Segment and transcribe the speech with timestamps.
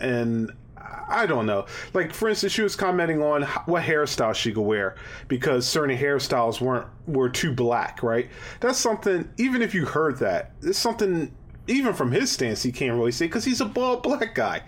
[0.00, 0.52] and
[1.08, 1.66] I don't know.
[1.94, 4.96] Like for instance, she was commenting on what hairstyle she could wear
[5.28, 8.28] because certain hairstyles weren't were too black, right?
[8.60, 9.28] That's something.
[9.38, 11.34] Even if you heard that, it's something.
[11.68, 14.62] Even from his stance, he can't really say because he's a bald black guy,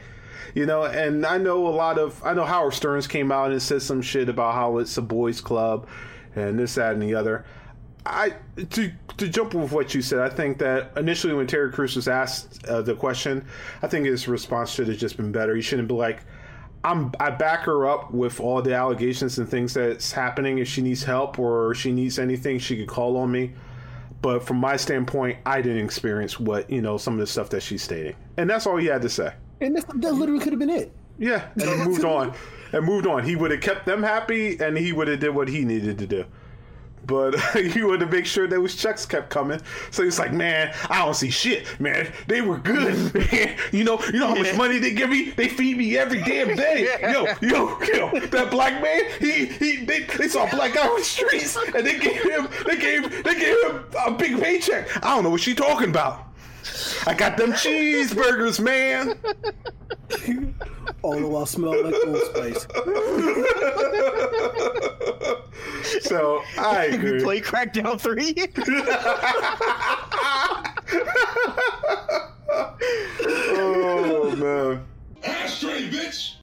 [0.55, 0.85] you know.
[0.85, 2.23] And I know a lot of.
[2.25, 5.41] I know Howard Stearns came out and said some shit about how it's a boys'
[5.41, 5.87] club,
[6.35, 7.45] and this, that, and the other.
[8.09, 8.35] I
[8.71, 10.21] to to jump with what you said.
[10.21, 13.45] I think that initially when Terry Crews was asked uh, the question,
[13.83, 15.55] I think his response should have just been better.
[15.55, 16.21] He shouldn't be like,
[16.83, 20.59] "I'm I back her up with all the allegations and things that's happening.
[20.59, 23.53] If she needs help or she needs anything, she could call on me."
[24.23, 27.63] But from my standpoint, I didn't experience what you know some of the stuff that
[27.63, 29.35] she's stating, and that's all he had to say.
[29.61, 30.93] And that, that literally could have been it.
[31.19, 32.33] Yeah, and he moved on,
[32.73, 33.25] and moved on.
[33.25, 36.07] He would have kept them happy, and he would have did what he needed to
[36.07, 36.25] do
[37.09, 39.61] but he wanted to make sure that his checks kept coming.
[39.91, 42.13] So he's like, "Man, I don't see shit, man.
[42.29, 43.57] They were good, man.
[43.73, 45.31] You know, you know how much money they give me?
[45.31, 46.97] They feed me every damn day.
[47.09, 48.21] Yo, yo, yo.
[48.29, 51.87] That black man, he, he, they, they saw a black guy on the streets, and
[51.87, 54.95] they gave him, they gave, they gave him a big paycheck.
[55.05, 56.28] I don't know what she talking about.
[57.07, 59.19] I got them cheeseburgers, man.
[61.03, 62.67] All the while smelling like Old Spice.
[66.03, 67.23] so I agree.
[67.23, 68.35] play Crackdown Three.
[73.57, 74.85] oh man.
[75.23, 76.35] Ashtray, bitch.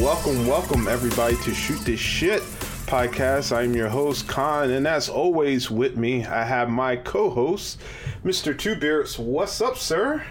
[0.00, 2.42] Welcome, welcome everybody to Shoot This Shit
[2.86, 3.54] podcast.
[3.54, 7.80] I'm your host, Khan, and as always with me, I have my co-host,
[8.24, 8.56] Mr.
[8.56, 9.18] Two Beards.
[9.18, 10.24] What's up, sir?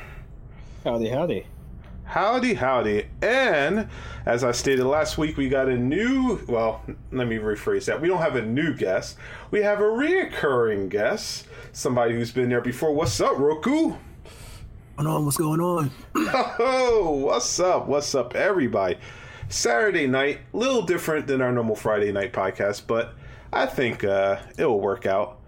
[0.85, 1.45] Howdy, howdy.
[2.05, 3.07] Howdy, howdy.
[3.21, 3.89] And
[4.25, 7.99] as I stated last week, we got a new, well, let me rephrase that.
[7.99, 9.17] We don't have a new guest.
[9.51, 12.93] We have a reoccurring guest, somebody who's been there before.
[12.93, 13.89] What's up, Roku?
[13.89, 13.97] What's
[14.95, 15.25] going on?
[15.25, 15.91] What's going on?
[16.59, 17.87] Oh, what's up?
[17.87, 18.97] What's up, everybody?
[19.49, 23.13] Saturday night, a little different than our normal Friday night podcast, but
[23.51, 25.39] I think uh, it will work out.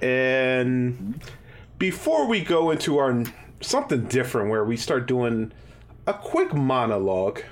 [0.00, 1.22] And
[1.78, 3.24] before we go into our
[3.60, 5.52] something different, where we start doing
[6.06, 7.42] a quick monologue,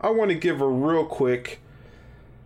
[0.00, 1.60] I want to give a real quick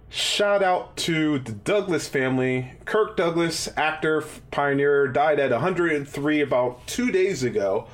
[0.09, 2.73] shout out to the Douglas family.
[2.87, 7.87] Kirk Douglas, actor, pioneer, died at 103 about two days ago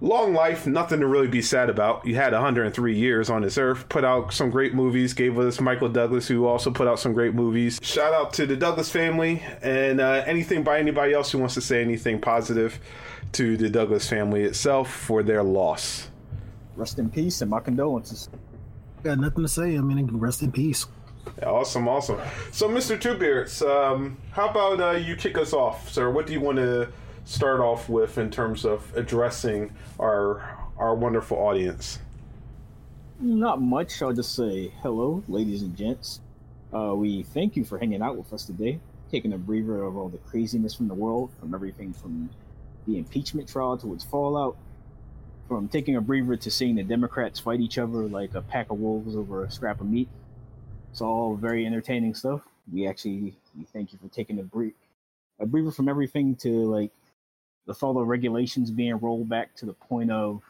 [0.00, 2.06] long life, nothing to really be sad about.
[2.06, 5.88] You had 103 years on this earth, put out some great movies, gave us Michael
[5.88, 7.80] Douglas, who also put out some great movies.
[7.82, 11.60] Shout out to the Douglas family, and uh, anything by anybody else who wants to
[11.60, 12.78] say anything positive
[13.32, 16.10] to the Douglas family itself for their loss.
[16.76, 18.28] Rest in peace and my condolences.
[19.02, 19.76] Got nothing to say.
[19.76, 20.86] I mean, rest in peace.
[21.42, 22.20] Awesome, awesome.
[22.52, 23.00] So, Mr.
[23.00, 26.10] Two Beards, um, how about uh, you kick us off, sir?
[26.10, 26.88] What do you want to
[27.26, 31.98] start off with in terms of addressing our our wonderful audience?
[33.18, 34.00] Not much.
[34.00, 36.20] I'll just say hello, ladies and gents.
[36.72, 38.78] Uh, we thank you for hanging out with us today,
[39.10, 42.30] taking a breather of all the craziness from the world, from everything from
[42.86, 44.56] the impeachment trial to its fallout,
[45.48, 48.78] from taking a breather to seeing the Democrats fight each other like a pack of
[48.78, 50.08] wolves over a scrap of meat.
[50.92, 52.42] It's all very entertaining stuff.
[52.72, 54.76] We actually we thank you for taking a break,
[55.40, 56.92] a breather from everything to like
[57.66, 60.42] with all the regulations being rolled back to the point of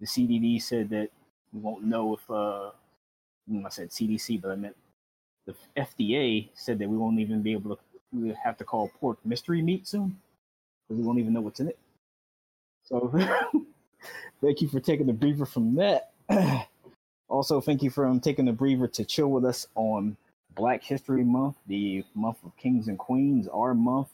[0.00, 1.08] the CDD said that
[1.52, 2.70] we won't know if uh,
[3.64, 4.76] I said CDC, but I meant
[5.46, 7.82] the FDA said that we won't even be able to.
[8.12, 10.16] We have to call pork mystery meat soon
[10.88, 11.78] because we won't even know what's in it.
[12.84, 13.12] So,
[14.40, 16.12] thank you for taking the breather from that.
[17.28, 20.16] also, thank you for um, taking the breather to chill with us on
[20.54, 24.08] Black History Month, the month of kings and queens, our month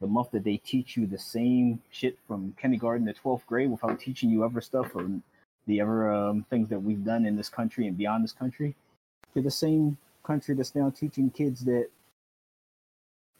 [0.00, 3.98] the month that they teach you the same shit from kindergarten to 12th grade without
[3.98, 5.08] teaching you other stuff or
[5.66, 8.74] the other um, things that we've done in this country and beyond this country
[9.34, 11.88] to the same country that's now teaching kids that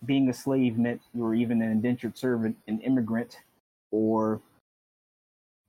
[0.04, 3.40] being a slave meant you were even an indentured servant, an immigrant,
[3.90, 4.40] or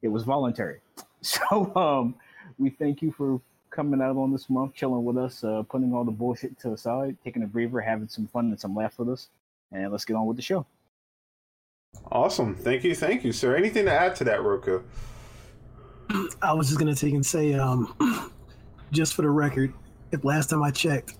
[0.02, 0.80] it was voluntary.
[1.20, 2.16] So um,
[2.60, 3.42] we thank you for
[3.72, 6.78] coming out on this month, chilling with us, uh, putting all the bullshit to the
[6.78, 9.30] side, taking a breather, having some fun and some laugh with us.
[9.72, 10.68] And let's get on with the show.
[12.12, 12.56] Awesome.
[12.56, 12.96] Thank you.
[12.96, 13.56] Thank you, sir.
[13.56, 14.82] Anything to add to that, Roku?
[16.42, 17.94] I was just gonna take and say, um,
[18.92, 19.74] just for the record,
[20.12, 21.16] if last time I checked,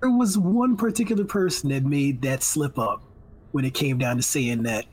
[0.00, 3.02] there was one particular person that made that slip up
[3.52, 4.84] when it came down to saying that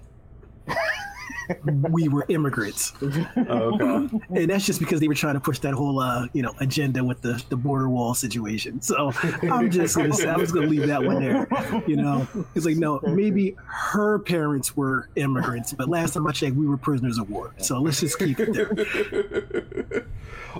[1.64, 3.76] we were immigrants, Oh,
[4.12, 4.20] okay.
[4.42, 7.04] and that's just because they were trying to push that whole uh, you know agenda
[7.04, 8.82] with the the border wall situation.
[8.82, 9.12] So
[9.44, 11.48] I'm just gonna say I'm just gonna leave that one there.
[11.88, 16.56] You know, it's like no, maybe her parents were immigrants, but last time I checked,
[16.56, 17.54] we were prisoners of war.
[17.58, 20.06] So let's just keep it there.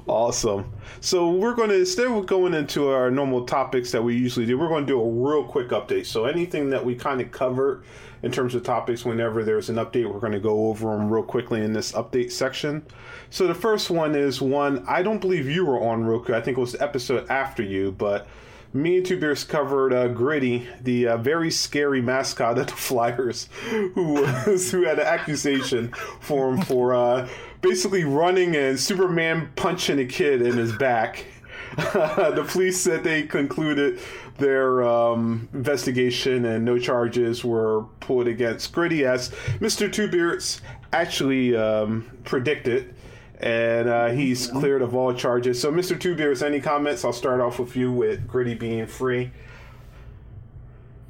[0.08, 0.72] Awesome.
[1.02, 4.58] So we're going to instead of going into our normal topics that we usually do,
[4.58, 6.08] we're going to do a real quick update.
[6.08, 7.84] So anything that we kind of covered
[8.24, 11.24] in terms of topics, whenever there's an update, we're going to go over them real
[11.24, 12.84] quickly in this update section.
[13.30, 16.34] So the first one is one I don't believe you were on Roku.
[16.34, 18.28] I think it was the episode after you, but
[18.74, 23.50] me and Two Beards covered uh, Gritty, the uh, very scary mascot of the Flyers,
[23.70, 27.28] who was, who had an accusation for him for uh,
[27.62, 31.26] basically running and Superman punching a kid in his back.
[31.76, 34.00] the police said they concluded
[34.44, 39.30] their um, investigation and no charges were pulled against Gritty, as
[39.60, 39.92] Mr.
[39.92, 40.62] Two Beards
[40.92, 42.94] actually um, predicted
[43.40, 45.60] and uh, he's cleared of all charges.
[45.60, 46.00] So, Mr.
[46.00, 47.04] Two Beards, any comments?
[47.04, 49.32] I'll start off with you with Gritty being free.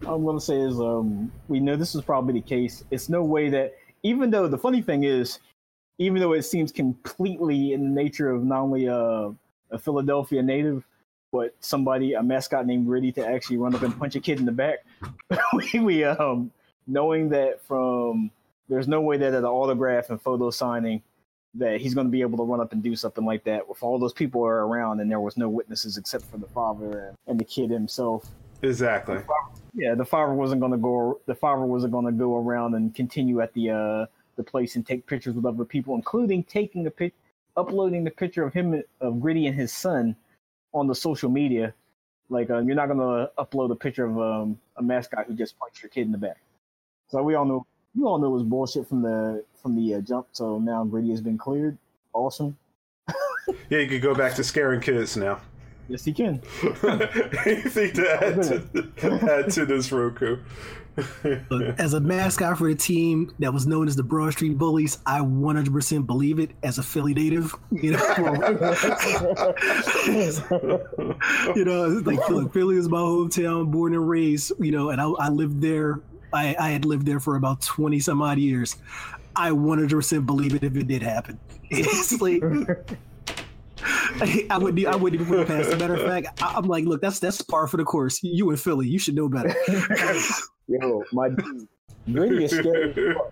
[0.06, 2.84] All I'm gonna say is um, we know this is probably the case.
[2.92, 5.40] It's no way that even though the funny thing is,
[5.98, 9.34] even though it seems completely in the nature of not only a,
[9.72, 10.84] a Philadelphia native,
[11.34, 14.46] but somebody a mascot named Gritty to actually run up and punch a kid in
[14.46, 14.86] the back,
[15.74, 16.52] we, we um
[16.88, 18.30] knowing that from
[18.70, 21.02] there's no way that at an autograph and photo signing
[21.56, 23.84] that he's going to be able to run up and do something like that if
[23.84, 27.18] all those people are around and there was no witnesses except for the father and,
[27.28, 28.32] and the kid himself
[28.64, 29.20] Exactly.
[29.74, 31.20] yeah, the father wasn't gonna go.
[31.26, 35.06] The father wasn't gonna go around and continue at the uh the place and take
[35.06, 37.14] pictures with other people, including taking the pic,
[37.58, 40.16] uploading the picture of him of Gritty and his son
[40.74, 41.74] on the social media.
[42.30, 45.84] Like, uh, you're not gonna upload a picture of um, a mascot who just punched
[45.84, 46.38] your kid in the back.
[47.08, 50.02] So we all know, you all know it was bullshit from the from the uh,
[50.02, 50.28] jump.
[50.32, 51.78] So now Gritty has been cleared.
[52.14, 52.58] Awesome.
[53.70, 55.42] Yeah, you could go back to scaring kids now.
[55.90, 56.42] Yes, he can.
[57.46, 60.38] Anything to add to, add to this, Roku?
[61.78, 65.20] As a mascot for the team that was known as the Broad Street Bullies, I
[65.20, 67.56] 100% believe it as a Philly native.
[67.72, 68.00] You know,
[71.56, 74.52] you know, like look, Philly is my hometown, born and raised.
[74.60, 76.02] You know, and I, I lived there.
[76.32, 78.78] I, I had lived there for about 20 some odd years.
[79.36, 81.40] I 100% believe it if it did happen.
[81.76, 82.44] It's like.
[84.50, 85.70] I, would I wouldn't even put it past.
[85.70, 88.22] As a matter of fact, I'm like, look, that's that's par for the course.
[88.22, 89.56] You in Philly, you should know better.
[90.68, 91.68] Yo, my dude,
[92.12, 93.16] Gritty is scary.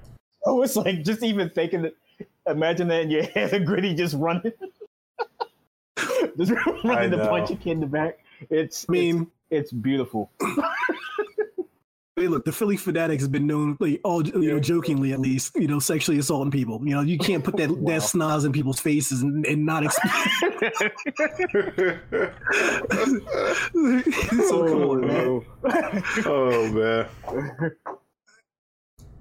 [0.44, 1.96] Oh, I was like just even thinking that.
[2.48, 4.52] Imagine that in your head, Gritty just running,
[6.36, 6.52] just
[6.84, 7.28] running to know.
[7.30, 8.18] punch a kid in the back.
[8.50, 10.32] It's, I mean, it's, it's beautiful.
[12.22, 15.56] Hey, look, the Philly fanatics has been known, like, all you know, jokingly at least,
[15.56, 16.80] you know, sexually assaulting people.
[16.88, 17.94] You know, you can't put that Wow.
[17.94, 20.16] that snaz in people's faces and, and not expect.
[24.48, 25.44] so come on, man.
[26.28, 27.08] oh man.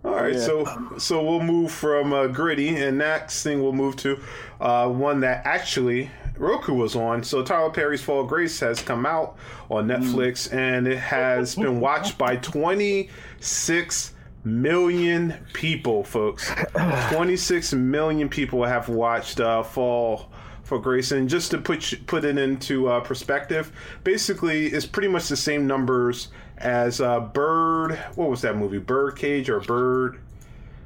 [0.05, 0.38] All right, Yeah.
[0.41, 4.20] so so we'll move from uh, gritty, and next thing we'll move to
[4.61, 7.22] uh, one that actually Roku was on.
[7.22, 9.37] So Tyler Perry's Fall Grace has come out
[9.70, 16.50] on Netflix, and it has been watched by 26 million people, folks.
[17.12, 20.31] 26 million people have watched uh, Fall
[20.62, 23.70] from Grace, and just to put put it into uh, perspective,
[24.02, 27.97] basically it's pretty much the same numbers as uh, Bird.
[28.14, 28.78] What was that movie?
[28.78, 30.20] Bird Cage or Bird?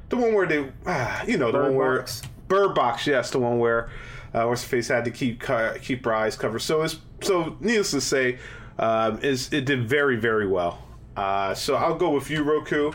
[0.09, 2.21] The one where they, ah, you know, the Bird one where Box.
[2.47, 3.07] Bird Box.
[3.07, 3.89] Yes, the one where
[4.35, 5.41] uh, what's face had to keep
[5.81, 6.59] keep her eyes covered.
[6.59, 8.37] So it's so needless to say,
[8.77, 10.83] um, is it did very very well.
[11.15, 12.91] Uh, so I'll go with you, Roku.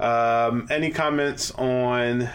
[0.00, 2.28] Um, any comments on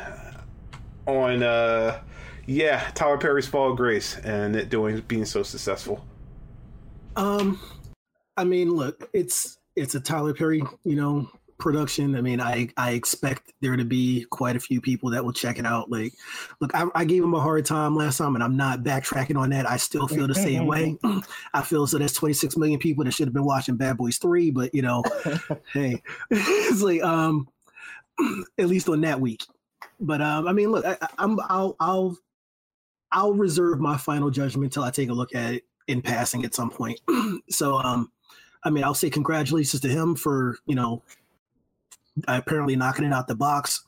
[1.08, 2.00] on uh,
[2.46, 6.06] yeah Tyler Perry's Fall of Grace and it doing being so successful?
[7.16, 7.60] Um,
[8.38, 11.28] I mean, look, it's it's a Tyler Perry, you know,
[11.64, 12.16] production.
[12.16, 15.58] I mean, I I expect there to be quite a few people that will check
[15.58, 15.90] it out.
[15.90, 16.14] Like,
[16.60, 19.50] look, I, I gave him a hard time last time, and I'm not backtracking on
[19.52, 19.68] that.
[19.68, 20.98] I still feel the same way.
[21.54, 21.98] I feel so.
[21.98, 25.04] There's 26 million people that should have been watching Bad Boys Three, but you know,
[25.74, 27.48] hey, it's like um,
[28.60, 29.44] at least on that week.
[30.02, 32.18] But um, I mean, look, I- I'm I'll I'll
[33.14, 36.54] I'll reserve my final judgment until I take a look at it in passing at
[36.54, 37.00] some point.
[37.50, 38.12] so um
[38.66, 41.04] I mean I'll say congratulations to him for, you know,
[42.28, 43.84] apparently knocking it out the box.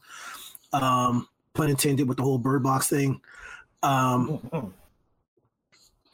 [0.74, 3.22] Um pun intended with the whole bird box thing.
[3.84, 4.72] Um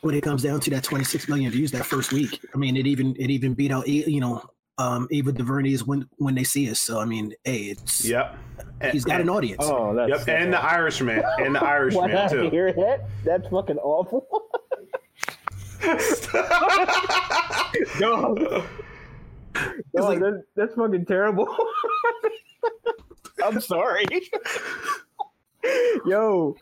[0.01, 2.39] when it comes down to that 26 million views that first week.
[2.53, 4.41] I mean it even it even beat out you know
[4.77, 6.80] um Ava DuVernay's when when they see us.
[6.80, 8.38] So I mean, hey, it's Yep.
[8.91, 9.63] He's got an audience.
[9.63, 12.50] Oh, that's Yep, and the Irishman, and the Irishman did I too.
[12.50, 13.06] hear that?
[13.24, 14.25] That's fucking awful.
[18.00, 18.63] no,
[19.93, 21.48] no like- that, that's fucking terrible.
[23.43, 24.05] I'm sorry.
[26.05, 26.55] Yo,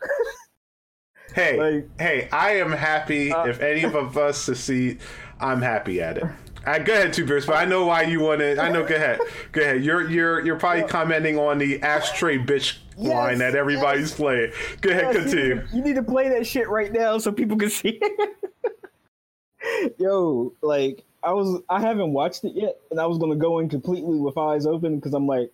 [1.34, 5.00] Hey, Like- hey, I am happy Uh, if any of us succeed.
[5.38, 6.24] I'm happy at it.
[6.66, 8.60] Uh, go ahead, Two Beards, but I know why you want to.
[8.60, 8.84] I know.
[8.84, 9.20] Go ahead.
[9.52, 9.82] Go ahead.
[9.84, 14.52] You're you're you're probably commenting on the ashtray bitch Yes, line that everybody's playing.
[14.82, 17.32] Go ahead, Yes, you need to- You need to play that shit right now so
[17.32, 19.94] people can see it.
[19.98, 23.68] Yo, like I was, I haven't watched it yet, and I was gonna go in
[23.68, 25.50] completely with eyes open because I'm like,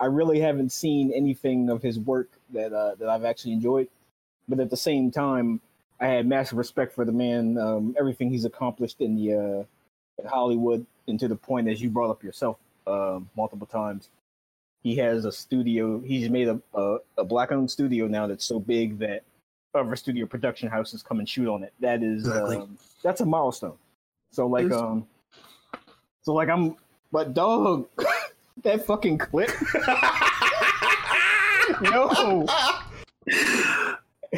[0.00, 3.88] I really haven't seen anything of his work that uh, that I've actually enjoyed.
[4.48, 5.60] But at the same time,
[6.00, 9.64] I had massive respect for the man, um, everything he's accomplished in the uh,
[10.22, 14.08] in Hollywood, and to the point as you brought up yourself uh, multiple times
[14.82, 16.00] he has a studio.
[16.00, 19.22] He's made a a, a black owned studio now that's so big that
[19.74, 21.72] other studio production houses come and shoot on it.
[21.80, 22.56] That is Exactly.
[22.56, 23.76] um, that's a milestone.
[24.32, 25.06] So like It's- um,
[26.22, 26.76] so like I'm,
[27.12, 27.88] but dog,
[28.62, 29.50] that fucking clip.
[31.82, 32.46] no,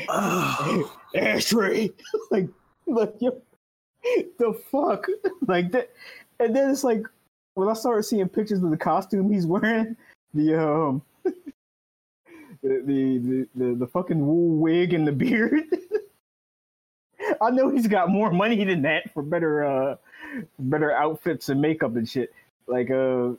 [0.08, 1.90] Oh, ashtray.
[2.32, 2.48] like,
[2.86, 3.40] like yo,
[4.38, 5.06] the fuck,
[5.46, 5.90] like that.
[6.40, 7.02] And then it's like
[7.54, 9.96] when I started seeing pictures of the costume he's wearing,
[10.34, 11.32] the um, the
[12.62, 15.62] the the, the, the fucking wool wig and the beard.
[17.40, 19.96] I know he's got more money than that for better uh
[20.58, 22.32] better outfits and makeup and shit.
[22.66, 23.30] Like uh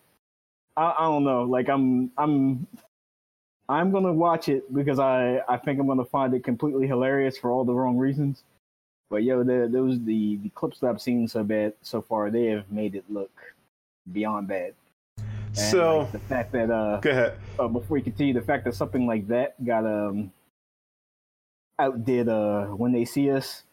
[0.78, 1.44] I, I don't know.
[1.44, 2.68] Like I'm I'm
[3.68, 7.52] I'm gonna watch it because I I think I'm gonna find it completely hilarious for
[7.52, 8.44] all the wrong reasons.
[9.10, 12.46] But yo, the, those the the clips that I've seen so bad so far, they
[12.46, 13.32] have made it look
[14.12, 14.74] beyond bad.
[15.18, 17.38] And, So like, the fact that uh, go ahead.
[17.60, 20.32] uh before we continue, the fact that something like that got um
[21.80, 23.64] outdid uh when they see us,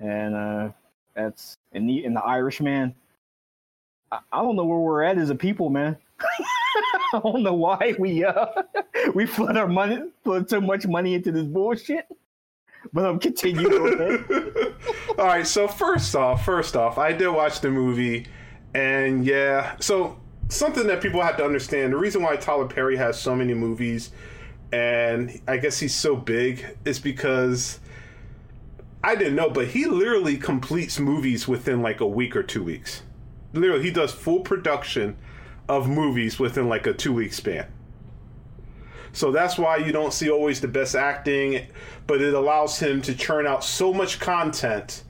[0.00, 0.68] and uh
[1.14, 2.94] that's in the in the Irishman.
[4.10, 5.96] I, I don't know where we're at as a people, man.
[7.12, 8.46] I don't know why we uh
[9.14, 12.06] we flood our money flood so much money into this bullshit.
[12.92, 14.24] But I'm continuing.
[15.18, 15.46] All right.
[15.46, 18.26] So first off, first off, I did watch the movie,
[18.74, 19.76] and yeah.
[19.80, 23.52] So something that people have to understand: the reason why Tyler Perry has so many
[23.52, 24.12] movies,
[24.72, 27.80] and I guess he's so big, is because
[29.02, 33.02] I didn't know, but he literally completes movies within like a week or two weeks.
[33.52, 35.16] Literally, he does full production
[35.68, 37.66] of movies within like a two week span.
[39.12, 41.66] So that's why you don't see always the best acting,
[42.06, 45.02] but it allows him to churn out so much content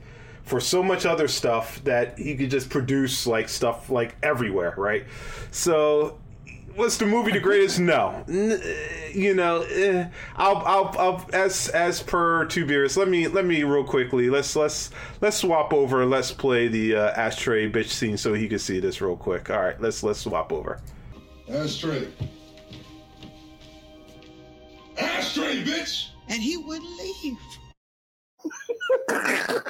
[0.43, 5.05] for so much other stuff that he could just produce like stuff like everywhere, right?
[5.51, 6.19] So
[6.77, 7.81] was the movie the greatest?
[7.81, 8.25] No.
[8.29, 12.97] You know, eh, I'll, I'll, I'll, as as per Two Beards.
[12.97, 14.31] Let me let me real quickly.
[14.31, 16.05] Let's let's let's swap over.
[16.07, 19.51] Let's play the uh, ashtray bitch scene so he can see this real quick.
[19.51, 20.81] All right, let's let's swap over.
[21.49, 22.09] Ashtray.
[24.97, 26.11] Ashtray, bitch!
[26.31, 27.37] and he wouldn't leave.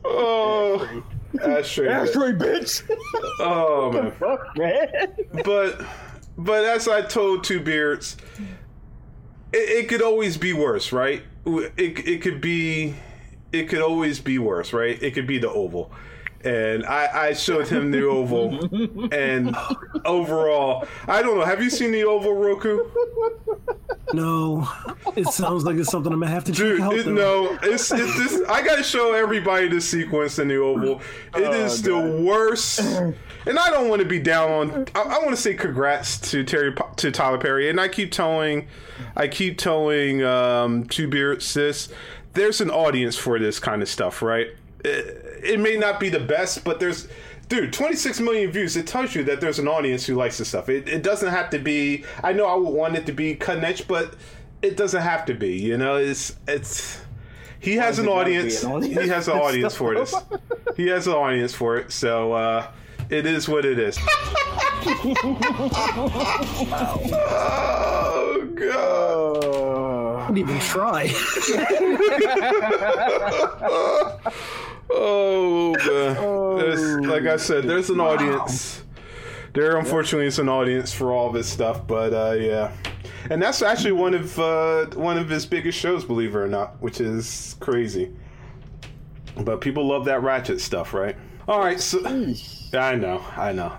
[0.05, 1.03] oh,
[1.43, 1.87] ashtray.
[1.87, 2.09] bitch.
[2.09, 2.83] Ashtray bitch.
[3.41, 4.13] Oh man.
[4.13, 4.89] Fuck man.
[5.45, 5.85] but
[6.37, 8.17] but as I told Two Beards,
[9.53, 11.23] it, it could always be worse, right?
[11.47, 12.95] It it could be
[13.53, 15.01] it could always be worse, right?
[15.03, 15.93] It could be the oval.
[16.45, 18.69] And I, I showed him the oval,
[19.13, 19.57] and
[20.05, 21.45] overall, I don't know.
[21.45, 22.81] Have you seen the oval, Roku?
[24.13, 24.69] No,
[25.17, 26.95] it sounds like it's something I'm gonna have to check out.
[26.95, 28.49] it, no, it's it's this.
[28.49, 31.01] I gotta show everybody this sequence in the oval.
[31.35, 34.87] It is the worst, and I don't want to be down on.
[34.95, 38.69] I, I want to say congrats to Terry to Tyler Perry, and I keep telling,
[39.17, 41.89] I keep telling um, Two Beard Sis,
[42.35, 44.49] there's an audience for this kind of stuff, right?
[44.85, 47.09] It, it may not be the best, but there's.
[47.47, 48.75] Dude, 26 million views.
[48.75, 50.71] It tells you that there's an audience who likes this stuff.
[50.71, 52.05] It, it doesn't have to be.
[52.23, 54.15] I know I would want it to be cutting edge, but
[54.63, 55.59] it doesn't have to be.
[55.61, 57.03] You know, it's it's.
[57.61, 58.63] He has an it gotta be audience.
[58.63, 60.09] an audience He has an audience for this.
[60.11, 60.27] stuff?
[60.77, 61.93] He has an audience for it.
[61.93, 62.67] So uh,
[63.11, 63.99] it is what it is.
[67.17, 69.45] oh god.
[69.45, 71.09] Uh, Don't even try.
[74.91, 76.59] Oh man.
[76.59, 78.83] There's, like I said, there's an audience.
[79.53, 82.73] There unfortunately is an audience for all this stuff, but uh, yeah.
[83.31, 86.81] and that's actually one of uh, one of his biggest shows, believe it or not,
[86.83, 88.12] which is crazy.
[89.43, 91.17] But people love that Ratchet stuff, right?
[91.47, 92.05] All right, so
[92.73, 93.73] I know, I know.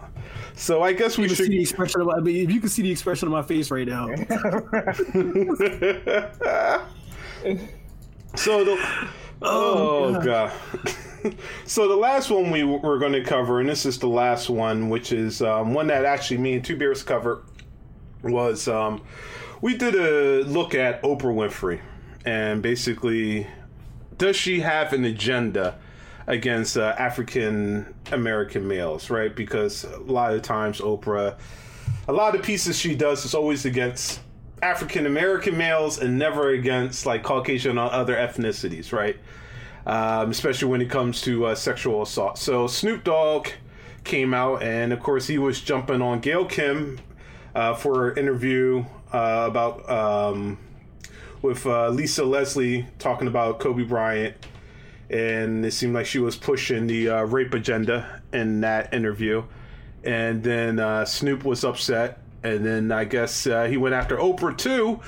[0.55, 1.37] So I guess we should.
[1.37, 3.41] see the expression of my, I mean, if you can see the expression of my
[3.41, 4.07] face right now.
[8.35, 9.09] so the
[9.41, 10.51] oh, Oh, god.
[11.65, 14.89] so the last one we were going to cover, and this is the last one,
[14.89, 17.43] which is um, one that actually me and Two Beards cover,
[18.23, 19.01] was um,
[19.61, 21.79] we did a look at Oprah Winfrey,
[22.25, 23.47] and basically,
[24.17, 25.77] does she have an agenda?
[26.27, 29.35] Against uh, African American males, right?
[29.35, 31.37] Because a lot of times Oprah,
[32.07, 34.21] a lot of pieces she does is always against
[34.61, 39.17] African American males and never against like Caucasian or other ethnicities, right?
[39.85, 42.37] Um, especially when it comes to uh, sexual assault.
[42.37, 43.49] So Snoop Dogg
[44.03, 46.99] came out, and of course he was jumping on Gayle King
[47.53, 50.57] uh, for an interview uh, about um,
[51.41, 54.35] with uh, Lisa Leslie talking about Kobe Bryant,
[55.09, 59.43] and it seemed like she was pushing the uh, rape agenda in that interview.
[60.03, 64.57] And then uh, Snoop was upset, and then I guess uh, he went after Oprah
[64.57, 65.01] too,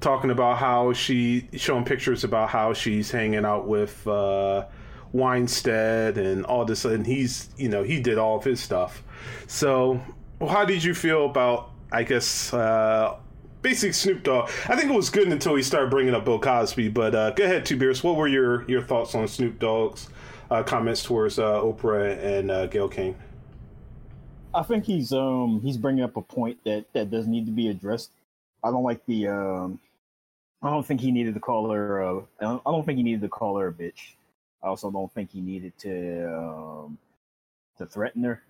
[0.00, 4.66] talking about how she showing pictures about how she's hanging out with uh,
[5.12, 9.02] Weinstein and all this, and he's you know he did all of his stuff.
[9.46, 10.00] So,
[10.40, 13.16] how did you feel about I guess uh,
[13.62, 14.50] basic Snoop Dogg?
[14.68, 16.88] I think it was good until he started bringing up Bill Cosby.
[16.88, 18.02] But uh, go ahead, Two Beards.
[18.02, 20.08] What were your your thoughts on Snoop Dogg's
[20.50, 23.16] uh, comments towards uh, Oprah and uh, Gayle King?
[24.52, 27.68] I think he's um he's bringing up a point that that does need to be
[27.68, 28.10] addressed.
[28.64, 29.80] I don't like the um
[30.62, 33.28] I don't think he needed to call her uh I don't, think he needed to
[33.28, 34.14] call her a bitch.
[34.62, 36.98] I also don't think he needed to um
[37.78, 38.42] to threaten her.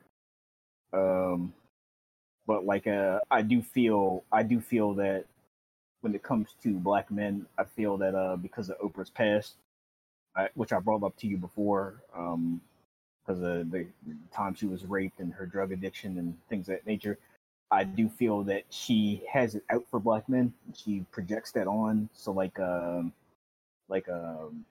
[0.93, 1.53] Um
[2.47, 5.27] but like uh I do feel I do feel that
[6.01, 9.55] when it comes to black men, I feel that uh because of Oprah's past,
[10.35, 12.63] I, which I brought up to you before, um
[13.31, 13.87] because of the
[14.33, 17.19] time she was raped and her drug addiction and things of that nature.
[17.71, 20.53] I do feel that she has it out for black men.
[20.75, 22.09] She projects that on.
[22.13, 23.13] So like um
[23.89, 24.65] like um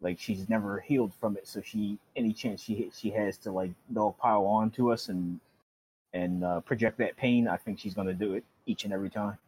[0.00, 1.46] like she's never healed from it.
[1.46, 5.38] So she any chance she she has to like dog pile on to us and
[6.12, 9.38] and uh, project that pain, I think she's gonna do it each and every time.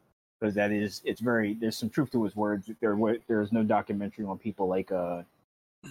[0.40, 2.70] Because that is it's very there's some truth to his words.
[2.80, 5.22] There wa- there's no documentary on people like uh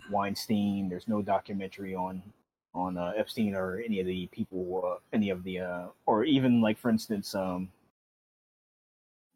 [0.10, 0.90] Weinstein.
[0.90, 2.22] There's no documentary on
[2.76, 6.62] on uh, Epstein or any of the people, uh, any of the, uh, or even
[6.62, 7.70] like for instance, um,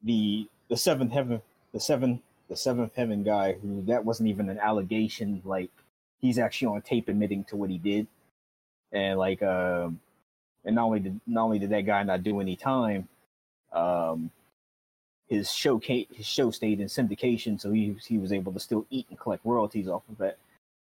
[0.03, 1.41] the the seventh heaven,
[1.73, 5.41] the seven, the seventh heaven guy who that wasn't even an allegation.
[5.45, 5.71] Like
[6.19, 8.07] he's actually on tape admitting to what he did,
[8.91, 9.99] and like, um,
[10.65, 13.07] and not only did not only did that guy not do any time,
[13.73, 14.31] um,
[15.29, 18.85] his show came, his show stayed in syndication, so he he was able to still
[18.89, 20.37] eat and collect royalties off of that.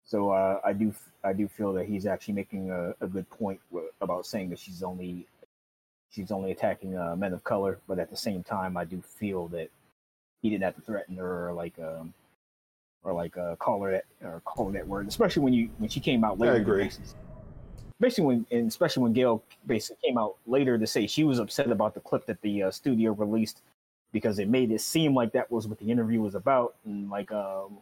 [0.06, 3.60] So uh, I do I do feel that he's actually making a, a good point
[3.72, 5.28] w- about saying that she's only
[6.10, 9.50] she's only attacking uh, men of color, but at the same time, I do feel
[9.50, 9.70] that
[10.42, 12.14] he didn't have to threaten her or like um
[13.04, 15.90] or like uh, call her that or call her that word, especially when you when
[15.90, 16.54] she came out later.
[16.54, 16.84] I agree.
[16.86, 17.14] Basically,
[18.00, 21.70] basically when and especially when Gayle basically came out later to say she was upset
[21.70, 23.62] about the clip that the uh, studio released
[24.12, 27.32] because it made it seem like that was what the interview was about and like
[27.32, 27.78] um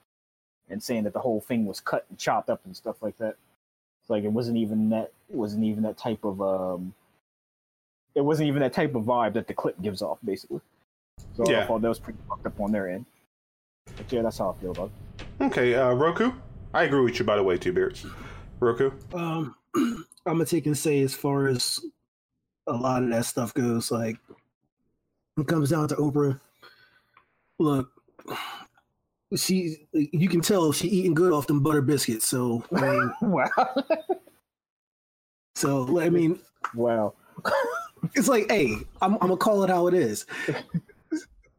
[0.70, 3.36] and saying that the whole thing was cut and chopped up and stuff like that.
[4.02, 6.94] It's like it wasn't even that it wasn't even that type of um
[8.16, 10.62] it wasn't even that type of vibe that the clip gives off basically.
[11.36, 11.68] So I Yeah.
[11.68, 13.06] thought that was pretty fucked up on their end.
[13.98, 14.92] But yeah, that's how I feel about
[15.40, 15.44] it.
[15.44, 16.32] Okay, uh, Roku.
[16.74, 18.06] I agree with you, by the way, Two Beards.
[18.60, 18.92] Roku.
[19.14, 21.80] Um, I'm gonna take and say as far as
[22.68, 24.25] a lot of that stuff goes, like when
[25.38, 26.40] it comes down to Oprah,
[27.60, 27.92] look,
[29.36, 32.28] she you can tell she eating good off them butter biscuits.
[32.28, 33.50] So I mean, wow.
[35.56, 36.40] so I mean,
[36.74, 37.14] wow.
[38.14, 40.26] it's like, hey, I'm, I'm gonna call it how it is.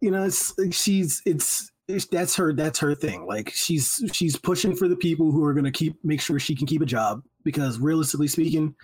[0.01, 3.27] You know, it's she's it's, it's that's her that's her thing.
[3.27, 6.67] Like she's she's pushing for the people who are gonna keep make sure she can
[6.67, 8.75] keep a job because realistically speaking,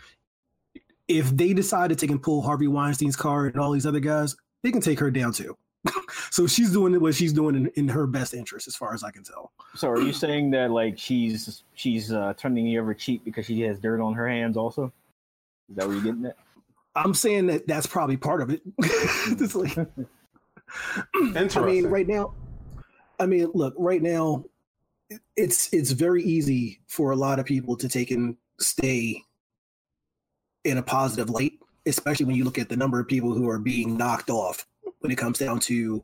[1.08, 4.72] if they decided they can pull Harvey Weinstein's car and all these other guys, they
[4.72, 5.56] can take her down too.
[6.30, 9.10] so she's doing what she's doing in, in her best interest, as far as I
[9.10, 9.52] can tell.
[9.74, 13.60] So are you saying that like she's she's uh, turning the other cheek because she
[13.62, 14.92] has dirt on her hands also?
[15.68, 16.36] Is that what you're getting at?
[16.94, 18.62] I'm saying that that's probably part of it.
[18.80, 21.62] It's like- Interesting.
[21.62, 22.34] I mean, right now,
[23.18, 24.44] I mean, look, right now,
[25.36, 29.22] it's it's very easy for a lot of people to take and stay
[30.64, 31.52] in a positive light,
[31.86, 34.66] especially when you look at the number of people who are being knocked off
[35.00, 36.02] when it comes down to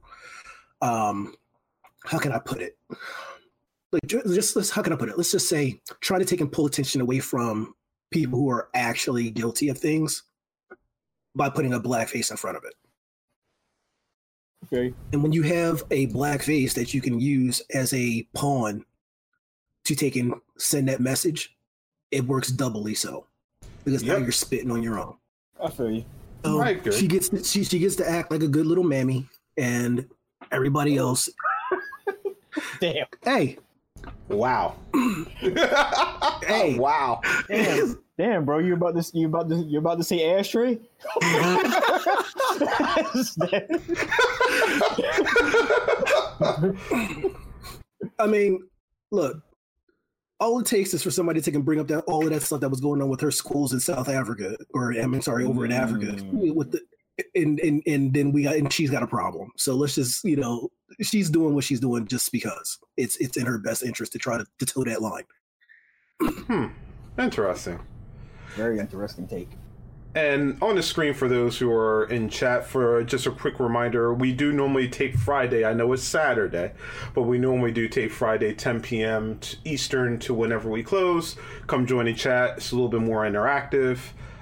[0.83, 1.35] um
[2.05, 2.79] how can I put it?
[3.93, 5.17] Like ju- just let's how can I put it?
[5.17, 7.75] Let's just say try to take and pull attention away from
[8.11, 10.23] people who are actually guilty of things
[11.35, 12.75] by putting a black face in front of it.
[14.67, 14.95] Okay.
[15.13, 18.85] And when you have a black face that you can use as a pawn
[19.85, 21.57] to take and send that message,
[22.11, 23.27] it works doubly so.
[23.85, 25.17] Because now you're spitting on your own.
[25.63, 26.05] I feel you.
[26.45, 26.93] So I agree.
[26.93, 30.07] she gets to, she, she gets to act like a good little mammy and
[30.53, 31.29] everybody else.
[32.81, 33.07] Damn.
[33.25, 33.59] Hey,
[34.29, 34.77] Wow.
[36.47, 36.79] Hey.
[36.79, 37.21] wow.
[37.49, 38.03] Damn.
[38.19, 40.81] Damn, bro, you about to you about to you about to say ashtray?
[48.19, 48.67] I mean,
[49.13, 49.41] look,
[50.41, 52.43] all it takes is for somebody to take and bring up that all of that
[52.43, 55.45] stuff that was going on with her schools in South Africa, or I mean, sorry,
[55.45, 56.55] over in Africa, Mm.
[56.55, 56.81] with the
[57.35, 59.51] and and and then we got and she's got a problem.
[59.57, 60.71] So let's just you know
[61.03, 64.39] she's doing what she's doing just because it's it's in her best interest to try
[64.39, 65.25] to, to toe that line.
[66.23, 66.67] Hmm.
[67.19, 67.81] Interesting.
[68.55, 69.51] Very interesting take.
[70.15, 74.13] And on the screen for those who are in chat, for just a quick reminder,
[74.13, 75.65] we do normally tape Friday.
[75.65, 76.73] I know it's Saturday,
[77.15, 79.39] but we normally do tape Friday, 10 p.m.
[79.65, 81.37] Eastern to whenever we close.
[81.67, 82.57] Come join the chat.
[82.57, 83.99] It's a little bit more interactive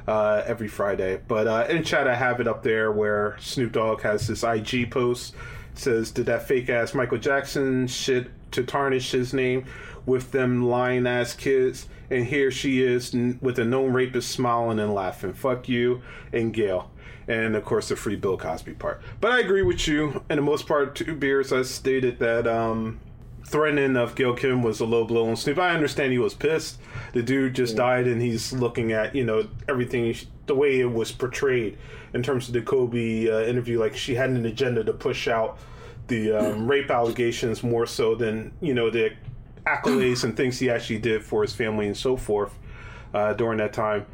[0.07, 1.21] uh, every Friday.
[1.27, 4.91] But uh, in chat, I have it up there where Snoop Dogg has this IG
[4.91, 5.35] post.
[5.75, 9.67] Says, Did that fake ass Michael Jackson shit to tarnish his name
[10.07, 11.87] with them lying ass kids?
[12.11, 15.35] And here she is n- with a known rapist smiling and laughing.
[15.35, 16.91] Fuck you and Gayle.
[17.29, 19.01] And of course, the free Bill Cosby part.
[19.21, 20.23] But I agree with you.
[20.31, 23.01] In the most part, Two Beards, I stated that um,
[23.45, 25.59] threatening of Gayle King was a low blow on Snoop.
[25.59, 26.79] I understand he was pissed.
[27.13, 30.15] The dude just died, and he's looking at you know everything
[30.47, 31.79] the way it was portrayed
[32.15, 33.81] in terms of the Kobe uh, interview.
[33.81, 35.59] Like she had an agenda to push out
[36.09, 39.13] the um, rape allegations more so than you know the
[39.67, 42.55] accolades and things he actually did for his family and so forth
[43.13, 44.07] uh, during that time.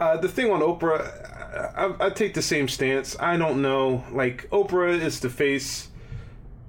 [0.00, 3.16] Uh, the thing on Oprah, I, I take the same stance.
[3.18, 4.04] I don't know.
[4.12, 5.88] Like Oprah is the face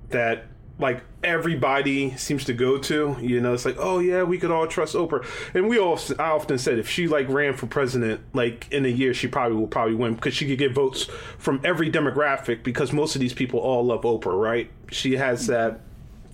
[0.10, 0.46] that
[0.80, 3.18] like everybody seems to go to.
[3.22, 5.26] You know, it's like, oh yeah, we could all trust Oprah.
[5.54, 8.90] And we all, I often said, if she like ran for president, like in a
[8.90, 11.04] year, she probably will probably win because she could get votes
[11.38, 14.72] from every demographic because most of these people all love Oprah, right?
[14.90, 15.82] She has that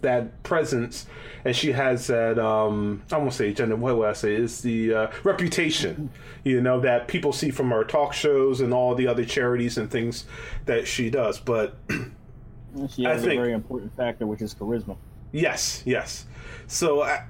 [0.05, 1.05] that presence
[1.43, 4.93] and she has that um i won't say agenda what would i say is the
[4.93, 6.09] uh, reputation
[6.43, 9.89] you know that people see from her talk shows and all the other charities and
[9.91, 10.25] things
[10.65, 11.75] that she does but
[12.89, 14.97] She has think- a very important factor, which is charisma.
[15.31, 16.25] Yes, yes.
[16.67, 17.23] So I,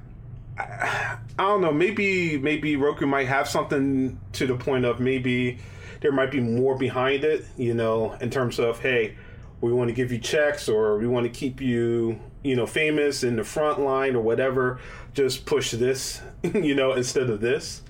[0.58, 1.72] I, I don't know.
[1.72, 5.60] Maybe maybe Roku might have something to the point of maybe
[6.02, 7.46] there might be more behind it.
[7.58, 9.16] You know, in terms of hey,
[9.62, 13.24] we want to give you checks or we want to keep you you know famous
[13.24, 14.80] in the front line or whatever.
[15.14, 17.82] Just push this, you know, instead of this.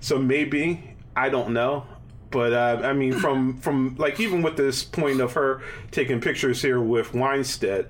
[0.00, 1.86] So maybe I don't know.
[2.30, 6.62] But uh, I mean, from from like even with this point of her taking pictures
[6.62, 7.86] here with Weinstein,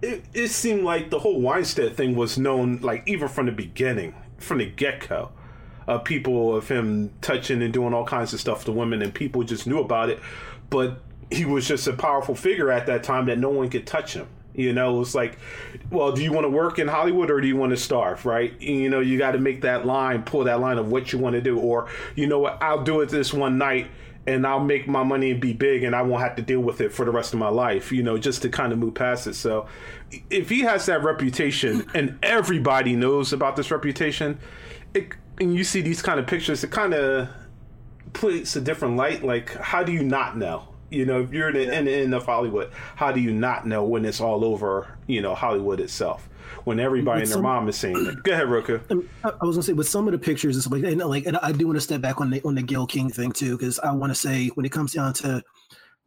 [0.00, 4.14] it, it seemed like the whole Weinstein thing was known, like even from the beginning,
[4.38, 5.30] from the get go,
[5.86, 9.42] of people of him touching and doing all kinds of stuff to women, and people
[9.42, 10.20] just knew about it.
[10.70, 14.14] But he was just a powerful figure at that time that no one could touch
[14.14, 14.28] him.
[14.58, 15.38] You know, it's like,
[15.88, 18.60] well, do you want to work in Hollywood or do you want to starve, right?
[18.60, 21.34] You know, you got to make that line, pull that line of what you want
[21.34, 23.86] to do, or you know what, I'll do it this one night
[24.26, 26.80] and I'll make my money and be big and I won't have to deal with
[26.80, 29.28] it for the rest of my life, you know, just to kind of move past
[29.28, 29.34] it.
[29.34, 29.68] So
[30.28, 31.94] if he has that reputation mm.
[31.94, 34.40] and everybody knows about this reputation,
[34.92, 37.28] it, and you see these kind of pictures, it kind of
[38.12, 39.22] puts a different light.
[39.22, 40.68] Like, how do you not know?
[40.90, 43.66] You know, if you're in the, in the end of Hollywood, how do you not
[43.66, 46.28] know when it's all over, you know, Hollywood itself?
[46.64, 48.22] When everybody and their Some- mom is saying it.
[48.24, 48.78] Go ahead, Roku.
[48.90, 50.92] Um, I I was gonna say with some of the pictures and stuff like that,
[50.92, 53.10] and like, and I do want to step back on the on the Gayle King
[53.10, 55.42] thing too, because I want to say when it comes down to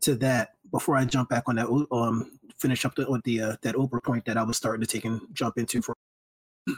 [0.02, 3.56] to that, before I jump back on that, um, finish up the with the uh,
[3.62, 5.96] that Oprah point that I was starting to take and jump into for.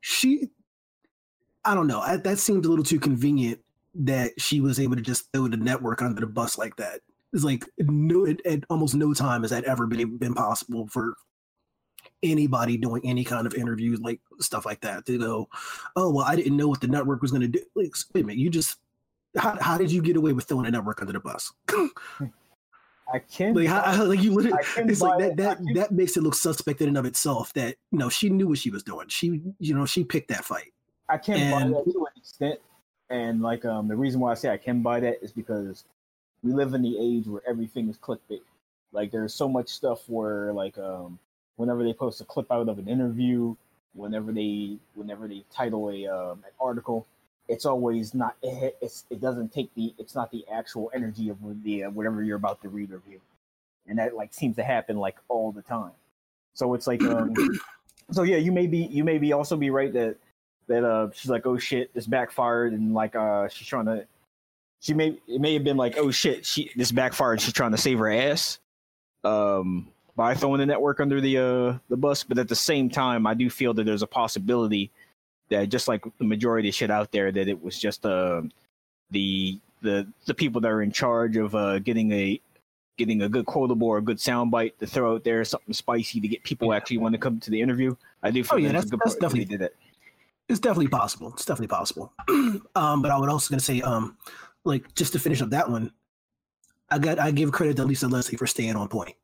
[0.00, 0.48] She,
[1.64, 1.98] I don't know.
[1.98, 3.60] I, that seemed a little too convenient
[3.96, 7.00] that she was able to just throw the network under the bus like that.
[7.32, 11.14] It's like no, at, at almost no time has that ever been been possible for
[12.22, 15.48] anybody doing any kind of interviews like stuff like that to go
[15.94, 18.26] oh well i didn't know what the network was going to do like wait a
[18.26, 18.78] minute you just
[19.36, 21.52] how, how did you get away with throwing a network under the bus
[23.12, 23.54] I can.
[23.54, 25.36] like how, how- like you literally it's like that it.
[25.36, 28.48] that that makes it look suspect in and of itself that you know she knew
[28.48, 30.72] what she was doing she you know she picked that fight
[31.08, 32.60] I can And- buy that to an extent,
[33.10, 35.84] and like um, the reason why I say I can buy that is because
[36.42, 38.42] we live in the age where everything is clickbait.
[38.92, 41.18] Like there's so much stuff where like um
[41.56, 43.54] whenever they post a clip out of an interview,
[43.94, 47.06] whenever they whenever they title a um, an article,
[47.48, 51.36] it's always not it, it's it doesn't take the it's not the actual energy of
[51.62, 53.20] the uh, whatever you're about to read or view,
[53.86, 55.92] and that like seems to happen like all the time.
[56.54, 57.34] So it's like um
[58.12, 60.16] so yeah, you may be you may be also be right that
[60.68, 64.06] that uh she's like oh shit this backfired and like uh she's trying to
[64.80, 67.78] she may it may have been like oh shit she this backfired she's trying to
[67.78, 68.58] save her ass
[69.24, 73.26] um by throwing the network under the uh the bus but at the same time
[73.26, 74.90] I do feel that there's a possibility
[75.50, 78.42] that just like the majority of shit out there that it was just uh
[79.10, 82.40] the the the people that are in charge of uh getting a
[82.98, 86.26] getting a good quotable or a good soundbite to throw out there something spicy to
[86.26, 87.94] get people actually want to come to the interview.
[88.24, 89.76] I do feel Oh, yeah, that's, that's- that's part that they definitely- did it.
[90.48, 91.28] It's definitely possible.
[91.34, 92.12] It's definitely possible.
[92.74, 94.16] um, but I would also gonna say, um,
[94.64, 95.92] like just to finish up that one,
[96.90, 99.14] I got I give credit to Lisa Leslie for staying on point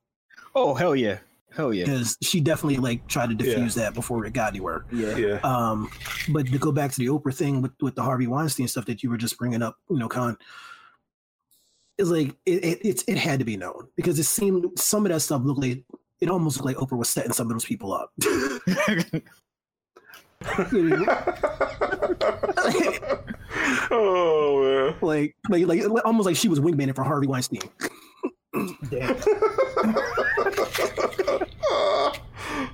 [0.54, 1.18] Oh hell yeah,
[1.50, 4.84] hell yeah, because she definitely like tried to diffuse that before it got anywhere.
[4.92, 5.16] yeah.
[5.16, 5.40] Yeah.
[5.42, 5.90] Um,
[6.28, 9.02] but to go back to the Oprah thing with with the Harvey Weinstein stuff that
[9.02, 10.38] you were just bringing up, you know, Khan,
[11.98, 15.12] is like it, it it's it had to be known because it seemed some of
[15.12, 15.82] that stuff looked like
[16.20, 18.12] it almost looked like Oprah was setting some of those people up.
[25.14, 25.30] man.
[25.50, 27.60] like like like almost like she was wingmaning for Harvey Weinstein.
[28.90, 29.16] Damn.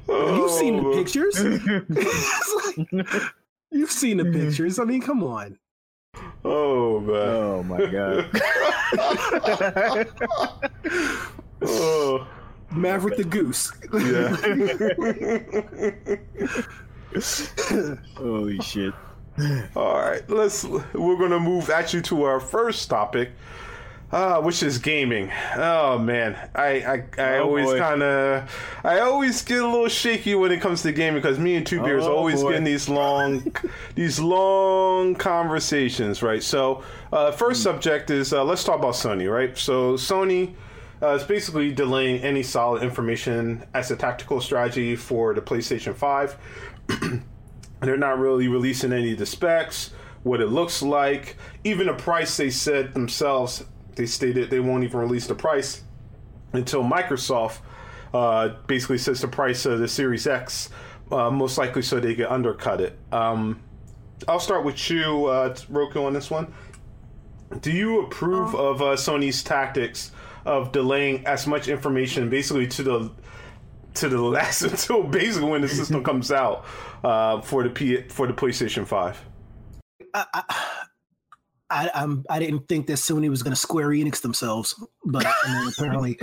[0.09, 1.39] You've seen the Oh, pictures.
[2.93, 3.23] Like-
[3.71, 4.79] you've seen the pictures.
[4.79, 5.57] I mean, come on.
[6.45, 7.17] Oh man.
[7.17, 8.29] oh my god.
[11.63, 12.27] oh
[12.73, 13.73] Maverick the Goose.
[13.95, 14.37] yeah.
[18.17, 18.95] Holy shit.
[19.77, 20.65] All right, let's.
[20.65, 23.31] We're gonna move actually to our first topic,
[24.13, 25.31] uh, which is gaming.
[25.57, 28.51] Oh man, I I, I Oh, always kind of
[28.85, 31.81] I always get a little shaky when it comes to gaming because me and Two
[31.83, 32.51] Beards Oh, always boy.
[32.51, 33.55] getting these long
[33.95, 36.43] these long conversations, right?
[36.43, 39.57] So, uh, first subject is uh, let's talk about Sony, right?
[39.57, 40.55] So Sony.
[41.03, 46.37] Uh, is basically delaying any solid information as a tactical strategy for the PlayStation 5.
[47.81, 49.91] They're not really releasing any of the specs,
[50.23, 53.65] what it looks like, even the price they said themselves.
[53.95, 55.83] They stated they won't even release the price
[56.53, 57.59] until Microsoft
[58.13, 60.71] uh, basically says the price of the Series X,
[61.11, 62.99] uh, most likely so they can undercut it.
[63.13, 63.63] Um,
[64.29, 66.53] I'll start with you, uh, Roku, on this one.
[67.61, 70.13] Do you approve of uh, Sony's tactics
[70.45, 73.11] of delaying as much information, basically to the
[73.95, 76.65] to the last until basically when the system comes out
[77.05, 79.23] uh, for the P for the PlayStation Five?
[80.15, 80.45] I, I,
[81.71, 84.75] I, I'm, I didn't think that Sony was going to Square Enix themselves,
[85.05, 86.19] but I mean, apparently,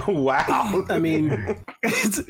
[0.08, 0.84] wow.
[0.90, 2.20] I mean, it's,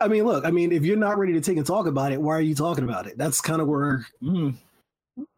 [0.00, 2.20] I mean, look, I mean, if you're not ready to take and talk about it,
[2.20, 3.18] why are you talking about it?
[3.18, 4.54] That's kind of where Mm.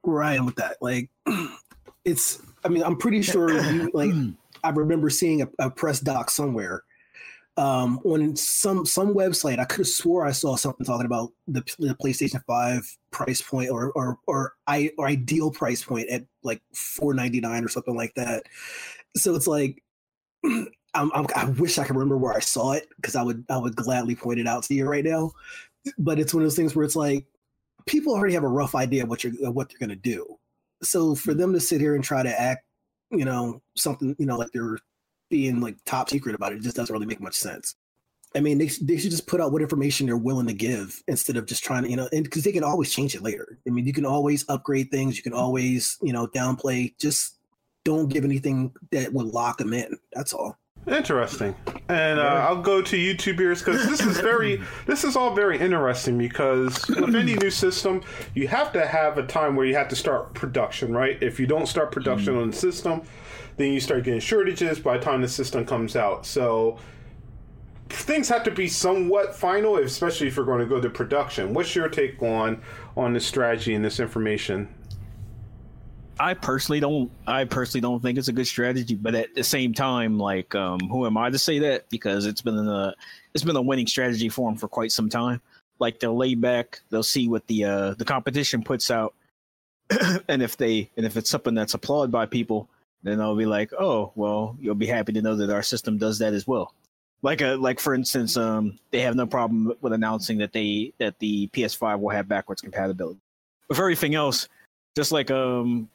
[0.02, 0.76] where I am with that.
[0.80, 1.10] Like,
[2.04, 2.42] it's.
[2.64, 4.12] I mean, I'm pretty sure you like.
[4.64, 6.84] I remember seeing a, a press doc somewhere
[7.56, 9.58] um, on some some website.
[9.58, 13.70] I could have swore I saw something talking about the, the PlayStation Five price point
[13.70, 17.96] or or or I or ideal price point at like four ninety nine or something
[17.96, 18.44] like that.
[19.16, 19.82] So it's like.
[20.94, 23.56] I'm, I'm, I wish I could remember where I saw it because I would I
[23.56, 25.32] would gladly point it out to you right now.
[25.96, 27.24] But it's one of those things where it's like
[27.86, 30.38] people already have a rough idea of what you're what they're going to do.
[30.82, 32.64] So for them to sit here and try to act,
[33.10, 34.78] you know, something, you know, like they're
[35.32, 37.74] being like top secret about it, it just doesn't really make much sense.
[38.34, 41.38] I mean, they, they should just put out what information they're willing to give instead
[41.38, 43.58] of just trying to, you know, and because they can always change it later.
[43.66, 46.94] I mean, you can always upgrade things, you can always, you know, downplay.
[46.98, 47.36] Just
[47.84, 49.98] don't give anything that would lock them in.
[50.12, 50.58] That's all.
[50.86, 51.54] Interesting.
[51.88, 56.18] And uh, I'll go to YouTubers because this is very, this is all very interesting
[56.18, 58.02] because with any new system,
[58.34, 61.18] you have to have a time where you have to start production, right?
[61.22, 63.02] If you don't start production on the system,
[63.62, 66.27] then you start getting shortages by the time the system comes out.
[66.27, 66.79] So
[67.88, 71.55] things have to be somewhat final, especially if you're going to go to production.
[71.55, 72.62] What's your take on
[72.96, 74.68] on this strategy and this information?
[76.18, 77.11] I personally don't.
[77.27, 78.94] I personally don't think it's a good strategy.
[78.94, 81.88] But at the same time, like, um, who am I to say that?
[81.88, 82.94] Because it's been a
[83.35, 85.40] it's been a winning strategy for them for quite some time.
[85.79, 89.14] Like they'll lay back, they'll see what the uh, the competition puts out,
[90.29, 92.68] and if they and if it's something that's applauded by people,
[93.02, 96.18] then they'll be like, oh, well, you'll be happy to know that our system does
[96.18, 96.74] that as well.
[97.22, 101.18] Like a like for instance, um, they have no problem with announcing that they that
[101.20, 103.20] the PS5 will have backwards compatibility.
[103.68, 104.48] But for everything else,
[104.96, 105.88] just like um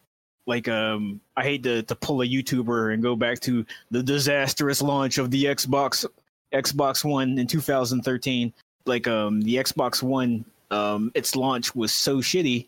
[0.45, 4.81] like um I hate to to pull a YouTuber and go back to the disastrous
[4.81, 6.05] launch of the Xbox
[6.53, 8.53] Xbox One in 2013.
[8.85, 12.67] Like um the Xbox One um its launch was so shitty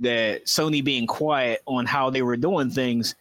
[0.00, 3.14] that Sony being quiet on how they were doing things,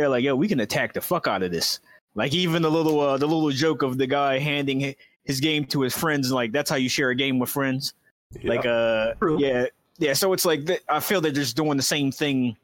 [0.00, 1.80] they're like, yo, we can attack the fuck out of this.
[2.14, 5.82] Like even the little uh, the little joke of the guy handing his game to
[5.82, 7.92] his friends, like that's how you share a game with friends.
[8.40, 8.48] Yeah.
[8.48, 9.38] Like uh True.
[9.38, 9.66] yeah
[9.98, 10.14] yeah.
[10.14, 12.56] So it's like th- I feel they're just doing the same thing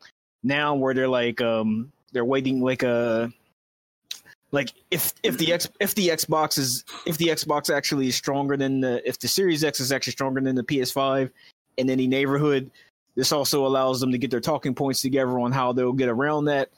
[0.42, 3.28] now, where they're like um they're waiting like uh
[4.52, 8.56] like if if the X if the Xbox is if the Xbox actually is stronger
[8.56, 11.30] than the if the Series X is actually stronger than the PS5
[11.76, 12.70] in any neighborhood,
[13.16, 16.46] this also allows them to get their talking points together on how they'll get around
[16.46, 16.70] that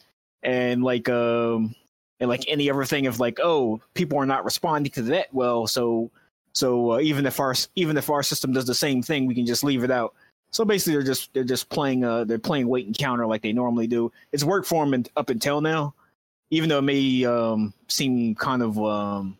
[0.44, 1.74] and like um
[2.20, 5.66] and like any other thing of like oh people are not responding to that well
[5.66, 6.10] so
[6.54, 9.44] so uh, even if our even if our system does the same thing we can
[9.44, 10.14] just leave it out.
[10.50, 13.52] So basically they're just they're just playing uh they're playing wait and counter like they
[13.52, 14.12] normally do.
[14.32, 15.94] It's worked for them up until now
[16.50, 19.36] even though it may um seem kind of um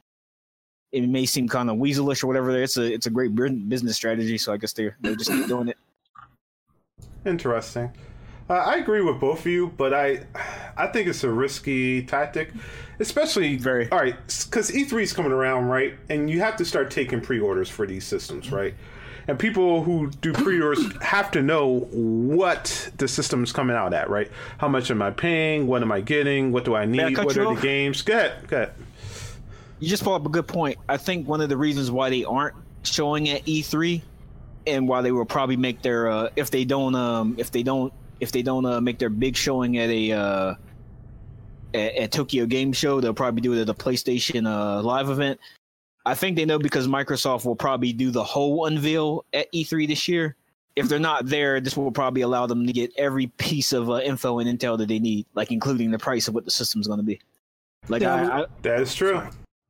[0.90, 3.34] it may seem kind of weaselish or whatever it's a it's a great
[3.68, 5.76] business strategy so i guess they're they're just doing it.
[7.24, 7.90] Interesting.
[8.48, 10.24] Uh, I agree with both of you, but I,
[10.76, 12.50] I think it's a risky tactic,
[13.00, 13.90] especially Very.
[13.90, 15.94] All right, because E3 is coming around, right?
[16.10, 18.74] And you have to start taking pre-orders for these systems, right?
[19.26, 24.10] And people who do pre-orders have to know what the system is coming out at,
[24.10, 24.30] right?
[24.58, 25.66] How much am I paying?
[25.66, 26.52] What am I getting?
[26.52, 27.16] What do I I need?
[27.16, 27.56] cut What are off?
[27.56, 28.02] the games?
[28.02, 28.72] Go ahead, go ahead.
[29.80, 30.76] you just brought up a good point.
[30.86, 34.02] I think one of the reasons why they aren't showing at E3
[34.66, 37.92] and why they will probably make their uh, if they don't um if they don't
[38.24, 40.54] if they don't uh, make their big showing at a uh
[41.74, 45.38] at, at Tokyo Game Show, they'll probably do it at a PlayStation uh live event.
[46.06, 50.08] I think they know because Microsoft will probably do the whole unveil at E3 this
[50.08, 50.36] year.
[50.76, 54.00] If they're not there, this will probably allow them to get every piece of uh,
[54.00, 56.98] info and intel that they need, like including the price of what the system's going
[56.98, 57.20] to be.
[57.88, 59.22] Like Yeah, I, I, That is true.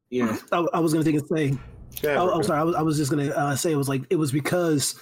[0.09, 0.37] yeah.
[0.51, 1.59] I, I was gonna think and say
[2.03, 2.61] Go ahead, Oh, oh, sorry.
[2.61, 5.01] I was, I was just gonna uh, say it was like it was because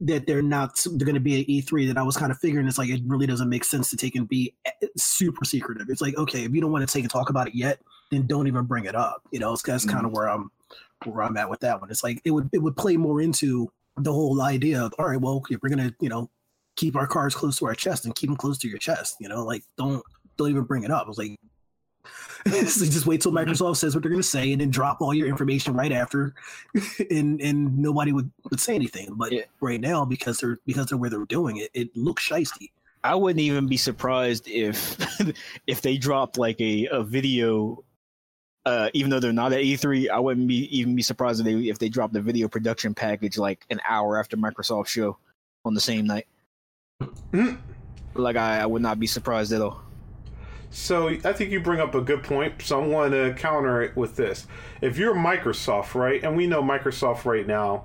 [0.00, 2.78] that they're not they're gonna be at E3 that I was kind of figuring it's
[2.78, 5.88] like it really doesn't make sense to take and be eh, super secretive.
[5.90, 8.26] It's like okay, if you don't want to take and talk about it yet, then
[8.26, 9.22] don't even bring it up.
[9.30, 10.50] You know, it's that's kind of where I'm
[11.04, 11.90] where I'm at with that one.
[11.90, 15.20] It's like it would it would play more into the whole idea of all right,
[15.20, 16.30] well, if we're gonna you know
[16.76, 19.16] keep our cards close to our chest and keep them close to your chest.
[19.20, 20.02] You know, like don't
[20.38, 21.04] don't even bring it up.
[21.06, 21.38] I was like.
[22.66, 25.12] so just wait till Microsoft says what they're going to say, and then drop all
[25.14, 26.34] your information right after,
[27.10, 29.08] and and nobody would, would say anything.
[29.14, 29.42] But Yeah.
[29.60, 32.70] right now, because they're because they're where they're doing it, it looks shisty.
[33.02, 34.96] I wouldn't even be surprised if
[35.66, 37.82] if they dropped like a, a video
[38.66, 41.54] uh even though they're not at E3, I wouldn't be even be surprised if they
[41.68, 45.16] if they dropped the video production package like an hour after Microsoft show
[45.64, 46.26] on the same night.
[47.32, 47.58] Mhm.
[48.14, 49.82] Like I, I would not be surprised at all.
[50.70, 52.62] So I think you bring up a good point.
[52.62, 54.46] So I want to counter it with this:
[54.80, 57.84] if you're Microsoft, right, and we know Microsoft right now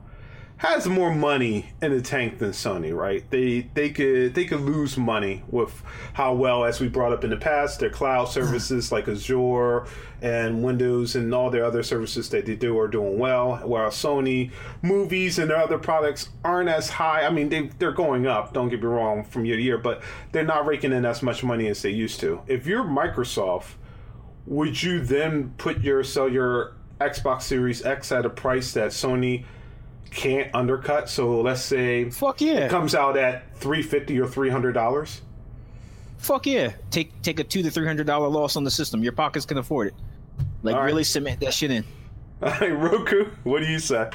[0.57, 3.29] has more money in the tank than Sony, right?
[3.29, 7.29] They they could they could lose money with how well, as we brought up in
[7.29, 9.85] the past, their cloud services like Azure
[10.21, 13.57] and Windows and all their other services that they do are doing well.
[13.57, 17.25] While Sony movies and their other products aren't as high.
[17.25, 18.53] I mean, they they're going up.
[18.53, 21.43] Don't get me wrong, from year to year, but they're not raking in as much
[21.43, 22.41] money as they used to.
[22.47, 23.73] If you're Microsoft,
[24.45, 29.43] would you then put your sell your Xbox Series X at a price that Sony
[30.15, 31.09] can't undercut?
[31.09, 32.65] So let's say Fuck yeah.
[32.65, 35.21] it comes out at three fifty or three hundred dollars.
[36.17, 36.73] Fuck yeah.
[36.89, 39.03] Take take a two to three hundred dollar loss on the system.
[39.03, 39.93] Your pockets can afford it.
[40.63, 40.87] Like All right.
[40.87, 41.83] really cement that shit in.
[42.59, 44.09] Hey, Roku, what do you say?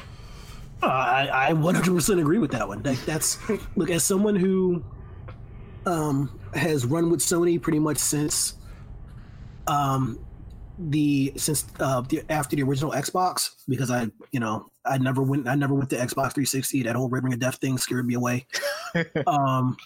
[0.83, 2.81] Uh, I I 100% agree with that one.
[2.83, 3.39] That, that's
[3.75, 4.83] look as someone who
[5.87, 8.53] um has run with Sony pretty much since
[9.67, 10.19] um
[10.77, 15.47] the since uh the after the original Xbox because I you know I never went
[15.47, 18.15] I never went to Xbox 360 that whole Red Ring of Death thing scared me
[18.15, 18.45] away
[19.27, 19.77] um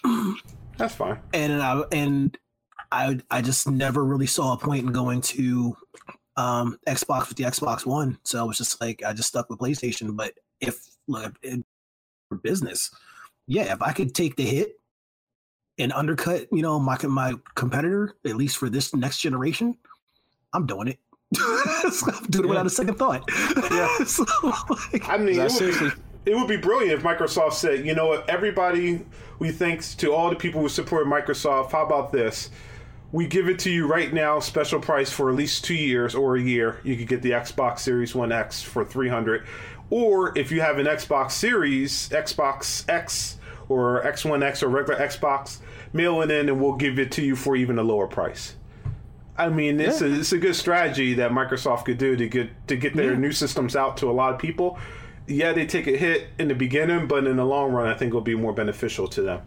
[0.78, 1.18] That's fine.
[1.32, 2.36] and I and
[2.92, 5.76] I I just never really saw a point in going to
[6.36, 8.18] um Xbox with the Xbox One.
[8.24, 10.16] So I was just like I just stuck with PlayStation.
[10.16, 11.62] But if look if-
[12.28, 12.90] for business,
[13.46, 14.80] yeah, if I could take the hit
[15.78, 19.76] and undercut, you know, my my competitor at least for this next generation,
[20.52, 20.98] I'm doing it.
[21.38, 23.28] I'm doing it without a second thought.
[23.70, 23.88] Yeah.
[24.06, 24.24] So,
[24.92, 25.90] like, I mean, it would, seriously
[26.26, 29.06] it would be brilliant if Microsoft said, you know what, everybody,
[29.38, 31.70] we thanks to all the people who support Microsoft.
[31.70, 32.50] How about this?
[33.12, 36.36] We give it to you right now, special price for at least two years or
[36.36, 36.80] a year.
[36.82, 39.46] You could get the Xbox Series One X for three hundred,
[39.88, 44.98] or if you have an Xbox Series, Xbox X or X One X or regular
[44.98, 45.58] Xbox,
[45.92, 48.55] mail it in and we'll give it to you for even a lower price.
[49.38, 52.76] I mean, it's a it's a good strategy that Microsoft could do to get to
[52.76, 53.18] get their Yeah.
[53.18, 54.78] new systems out to a lot of people.
[55.26, 58.10] Yeah, they take a hit in the beginning, but in the long run, I think
[58.10, 59.40] it'll be more beneficial to them.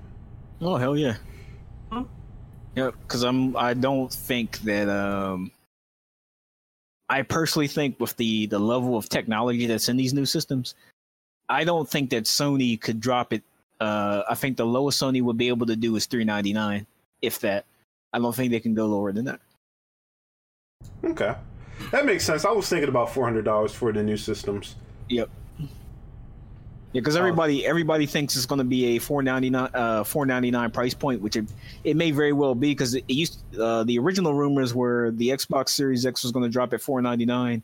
[0.62, 1.16] Oh hell yeah.
[2.76, 3.58] Yeah, because I'm.
[3.58, 4.88] I don't think that.
[4.90, 5.52] Um,
[7.10, 10.76] I personally think with the the level of technology that's in these new systems,
[11.50, 13.42] I don't think that Sony could drop it.
[13.80, 16.86] Uh, I think the lowest Sony would be able to do is three ninety nine,
[17.24, 17.66] if that.
[18.14, 19.40] I don't think they can go lower than that.
[21.04, 21.34] Okay,
[21.92, 22.46] that makes sense.
[22.46, 24.76] I was thinking about four hundred dollars for the new systems.
[25.10, 25.30] Yep.
[25.60, 25.68] Yeah,
[27.02, 27.20] because Oh.
[27.20, 30.72] everybody everybody thinks it's going to be a four ninety nine uh four ninety nine
[30.72, 31.46] price point, which it,
[31.84, 35.70] it may very well be because it used uh, the original rumors were the Xbox
[35.70, 37.64] Series X was going to drop at four ninety nine,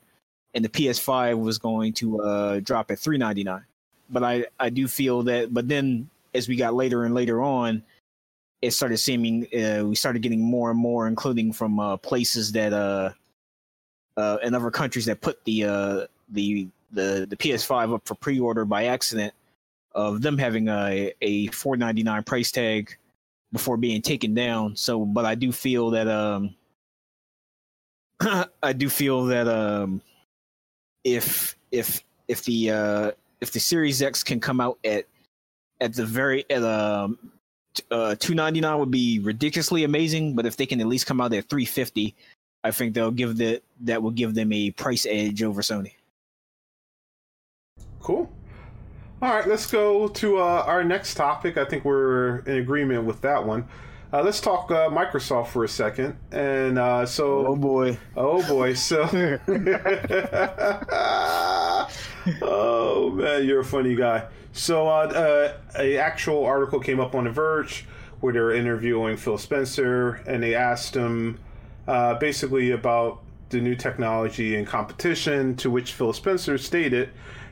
[0.53, 3.65] and the PS5 was going to uh, drop at three ninety nine.
[4.09, 7.81] But I I do feel that, but then as we got later and later on,
[8.61, 12.73] it started seeming uh, we started getting more and more, including from uh, places that
[12.73, 13.11] uh
[14.17, 18.85] uh other countries that put the uh the the the PS5 up for pre-order by
[18.85, 19.33] accident
[19.93, 22.97] of them having a a 499 price tag
[23.51, 24.75] before being taken down.
[24.75, 26.55] So, but I do feel that um
[28.63, 30.01] I do feel that um
[31.03, 35.05] if if if the uh if the Series X can come out at
[35.81, 37.17] at the very at um
[37.91, 41.47] uh 299 would be ridiculously amazing, but if they can at least come out at
[41.49, 42.15] 350,
[42.63, 45.91] I think they'll give the that will give them a price edge over Sony.
[48.01, 48.31] Cool.
[49.21, 51.57] All right, let's go to uh, our next topic.
[51.57, 53.67] I think we're in agreement with that one.
[54.13, 56.15] Uh, let's talk uh, Microsoft for a second.
[56.31, 57.97] And uh, so, Oh boy.
[58.15, 59.03] oh boy, so
[62.41, 64.25] oh man, you're a funny guy.
[64.55, 67.85] So, uh, uh, a actual article came up on The Verge
[68.21, 71.39] where they were interviewing Phil Spencer, and they asked him
[71.89, 75.57] uh, basically about the new technology and competition.
[75.57, 77.09] To which Phil Spencer stated,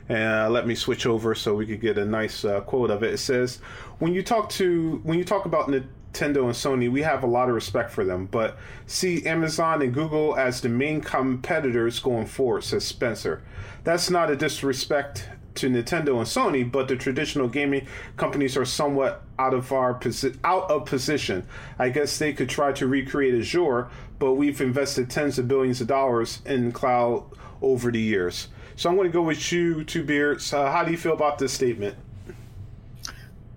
[0.08, 3.02] and uh, let me switch over so we could get a nice uh, quote of
[3.02, 3.12] it.
[3.12, 3.58] It says,
[3.98, 7.50] "When you talk to when you talk about Nintendo and Sony, we have a lot
[7.50, 12.64] of respect for them, but see Amazon and Google as the main competitors going forward,"
[12.64, 13.42] says Spencer.
[13.84, 17.86] That's not a disrespect to Nintendo and Sony, but the traditional gaming
[18.16, 21.46] companies are somewhat out of our posi- out of position.
[21.78, 23.88] I guess they could try to recreate Azure,
[24.18, 27.24] but we've invested tens of billions of dollars in cloud
[27.62, 28.48] over the years.
[28.76, 30.52] So I'm going to go with you, Two Beards.
[30.52, 31.96] Uh, how do you feel about this statement?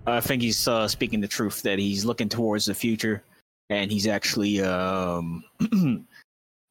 [0.06, 3.22] I think he's uh, speaking the truth that he's looking towards the future,
[3.68, 5.44] and he's actually um,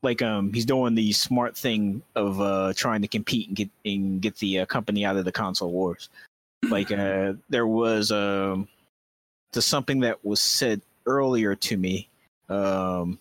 [0.03, 4.21] like um, he's doing the smart thing of uh, trying to compete and get and
[4.21, 6.09] get the uh, company out of the console wars.
[6.69, 8.67] Like uh, there was um,
[9.51, 12.09] to something that was said earlier to me,
[12.49, 13.19] um,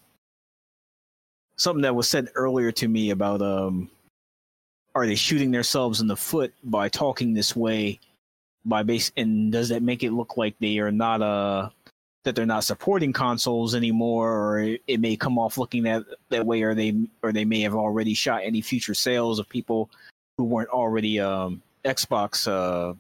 [1.57, 3.91] something that was said earlier to me about um,
[4.95, 8.01] are they shooting themselves in the foot by talking this way?
[8.67, 11.71] by base and does that make it look like they are not uh
[12.27, 16.45] that they're not supporting consoles anymore or it, it may come off looking that that
[16.45, 19.89] way or they or they may have already shot any future sales of people
[20.37, 22.93] who weren't already um xbox uh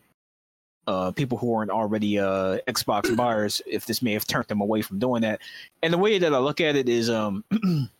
[0.86, 4.80] uh people who weren't already uh xbox buyers if this may have turned them away
[4.80, 5.40] from doing that.
[5.82, 7.44] And the way that i look at it is um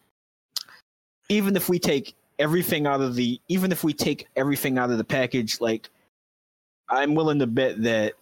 [1.28, 4.98] even if we take everything out of the even if we take everything out of
[4.98, 5.90] the package like
[6.88, 8.14] I'm willing to bet that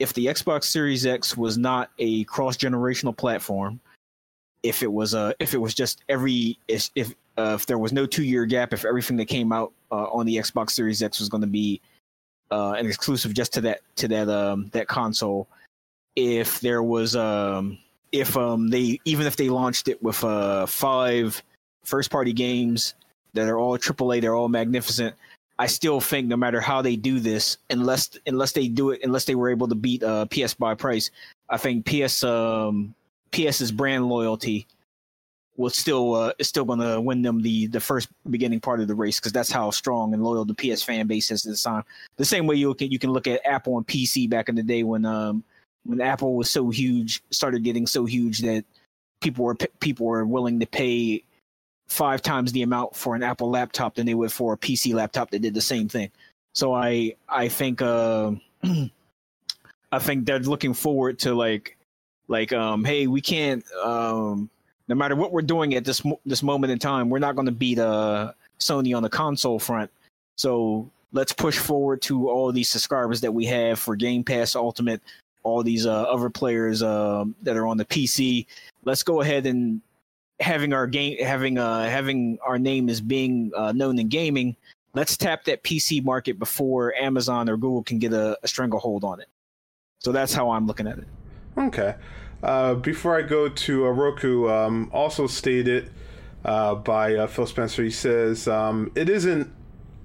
[0.00, 3.78] if the Xbox Series X was not a cross generational platform,
[4.62, 7.92] if it was uh if it was just every if if, uh, if there was
[7.92, 11.20] no two year gap, if everything that came out uh, on the Xbox Series X
[11.20, 11.80] was going to be
[12.50, 15.46] uh, an exclusive just to that to that um that console,
[16.16, 17.78] if there was um
[18.10, 21.42] if um they even if they launched it with uh five
[21.84, 22.94] first party games
[23.34, 25.14] that are all AAA, they're all magnificent.
[25.60, 29.26] I still think no matter how they do this, unless unless they do it, unless
[29.26, 31.10] they were able to beat uh, PS by price,
[31.50, 32.94] I think PS um,
[33.34, 34.66] PS's brand loyalty
[35.58, 38.88] will still uh, is still going to win them the the first beginning part of
[38.88, 41.84] the race because that's how strong and loyal the PS fan base is this time.
[42.16, 44.62] The same way you can you can look at Apple and PC back in the
[44.62, 45.44] day when um
[45.84, 48.64] when Apple was so huge, started getting so huge that
[49.20, 51.22] people were people were willing to pay
[51.90, 55.30] five times the amount for an Apple laptop than they would for a PC laptop
[55.30, 56.10] that did the same thing.
[56.54, 58.32] So I I think uh,
[59.92, 61.76] I think they're looking forward to like
[62.28, 64.48] like um hey we can't um
[64.86, 67.52] no matter what we're doing at this this moment in time we're not going to
[67.52, 69.90] beat uh Sony on the console front.
[70.36, 75.02] So let's push forward to all these subscribers that we have for Game Pass Ultimate
[75.42, 78.46] all these uh, other players uh, that are on the PC.
[78.84, 79.80] Let's go ahead and
[80.40, 84.56] having our game having uh having our name as being uh, known in gaming.
[84.92, 89.20] Let's tap that PC market before Amazon or Google can get a, a stranglehold on
[89.20, 89.28] it.
[90.00, 91.06] So that's how I'm looking at it.
[91.56, 91.94] Okay.
[92.42, 95.90] Uh, before I go to uh, Roku, um, also stated
[96.44, 99.52] uh, by uh, Phil Spencer, he says um, it isn't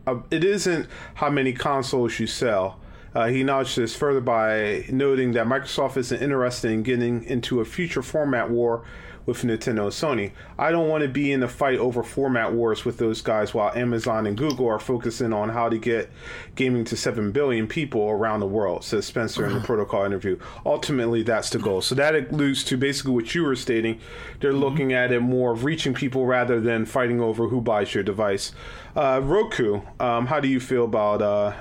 [0.05, 2.79] uh, it isn't how many consoles you sell.
[3.15, 7.65] Uh, he acknowledged this further by noting that Microsoft isn't interested in getting into a
[7.65, 8.83] future format war
[9.25, 10.31] with Nintendo and Sony.
[10.57, 13.73] I don't want to be in a fight over format wars with those guys while
[13.75, 16.11] Amazon and Google are focusing on how to get
[16.55, 20.37] gaming to 7 billion people around the world, says Spencer in the protocol interview.
[20.65, 21.81] Ultimately, that's the goal.
[21.81, 23.99] So that alludes to basically what you were stating.
[24.39, 28.03] They're looking at it more of reaching people rather than fighting over who buys your
[28.03, 28.51] device.
[28.95, 31.53] Uh, Roku, um, how do you feel about uh,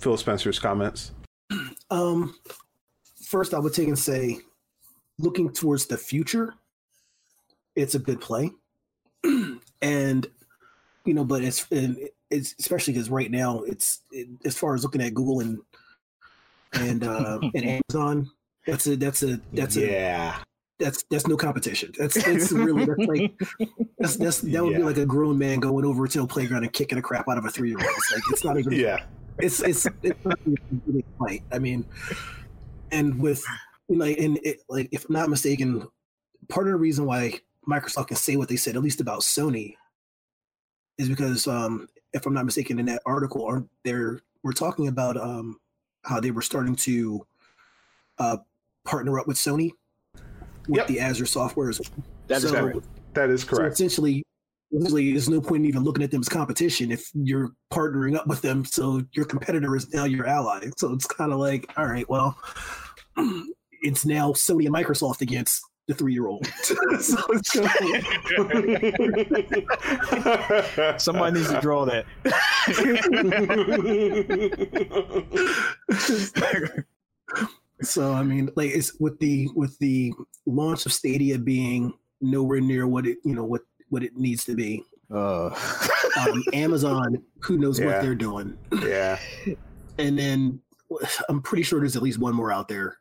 [0.00, 1.12] Phil Spencer's comments?
[1.90, 2.34] Um,
[3.22, 4.38] first, I would take and say,
[5.18, 6.54] looking towards the future,
[7.78, 8.50] it's a good play,
[9.82, 10.26] and
[11.04, 15.00] you know, but it's it's especially because right now it's it, as far as looking
[15.00, 15.58] at Google and
[16.74, 18.30] and uh, and Amazon,
[18.66, 20.38] that's a that's a that's a yeah.
[20.78, 21.92] that's that's no competition.
[21.98, 23.32] That's that's really that's like
[23.98, 24.78] that's, that's that would Yeah.
[24.78, 27.38] be like a grown man going over to a playground and kicking the crap out
[27.38, 27.88] of a three year old.
[27.88, 29.02] It's like it's not even Yeah.
[29.38, 30.60] it's it's it's not even
[31.00, 31.42] a fight.
[31.52, 31.84] I mean,
[32.90, 33.42] and with
[33.88, 35.86] like and it like if I'm not mistaken,
[36.48, 39.74] part of the reason why Microsoft can say what they said, at least about Sony,
[40.96, 45.16] is because um if I'm not mistaken in that article, or they're we're talking about
[45.16, 45.58] um
[46.04, 47.26] how they were starting to
[48.18, 48.38] uh
[48.84, 49.70] partner up with Sony
[50.68, 50.86] with Yep.
[50.86, 51.80] the Azure software as
[52.28, 52.86] That is So- correct.
[53.14, 53.74] That is so correct.
[53.74, 54.22] essentially,
[54.70, 58.26] essentially, there's no point in even looking at them as competition if you're partnering up
[58.26, 58.64] with them.
[58.64, 60.68] So your competitor is now your ally.
[60.76, 62.38] So it's kind of like, all right, well,
[63.82, 66.46] it's now Sony and Microsoft against the three year old.
[66.62, 66.76] so
[67.30, 67.70] it's kinda
[70.84, 72.04] like- Somebody needs to draw that.
[77.82, 80.12] so I mean, like it's with the with the
[80.46, 84.54] launch of Stadia being nowhere near what it you know what what it needs to
[84.54, 84.82] be.
[85.10, 85.50] Uh,
[86.18, 87.86] Um, Amazon, who knows Yeah.
[87.86, 89.18] what they're doing, yeah.
[89.98, 90.60] and then
[91.28, 92.98] I'm pretty sure there's at least one more out there.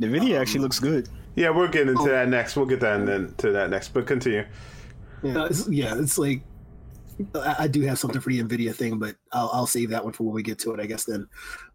[0.00, 1.08] Nvidia actually looks good.
[1.36, 2.08] Yeah, we'll get into Oh.
[2.08, 2.56] that next.
[2.56, 3.90] We'll get that and then to that next.
[3.94, 4.44] But continue.
[5.22, 6.42] Yeah, it's, yeah, it's like
[7.34, 10.12] I, I do have something for the Nvidia thing, but I'll, I'll save that one
[10.12, 11.04] for when we get to it, I guess.
[11.04, 11.28] Then,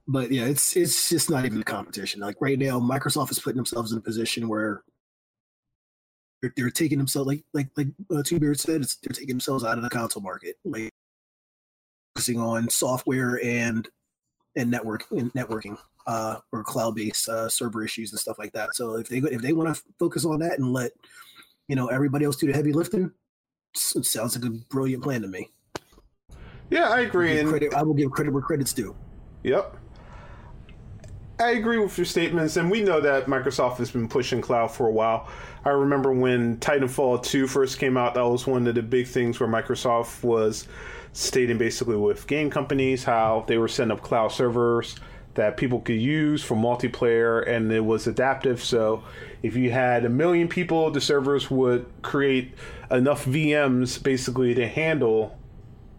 [0.08, 2.22] but yeah, it's it's just not even a competition.
[2.22, 4.84] Like right now, Microsoft is putting themselves in a position where
[6.42, 9.64] they're, they're taking themselves like like like uh, Two Beard said, it's, they're taking themselves
[9.64, 10.90] out of the console market, like
[12.16, 13.88] focusing on software and
[14.56, 15.78] and network and networking
[16.08, 18.76] uh, or cloud based uh, server issues and stuff like that.
[18.76, 20.92] So if they if they want to focus on that and let
[21.68, 23.12] you know everybody else do the heavy lifting,
[23.74, 25.50] it sounds like a brilliant plan to me.
[26.70, 27.40] Yeah, I agree.
[27.40, 28.96] And credit, I will give credit where credit's due.
[29.44, 29.78] Yep.
[31.38, 34.88] I agree with your statements, and we know that Microsoft has been pushing cloud for
[34.88, 35.28] a while.
[35.66, 39.38] I remember when Titanfall 2 first came out, that was one of the big things
[39.40, 40.66] where Microsoft was
[41.12, 44.96] stating basically with game companies how they were setting up cloud servers
[45.36, 48.64] that people could use for multiplayer, and it was adaptive.
[48.64, 49.04] So
[49.44, 52.54] if you had a million people, the servers would create
[52.90, 55.38] enough VMs basically to handle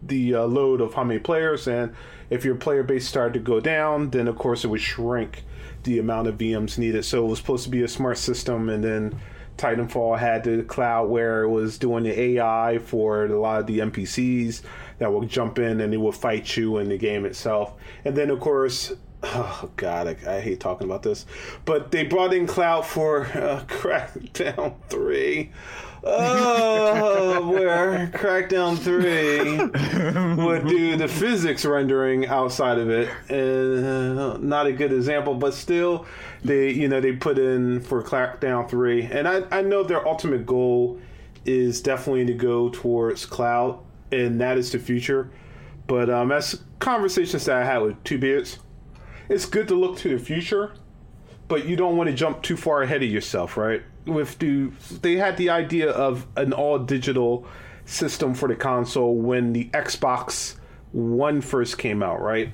[0.01, 1.93] the uh, load of how many players and
[2.29, 5.43] if your player base started to go down then of course it would shrink
[5.83, 8.83] the amount of vms needed so it was supposed to be a smart system and
[8.83, 9.19] then
[9.57, 13.79] titanfall had the cloud where it was doing the ai for a lot of the
[13.79, 14.61] npcs
[14.99, 17.73] that would jump in and it would fight you in the game itself
[18.05, 18.93] and then of course
[19.23, 21.25] oh god i, I hate talking about this
[21.65, 25.51] but they brought in cloud for uh, crackdown 3
[26.03, 33.09] Oh, where Crackdown 3 would do the physics rendering outside of it.
[33.29, 36.05] Uh, not a good example, but still,
[36.43, 40.45] they you know they put in for Crackdown 3, and I I know their ultimate
[40.45, 40.99] goal
[41.45, 43.79] is definitely to go towards cloud,
[44.11, 45.29] and that is the future.
[45.87, 48.59] But um, as conversations that I had with Two Beards,
[49.29, 50.73] it's good to look to the future
[51.47, 53.81] but you don't want to jump too far ahead of yourself, right?
[54.05, 54.71] With the
[55.01, 57.45] they had the idea of an all digital
[57.85, 60.55] system for the console when the Xbox
[60.91, 62.51] One first came out, right?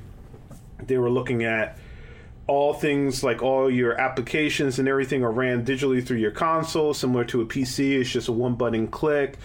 [0.85, 1.77] They were looking at
[2.45, 7.23] all things like all your applications and everything are ran digitally through your console, similar
[7.25, 7.99] to a PC.
[7.99, 9.37] It's just a one button click.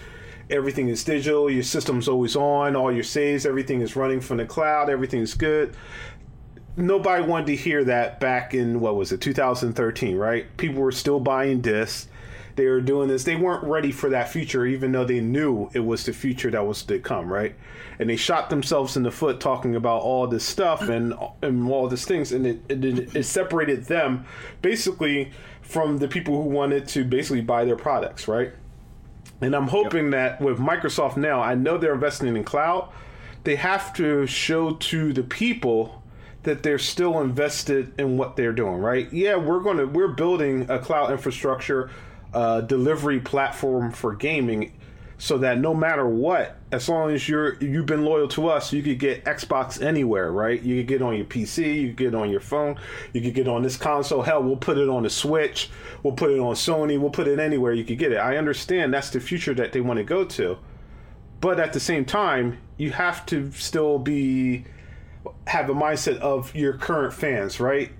[0.50, 1.48] Everything is digital.
[1.50, 2.74] Your system's always on.
[2.74, 4.90] All your saves, everything is running from the cloud.
[4.90, 5.76] Everything is good
[6.78, 10.56] nobody wanted to hear that back in what was it 2013 right?
[10.56, 12.08] People were still buying discs.
[12.56, 13.22] They were doing this.
[13.22, 16.66] They weren't ready for that future even though they knew it was the future that
[16.66, 17.54] was to come right?
[17.98, 21.88] And they shot themselves in the foot talking about all this stuff and and all
[21.88, 24.24] these things and it, it, it separated them
[24.62, 28.52] basically from the people who wanted to basically buy their products right?
[29.40, 32.90] And i'm hoping that with microsoft now i know they're investing in cloud.
[33.44, 35.97] They have to show to the people
[36.48, 39.12] that they're still invested in what they're doing, right?
[39.12, 41.90] Yeah, we're going to we're building a cloud infrastructure
[42.34, 44.72] uh, delivery platform for gaming
[45.18, 48.82] so that no matter what, as long as you're you've been loyal to us, you
[48.82, 50.62] could get Xbox anywhere, right?
[50.62, 52.78] You could get on your PC, you could get on your phone,
[53.12, 54.22] you could get on this console.
[54.22, 55.70] Hell, we'll put it on the Switch,
[56.02, 58.18] we'll put it on Sony, we'll put it anywhere you could get it.
[58.18, 60.58] I understand that's the future that they want to go to.
[61.40, 64.64] But at the same time, you have to still be
[65.46, 67.90] have a mindset of your current fans, right?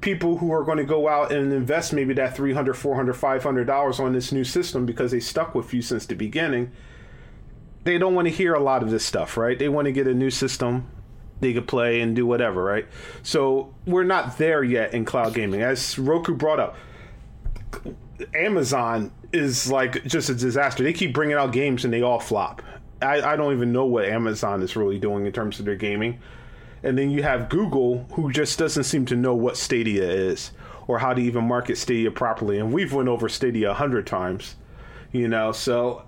[0.00, 4.00] People who are going to go out and invest maybe that 300, 400, 500 dollars
[4.00, 6.72] on this new system because they stuck with you since the beginning.
[7.84, 9.58] They don't want to hear a lot of this stuff, right?
[9.58, 10.90] They want to get a new system
[11.40, 12.86] they could play and do whatever, right?
[13.22, 15.62] So we're not there yet in cloud gaming.
[15.62, 16.76] As Roku brought up,
[18.34, 20.82] Amazon is like just a disaster.
[20.82, 22.62] They keep bringing out games and they all flop.
[23.02, 26.20] I, I don't even know what Amazon is really doing in terms of their gaming.
[26.84, 30.52] And then you have Google, who just doesn't seem to know what Stadia is
[30.86, 32.58] or how to even market Stadia properly.
[32.58, 34.54] And we've went over Stadia a hundred times,
[35.10, 35.50] you know.
[35.50, 36.02] So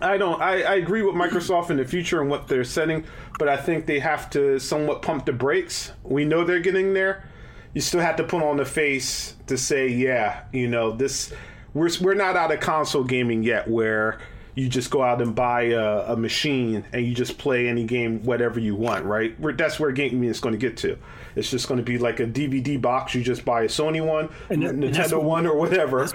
[0.00, 0.40] I don't.
[0.40, 3.04] I, I agree with Microsoft in the future and what they're setting,
[3.38, 5.92] but I think they have to somewhat pump the brakes.
[6.04, 7.28] We know they're getting there.
[7.74, 11.32] You still have to put on the face to say, yeah, you know, this.
[11.74, 14.18] We're we're not out of console gaming yet, where
[14.58, 18.24] you just go out and buy a, a, machine and you just play any game
[18.24, 19.36] whatever you want right?
[19.56, 20.98] That's where gaming is going to get to.
[21.36, 24.28] It's just going to be like a dvd box you just buy a sony one
[24.50, 26.08] and nintendo and one or whatever.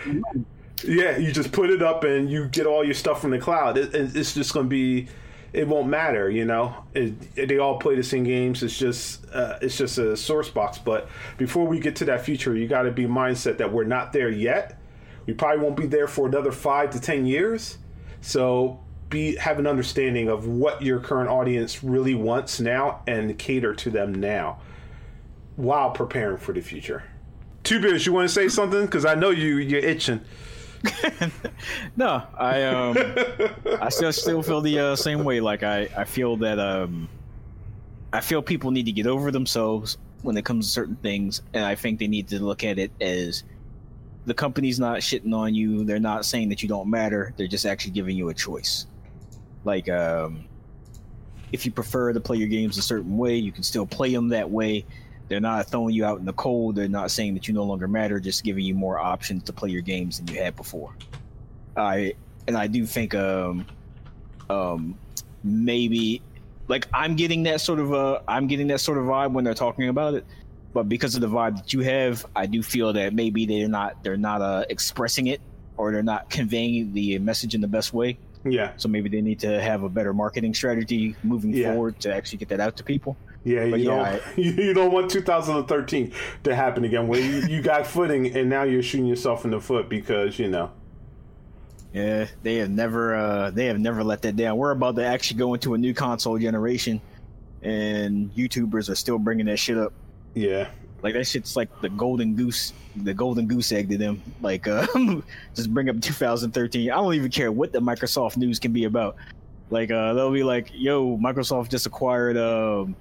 [0.83, 3.77] yeah you just put it up and you get all your stuff from the cloud.
[3.77, 5.07] It, it's just going to be
[5.53, 6.75] it won't matter you know?
[6.93, 8.61] It, it, they all play the same games.
[8.61, 10.79] It's just uh, it's just a source box.
[10.79, 14.11] But before we get to that future you got to be mindset that we're not
[14.11, 14.79] there yet.
[15.25, 17.77] We probably won't be there for another five to ten years
[18.24, 23.76] so be have an understanding of what your current audience really wants now and cater
[23.76, 24.59] to them now
[25.55, 27.03] while preparing for the future.
[27.63, 28.86] Two Beards, you want to say something?
[28.86, 30.21] Because I know you you're itching.
[31.95, 32.97] no, I um,
[33.82, 35.39] I still still feel the uh, same way.
[35.39, 37.07] Like I I feel that um,
[38.11, 41.63] I feel people need to get over themselves when it comes to certain things, and
[41.63, 43.43] I think they need to look at it as
[44.26, 45.84] the company's not shitting on you.
[45.84, 47.34] They're not saying that you don't matter.
[47.38, 48.88] They're just actually giving you a choice.
[49.65, 50.45] Like, um,
[51.51, 54.30] if you prefer to play your games a certain way, you can still play them
[54.30, 54.86] that way.
[55.28, 56.76] They're not throwing you out in the cold.
[56.76, 58.19] They're not saying that you no longer matter.
[58.19, 60.95] Just giving you more options to play your games than you had before.
[61.76, 62.13] I
[62.47, 63.65] and I do think um,
[64.49, 64.97] um,
[65.43, 66.21] maybe
[66.67, 69.53] like I'm getting that sort of uh, I'm getting that sort of vibe when they're
[69.53, 70.26] talking about it
[70.74, 74.03] but because of the vibe that you have, I do feel that maybe they're not
[74.03, 75.39] they're not uh, expressing it
[75.78, 78.17] or they're not conveying the message in the best way.
[78.43, 78.74] Yeah.
[78.78, 81.71] So maybe they need to have a better marketing strategy moving yeah.
[81.71, 83.15] forward to actually get that out to people.
[83.45, 86.13] Yeah, you, yeah, don't, I, you don't want 2013
[86.43, 89.59] to happen again where you, you got footing and now you're shooting yourself in the
[89.59, 90.71] foot because, you know.
[91.93, 94.57] Yeah, they have never uh, they have never let that down.
[94.57, 97.01] We're about to actually go into a new console generation
[97.61, 99.93] and YouTubers are still bringing that shit up.
[100.34, 100.69] Yeah.
[101.01, 104.21] Like that shit's like the golden goose, the golden goose egg to them.
[104.41, 104.88] Like, uh,
[105.55, 106.89] just bring up 2013.
[106.89, 109.17] I don't even care what the Microsoft news can be about.
[109.69, 112.95] Like, uh, they'll be like, "Yo, Microsoft just acquired." Um,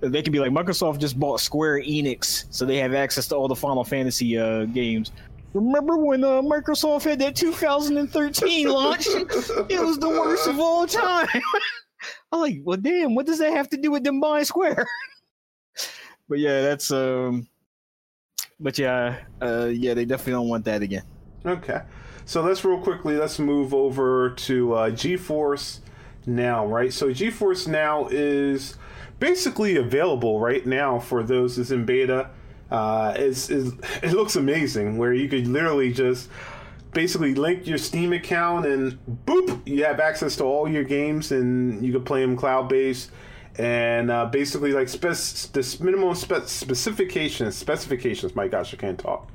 [0.00, 3.48] they can be like, "Microsoft just bought Square Enix, so they have access to all
[3.48, 5.10] the Final Fantasy uh, games."
[5.52, 9.06] Remember when uh, Microsoft had that 2013 launch?
[9.06, 11.28] it was the worst of all time.
[12.32, 14.86] I'm like, well, damn, what does that have to do with them buying Square?
[16.28, 17.48] But yeah, that's um.
[18.58, 21.02] But yeah, uh, yeah, they definitely don't want that again.
[21.44, 21.82] Okay,
[22.24, 25.80] so let's real quickly let's move over to uh, GeForce
[26.26, 26.92] Now, right?
[26.92, 28.76] So GeForce Now is
[29.18, 32.30] basically available right now for those that's in beta.
[32.70, 33.70] Uh, it's, it's,
[34.02, 36.28] it looks amazing where you could literally just
[36.92, 41.84] basically link your Steam account and boop, you have access to all your games and
[41.84, 43.10] you can play them cloud based
[43.58, 49.30] and uh, basically like spec- this minimum spe- specifications specifications my gosh i can't talk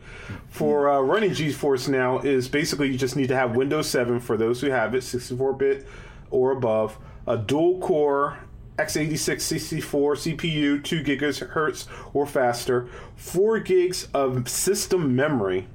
[0.47, 4.37] for uh, running geforce now is basically you just need to have windows 7 for
[4.37, 5.87] those who have it 64-bit
[6.29, 6.97] or above
[7.27, 8.37] a dual core
[8.77, 15.67] x86 64 CPU, 2 gigahertz or faster, 4 gigs of system memory,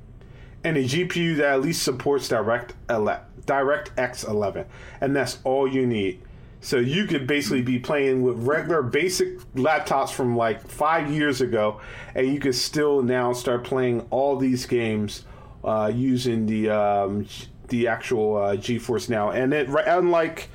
[0.64, 4.66] and a GPU that at least supports Direct ele- DirectX 11,
[5.00, 6.20] and that's all you need.
[6.60, 11.80] So you could basically be playing with regular basic laptops from like five years ago,
[12.14, 15.24] and you could still now start playing all these games
[15.64, 17.26] uh, using the um,
[17.68, 19.30] the actual uh, GeForce Now.
[19.30, 20.48] And it unlike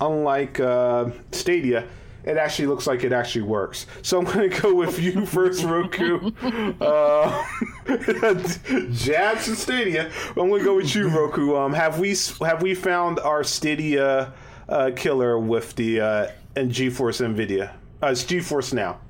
[0.00, 1.86] unlike uh, Stadia,
[2.24, 3.86] it actually looks like it actually works.
[4.02, 6.32] So I'm going to go with you first, Roku.
[6.80, 7.44] Uh,
[8.92, 10.10] jabs and Stadia.
[10.28, 11.56] I'm going to go with you, Roku.
[11.56, 14.32] Um, have we have we found our Stadia
[14.68, 17.72] uh, killer with the uh, and GeForce Nvidia?
[18.02, 19.00] Uh, it's GeForce Now.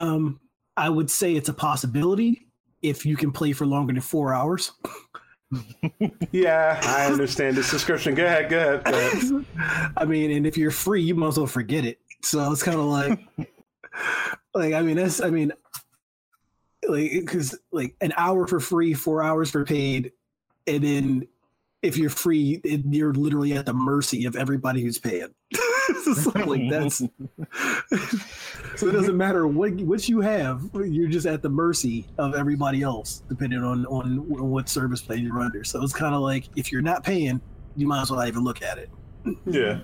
[0.00, 0.40] Um,
[0.76, 2.46] I would say it's a possibility
[2.82, 4.72] if you can play for longer than four hours.
[6.32, 8.14] yeah, I understand the subscription.
[8.14, 9.92] Go ahead, go ahead, go ahead.
[9.96, 11.98] I mean, and if you're free, you might as well forget it.
[12.22, 13.18] So it's kind of like,
[14.54, 15.52] like I mean, that's I mean,
[16.88, 20.12] like because like an hour for free, four hours for paid,
[20.66, 21.28] and then
[21.84, 25.28] if you're free, it, you're literally at the mercy of everybody who's paying.
[26.02, 26.98] so like that's
[28.76, 32.82] so it doesn't matter what what you have, you're just at the mercy of everybody
[32.82, 35.62] else, depending on on what service plan you're under.
[35.62, 37.40] So it's kind of like if you're not paying,
[37.76, 38.90] you might as well not even look at it.
[39.46, 39.80] Yeah.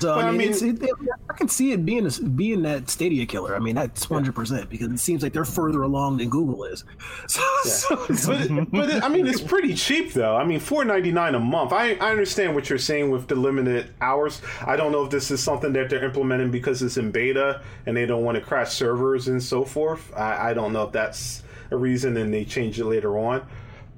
[0.00, 0.82] So I mean, it's, it,
[1.28, 3.54] I can see it being a, being that Stadia killer.
[3.54, 6.84] I mean, that's hundred percent because it seems like they're further along than Google is.
[7.28, 7.70] So, Yeah.
[7.70, 10.36] so- so- but, but it, I mean, it's pretty cheap though.
[10.36, 11.72] I mean, four ninety nine a month.
[11.72, 14.40] I, I understand what you're saying with the limited hours.
[14.66, 17.96] I don't know if this is something that they're implementing because it's in beta and
[17.96, 20.10] they don't want to crash servers and so forth.
[20.16, 23.46] I, I don't know if that's a reason and they change it later on.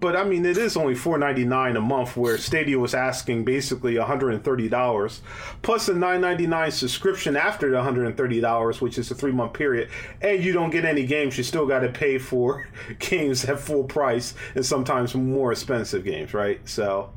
[0.03, 3.44] But I mean, it is only four ninety nine a month, where Stadia was asking
[3.44, 5.22] basically one hundred and thirty dollars,
[5.62, 9.12] plus a nine ninety nine subscription after the one hundred and thirty dollars, which is
[9.12, 9.90] a three month period,
[10.20, 11.38] and you don't get any games.
[11.38, 12.66] You still got to pay for
[12.98, 16.61] games at full price and sometimes more expensive games, right?
[16.68, 17.12] So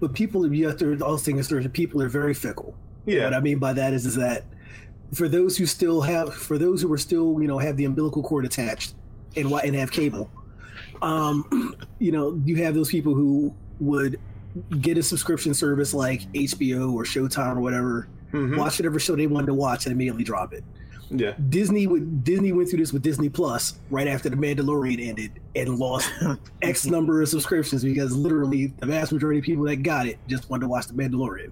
[0.00, 2.74] but people, you have to also think is people are very fickle.
[3.06, 4.44] yeah, What I mean by that is, is that
[5.14, 8.22] for those who still have, for those who are still, you know, have the umbilical
[8.22, 8.94] cord attached
[9.34, 10.30] and and have cable,
[11.04, 14.18] um, you know, you have those people who would
[14.80, 18.56] get a subscription service like HBO or Showtime or whatever, Mhm.
[18.56, 20.64] watch whatever show they wanted to watch and immediately drop it.
[21.10, 25.32] yeah, Disney would Disney went through this with Disney Plus right after the Mandalorian ended
[25.54, 26.10] and lost
[26.62, 30.48] X number of subscriptions because literally the vast majority of people that got it just
[30.50, 31.50] wanted to watch the Mandalorian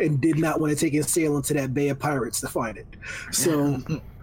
[0.00, 2.78] and did not want to take a sail into that Bay of Pirates to find
[2.78, 2.86] it.
[3.32, 3.80] So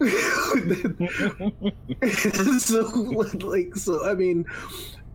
[2.58, 2.80] so
[3.46, 4.44] like so I mean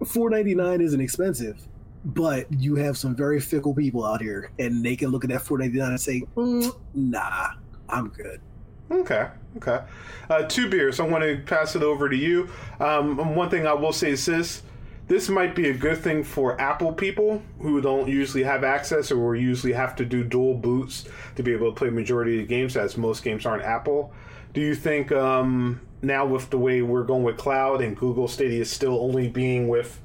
[0.06, 1.68] four ninety nine isn't expensive.
[2.04, 5.44] But you have some very fickle people out here, and they can look at that
[5.44, 7.50] four ninety nine and say, "Mm, "Nah,
[7.88, 8.42] I'm good."
[8.90, 9.28] Okay,
[9.58, 9.82] okay.
[10.28, 11.00] Uh, Two Beards.
[11.00, 12.50] I want to pass it over to you.
[12.80, 14.64] Um, one thing I will say is this:
[15.08, 19.36] this might be a good thing for Apple people who don't usually have access or
[19.36, 22.76] usually have to do dual boots to be able to play majority of the games,
[22.76, 24.14] as most games aren't Apple.
[24.54, 28.66] Do you think um, now with the way we're going with cloud and Google Stadia
[28.66, 30.00] still only being with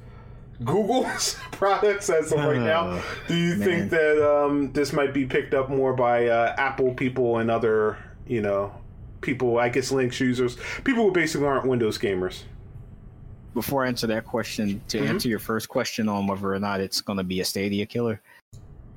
[0.63, 5.25] Google's products as of right now, Oh, do you think that um, this might be
[5.25, 8.73] picked up more by uh, Apple people and other, you know,
[9.21, 12.43] people, I guess Linux users, people who basically aren't Windows gamers?
[13.53, 15.09] Before I answer that question, to Mhm.
[15.09, 18.21] answer your first question on whether or not it's going to be a Stadia killer,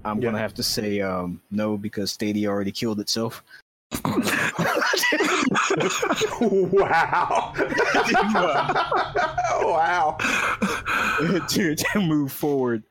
[0.05, 0.23] I'm Yeah.
[0.23, 3.43] going to have to say um, no because Stadia already killed itself.
[6.71, 7.53] Wow.
[9.63, 10.17] wow.
[11.49, 12.83] to, to move forward.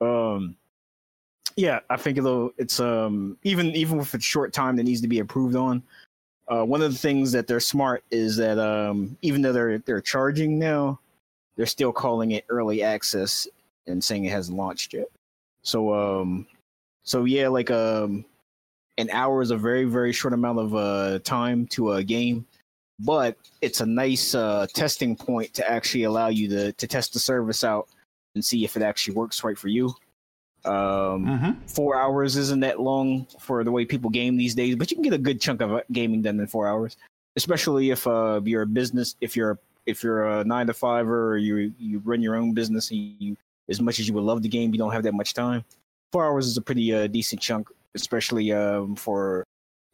[0.00, 0.56] Um,
[1.56, 5.08] yeah, I think though it's um even even with a short time that needs to
[5.08, 5.82] be approved on.
[6.46, 10.00] Uh, one of the things that they're smart is that um, even though they're they're
[10.00, 10.98] charging now,
[11.56, 13.46] they're still calling it early access
[13.86, 15.08] and saying it hasn't launched yet.
[15.62, 16.46] So um,
[17.02, 18.24] so yeah, like um,
[18.98, 22.44] an hour is a very very short amount of uh time to a game,
[23.00, 27.18] but it's a nice uh testing point to actually allow you to to test the
[27.18, 27.88] service out
[28.34, 29.94] and see if it actually works right for you.
[30.64, 31.66] Um, Mm-hmm.
[31.66, 35.02] four hours isn't that long for the way people game these days, but you can
[35.04, 36.96] get a good chunk of uh, gaming done in four hours.
[37.36, 41.36] Especially if uh, you're a business, if you're if you're a nine to fiver or
[41.38, 43.36] you you run your own business and you
[43.68, 45.64] as much as you would love the game, you don't have that much time.
[46.10, 49.44] Four hours is a pretty uh, decent chunk, especially um, for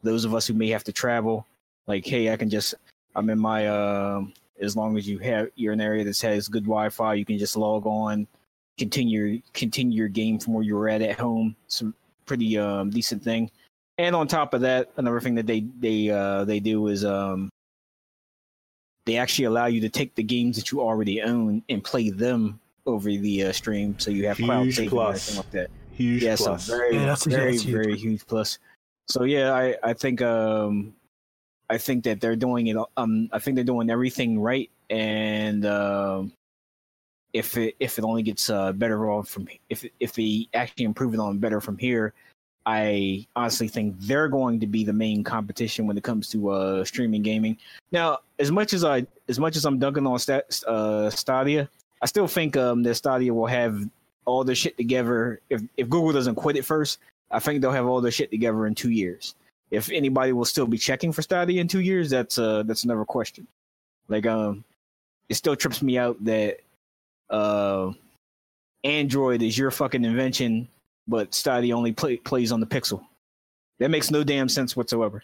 [0.03, 1.47] those of us who may have to travel.
[1.87, 2.75] Like, hey, I can just
[3.15, 6.49] I'm in my um as long as you have you're in an area that has
[6.49, 8.27] good Wi-Fi, you can just log on,
[8.79, 11.57] continue continue your game from where you were at at home.
[11.67, 11.93] It's a
[12.27, 13.51] pretty um, decent thing.
[13.99, 17.51] and on top of that, another thing that they they uh, they do is um,
[19.07, 22.61] they actually allow you to take the games that you already own and play them
[22.87, 25.29] over the uh, stream, so you have cloud saving plus.
[25.29, 25.84] and everything like that.
[25.97, 26.67] Huge yeah, plus.
[26.67, 27.75] so very, Yeah, that's- very, that's huge.
[27.75, 28.59] very huge plus.
[29.09, 30.95] So yeah, I, I think um,
[31.71, 32.77] I think that they're doing it.
[32.97, 36.33] Um, I think they're doing everything right, and um,
[37.33, 41.15] if it if it only gets uh, better on from if if they actually improve
[41.15, 42.15] it on better from here,
[42.65, 46.85] I honestly think they're going to be the main competition when it comes to uh,
[46.85, 47.59] streaming gaming.
[47.93, 51.69] Now, as much as I as much as I'm dunking on Stat, uh, Stadia,
[52.01, 53.87] I still think um, that Stadia will have
[54.25, 55.41] all their shit together.
[55.51, 56.99] If if Google doesn't quit it first,
[57.31, 59.35] I think they'll have all their shit together in two years.
[59.71, 63.05] If anybody will still be checking for Stadia in two years, that's uh that's another
[63.05, 63.47] question.
[64.09, 64.65] Like um,
[65.29, 66.59] it still trips me out that
[67.31, 67.93] uh,
[68.85, 70.69] Android is your fucking invention,
[71.09, 73.05] but Stadia only play, plays on the Pixel.
[73.79, 75.23] That makes no damn sense whatsoever,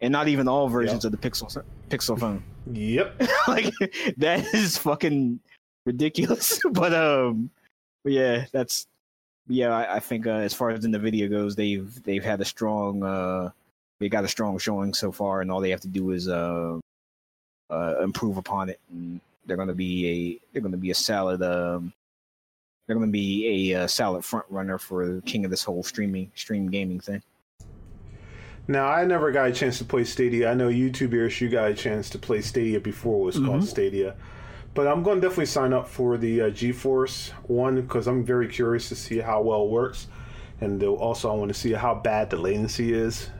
[0.00, 2.42] and not even all versions of the Pixel Pixel phone.
[2.72, 3.22] Yep.
[3.48, 3.72] like
[4.16, 5.38] that is fucking
[5.84, 6.60] ridiculous.
[6.72, 7.50] but um,
[8.06, 8.86] but yeah, that's
[9.48, 9.70] yeah.
[9.70, 13.50] I, I think uh, as far as Nvidia goes, they've they've had a strong uh,
[13.98, 16.78] they got a strong showing so far, and all they have to do is uh,
[17.68, 21.92] uh improve upon it, and they're gonna be a they're gonna be a solid um.
[22.86, 25.82] They're going to be a uh, solid front runner for the king of this whole
[25.82, 27.20] streaming stream gaming thing.
[28.68, 30.48] Now, I never got a chance to play Stadia.
[30.48, 33.62] I know Two Beards, you got a chance to play Stadia before it was called
[33.62, 33.66] Mhm.
[33.66, 34.14] Stadia.
[34.76, 38.46] But I'm going to definitely sign up for the uh, GeForce one because I'm very
[38.46, 40.06] curious to see how well it works.
[40.60, 43.30] And also, I want to see how bad the latency is.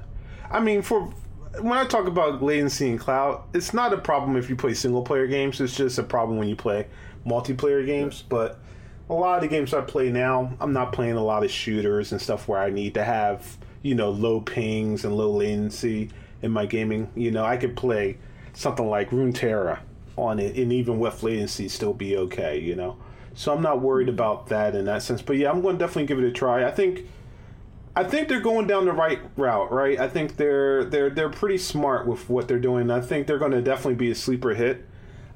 [0.51, 1.13] I mean, for
[1.61, 5.03] when I talk about latency in cloud, it's not a problem if you play single
[5.03, 5.61] player games.
[5.61, 6.87] It's just a problem when you play
[7.27, 8.25] multiplayer games.
[8.27, 8.59] But
[9.11, 12.13] a lot of the games I play now, I'm not playing a lot of shooters
[12.13, 16.09] and stuff where I need to have, you know, low pings and low latency
[16.41, 17.11] in my gaming.
[17.15, 18.17] You know, I could play
[18.55, 19.81] something like Runeterra
[20.17, 22.97] on it and even with latency still be okay, you know.
[23.35, 25.21] So I'm not worried about that in that sense.
[25.21, 26.67] But yeah, I'm going to definitely give it a try.
[26.67, 27.07] I think
[27.95, 29.99] I think they're going down the right route, right?
[29.99, 32.91] I think they're they're they're pretty smart with what they're doing.
[32.91, 34.87] I think they're going to definitely be a sleeper hit.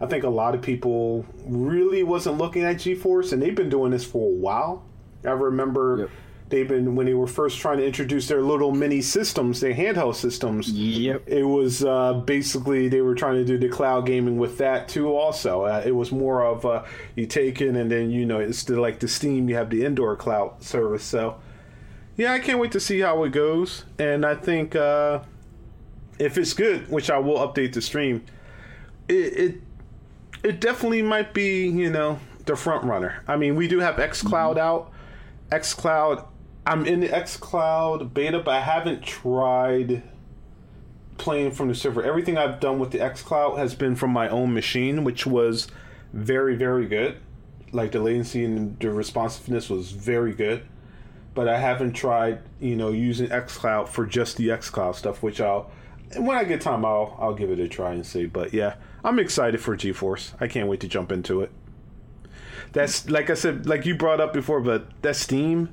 [0.00, 3.90] I think a lot of people really wasn't looking at GeForce, and they've been doing
[3.92, 4.84] this for a while.
[5.24, 6.10] I remember Yep.
[6.50, 10.16] They've been when they were first trying to introduce their little mini systems, their handheld
[10.16, 10.70] systems.
[10.70, 11.22] Yep.
[11.26, 15.14] It was uh, basically they were trying to do the cloud gaming with that too.
[15.16, 16.84] Also, uh, it was more of uh,
[17.16, 19.48] you take it and then you know it's the, like the Steam.
[19.48, 21.04] You have the indoor cloud service.
[21.04, 21.36] So
[22.16, 23.84] yeah, I can't wait to see how it goes.
[23.98, 25.20] And I think uh,
[26.18, 28.24] if it's good, which I will update the stream,
[29.08, 29.60] it, it
[30.42, 33.22] it definitely might be you know the front runner.
[33.28, 34.92] I mean, we do have XCloud out.
[35.50, 36.26] XCloud,
[36.66, 40.02] I'm in the XCloud beta, but I haven't tried
[41.18, 42.02] playing from the server.
[42.02, 45.68] Everything I've done with the XCloud has been from my own machine, which was
[46.12, 47.16] very very good.
[47.72, 50.66] Like the latency and the responsiveness was very good
[51.34, 55.70] but I haven't tried, you know, using XCloud for just the XCloud stuff, which I'll
[56.16, 58.26] when I get time I'll I'll give it a try and see.
[58.26, 60.34] But yeah, I'm excited for GeForce.
[60.40, 61.52] I can't wait to jump into it.
[62.72, 65.70] That's like I said, like you brought up before, but that Steam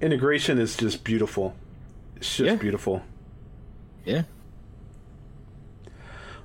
[0.00, 1.54] integration is just beautiful.
[2.16, 2.56] It's just Yeah.
[2.56, 3.02] beautiful.
[4.04, 4.22] Yeah.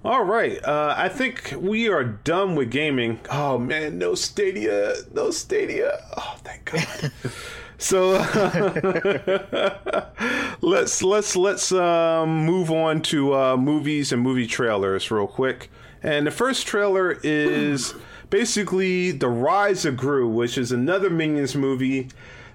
[0.05, 3.19] All right, uh, I think we are done with gaming.
[3.31, 5.97] Oh man, no Stadia, no Stadia.
[6.17, 7.11] Oh, thank God.
[7.77, 8.11] so
[10.61, 15.71] let's let's let's um, move on to uh, movies and movie trailers real quick.
[16.01, 17.93] And the first trailer is
[18.29, 22.09] basically the Rise of Gru, which is another Minions movie.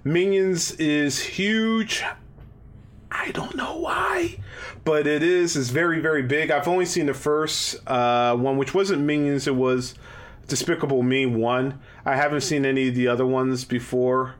[0.05, 2.05] Minions is huge.
[3.11, 4.39] I don't know why,
[4.85, 5.57] but it is.
[5.57, 6.51] It's very, very big.
[6.51, 9.47] I've only seen the first uh, one, which wasn't Minions.
[9.47, 9.95] It was
[10.47, 11.81] Despicable Me one.
[12.05, 14.35] I haven't seen any of the other ones before.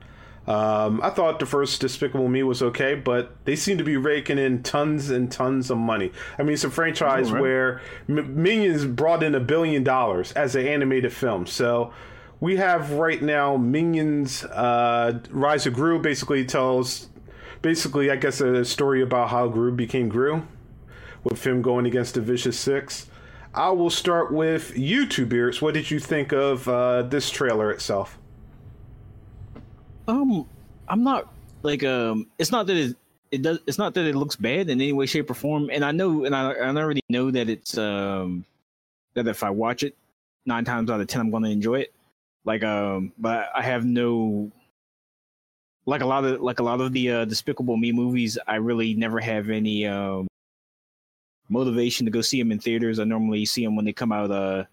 [0.47, 4.39] Um, I thought the first Despicable Me was okay, but they seem to be raking
[4.39, 6.11] in tons and tons of money.
[6.39, 7.43] I mean, it's a franchise right.
[7.43, 11.47] where M- Minions brought in a billion dollars as an animated film.
[11.47, 11.93] So
[12.41, 17.09] we have right now Minions uh, Rise of Gru basically tells
[17.63, 20.47] basically, I guess, a story about how Gru became Gru,
[21.25, 23.07] with him going against the Vicious Six.
[23.55, 25.61] I will start with you two, Beards.
[25.61, 28.19] What did you think of uh, this trailer itself?
[30.07, 30.47] Um,
[30.87, 31.33] I'm not
[31.63, 32.29] like um.
[32.39, 32.97] It's not that it
[33.31, 33.59] it does.
[33.67, 35.71] It's not that it looks bad in any way, shape, or form.
[35.73, 38.45] And I know, and I, I already know that it's um
[39.15, 39.97] that if I watch it,
[40.47, 41.93] nine times out of ten, I'm going to enjoy it.
[42.49, 44.51] Like um, but I have no
[45.85, 48.95] like a lot of like a lot of the uh, Despicable Me movies, I really
[48.95, 50.27] never have any um,
[51.51, 53.01] motivation to go see them in theaters.
[53.01, 54.65] I normally see them when they come out uh,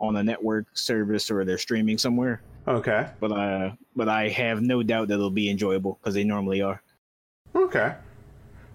[0.00, 2.42] on a network service or they're streaming somewhere.
[2.66, 3.08] Okay.
[3.20, 6.82] But uh, but I have no doubt that it'll be enjoyable because they normally are.
[7.54, 7.94] Okay.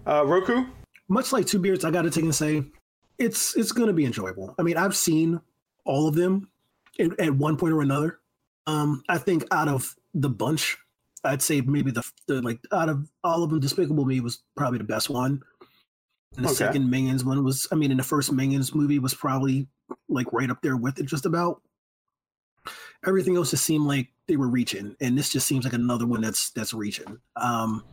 [0.08, 0.64] Uh, Roku.
[1.10, 2.64] Much like Two Beards, I got to take and say,
[3.20, 4.56] it's it's going to be enjoyable.
[4.58, 5.42] I mean, I've seen
[5.84, 6.48] all of them
[6.98, 8.20] at, at one point or another.
[8.68, 10.78] Um, I think out of the bunch,
[11.24, 14.78] I'd say maybe the, the like out of all of them, Despicable Me was probably
[14.80, 15.42] the best one.
[16.38, 16.56] And the Okay.
[16.58, 19.68] second Minions one was, I mean, in the first Minions movie was probably
[20.10, 21.62] like right up there with it, just about.
[23.06, 26.22] Everything else just seemed like they were reaching, and this just seems like another one
[26.22, 27.20] that's that's reaching.
[27.36, 27.86] Um,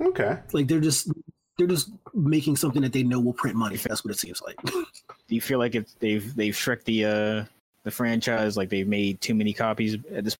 [0.00, 0.38] Okay.
[0.52, 1.10] like they're just
[1.56, 3.76] they're just making something that they know will print money.
[3.76, 4.56] That's what it seems like.
[4.64, 7.44] Do you feel like it's they've they've Shrek the uh,
[7.88, 10.36] the franchise like they've made too many copies at this?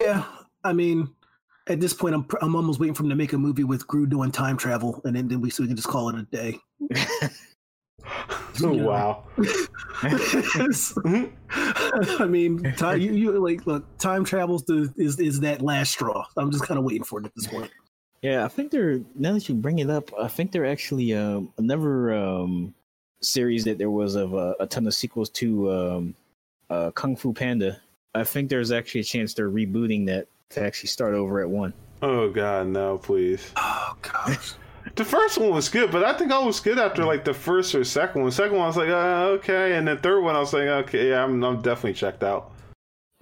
[0.00, 0.24] yeah,
[0.62, 1.08] I mean,
[1.66, 4.06] at this point, I'm I'm almost waiting for them to make a movie with Gru
[4.06, 6.58] doing time travel, and then, then we so we can just call it a day.
[8.62, 8.82] Oh, Yeah.
[8.82, 9.24] wow.
[12.18, 16.26] I mean, time, you, you like look, time travels to, is is that last straw.
[16.36, 17.70] I'm just kind of waiting for it at this point.
[18.22, 21.52] Yeah, I think they're now that you bring it up, I think they're actually um,
[21.56, 22.74] another um,
[23.22, 26.14] series that there was of uh, a ton of sequels to um,
[26.70, 27.80] uh, Kung Fu Panda.
[28.14, 31.72] I think there's actually a chance they're rebooting that to actually start over at one.
[32.02, 33.52] Oh God, no, please.
[33.56, 34.54] Oh gosh.
[34.96, 37.74] The first one was good, but I think I was good after like the first
[37.74, 38.30] or second one.
[38.30, 41.10] Second one, I was like, uh, okay, and the third one, I was like, okay,
[41.10, 42.50] yeah, I'm, I'm definitely checked out.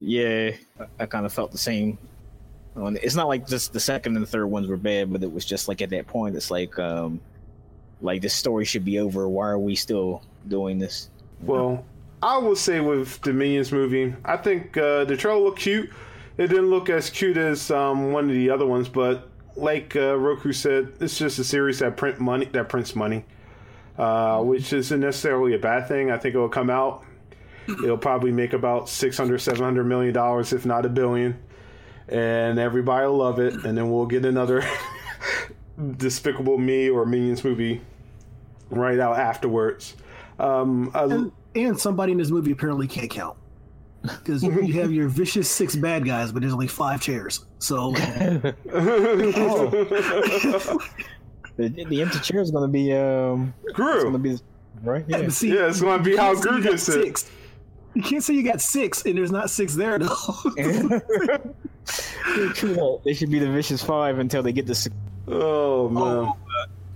[0.00, 1.98] yeah, I, I kind of felt the same.
[2.76, 5.44] It's not like just the second and the third ones were bad, but it was
[5.44, 7.20] just like at that point, it's like, um,
[8.00, 9.28] like this story should be over.
[9.28, 11.10] Why are we still doing this?
[11.42, 11.84] Well,
[12.22, 15.90] I will say with the Minions movie, I think uh, the trailer looked cute.
[16.36, 20.16] It didn't look as cute as um, one of the other ones, but like uh,
[20.16, 23.24] Roku said, it's just a series that print money that prints money,
[23.98, 26.10] uh, which isn't necessarily a bad thing.
[26.10, 27.04] I think it will come out.
[27.68, 31.38] It'll probably make about 600, 700 million dollars, if not a billion,
[32.08, 33.54] and everybody will love it.
[33.64, 34.64] And then we'll get another
[35.96, 37.80] Despicable Me or Minions movie
[38.70, 39.94] right out afterwards.
[40.40, 43.36] Um, I- And, and somebody in this movie apparently can't count
[44.02, 47.44] because you you have your vicious six bad guys, but there's only five chairs.
[47.58, 47.92] So
[51.56, 54.38] The, the empty chair is going to be um, it's going to be
[54.82, 55.04] right.
[55.06, 55.28] Yeah, Yeah.
[55.28, 56.92] see, Yeah, it's gonna be you how can't say Gru you got gets it.
[57.02, 57.30] six.
[57.94, 60.06] You can't say you got six and there's not six there though.
[62.54, 63.00] True that.
[63.04, 64.94] They should be the vicious five until they get the six.
[65.28, 66.32] Oh man.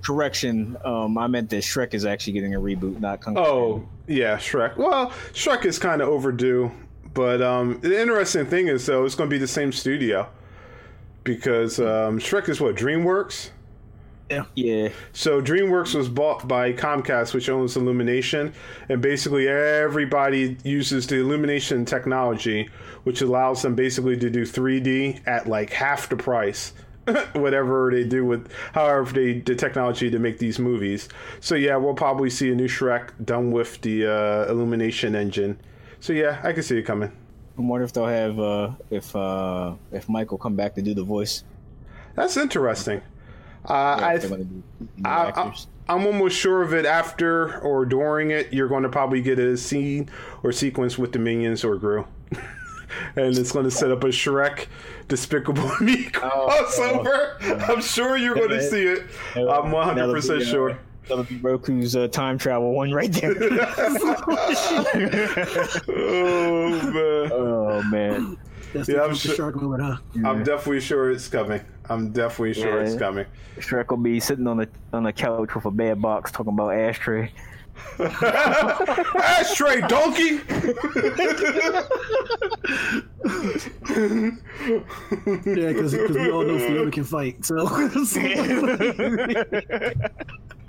[0.04, 0.76] Correction.
[0.84, 3.40] Um, I meant that Shrek is actually getting a reboot, not Kung Fu.
[3.40, 4.76] Oh yeah, Shrek.
[4.76, 6.70] Well, Shrek is kind of overdue,
[7.12, 10.28] but um, the interesting thing is though it's going to be the same studio
[11.24, 13.50] because um, Shrek is what DreamWorks.
[14.30, 14.44] Yeah,
[15.12, 18.54] So DreamWorks was bought by Comcast, which owns Illumination,
[18.88, 22.70] and basically everybody uses the Illumination technology,
[23.02, 26.72] which allows them basically to do 3D at like half the price.
[27.34, 31.08] Whatever they do with, however they the technology to make these movies.
[31.40, 35.58] So yeah, we'll probably see a new Shrek done with the uh, Illumination engine.
[36.00, 37.12] So yeah, I can see it coming.
[37.56, 41.04] I wonder if they'll have uh, if uh, if Michael come back to do the
[41.04, 41.44] voice.
[42.14, 43.02] That's interesting.
[43.68, 44.62] Uh, Yeah, I if they're gonna do
[44.96, 45.54] new I, I.
[45.86, 48.52] I'm almost sure of it after or during it.
[48.52, 50.08] You're going to probably get a scene
[50.42, 52.06] or sequence with the minions or Gru.
[53.16, 54.66] and it's going to set up a Shrek
[55.08, 57.68] Despicable Me crossover.
[57.68, 59.04] I'm sure you're going to see it.
[59.36, 60.78] I'm 100% That'll be, uh, sure.
[61.08, 63.34] That'll be Roku's uh, time travel one right there.
[65.88, 67.32] oh, man.
[67.32, 68.38] oh man.
[68.72, 69.96] That's Yeah, I'm sure- shark moment, huh?
[70.28, 71.60] I'm definitely sure it's coming.
[71.88, 73.26] I'm definitely sure it's coming.
[73.58, 76.70] Shrek will be sitting on the on the couch with a bad box talking about
[76.70, 77.30] ashtray.
[77.98, 80.40] Ashtray, donkey!
[85.44, 87.44] Yeah, because we all know Fiona can fight.
[87.44, 87.66] So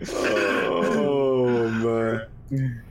[0.10, 2.84] oh man.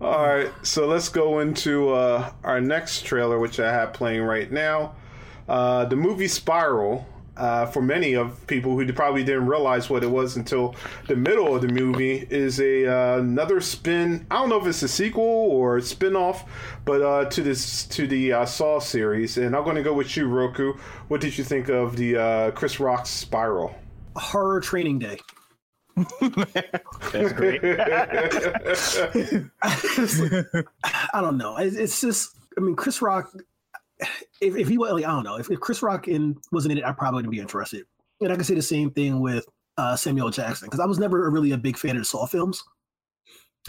[0.00, 4.50] All right, so let's go into uh, our next trailer, which I have playing right
[4.50, 4.94] now.
[5.48, 7.06] Uh, the movie Spiral.
[7.40, 10.74] Uh, for many of people who probably didn't realize what it was until
[11.08, 14.26] the middle of the movie, is a uh, another spin.
[14.30, 16.44] I don't know if it's a sequel or a spin-off,
[16.84, 19.38] but uh, to this to the uh, Saw series.
[19.38, 20.74] And I'm going to go with you, Roku.
[21.08, 23.74] What did you think of the uh, Chris Rock's Spiral?
[24.16, 25.18] horror training day.
[25.96, 27.60] That's great.
[29.62, 31.56] I don't know.
[31.56, 33.32] It's just, I mean, Chris Rock.
[34.40, 36.78] If, if he was like I don't know if, if Chris Rock in wasn't in
[36.78, 37.84] it, I probably wouldn't be interested.
[38.20, 39.46] And I can say the same thing with
[39.78, 42.62] uh, Samuel Jackson because I was never really a big fan of the Saw films.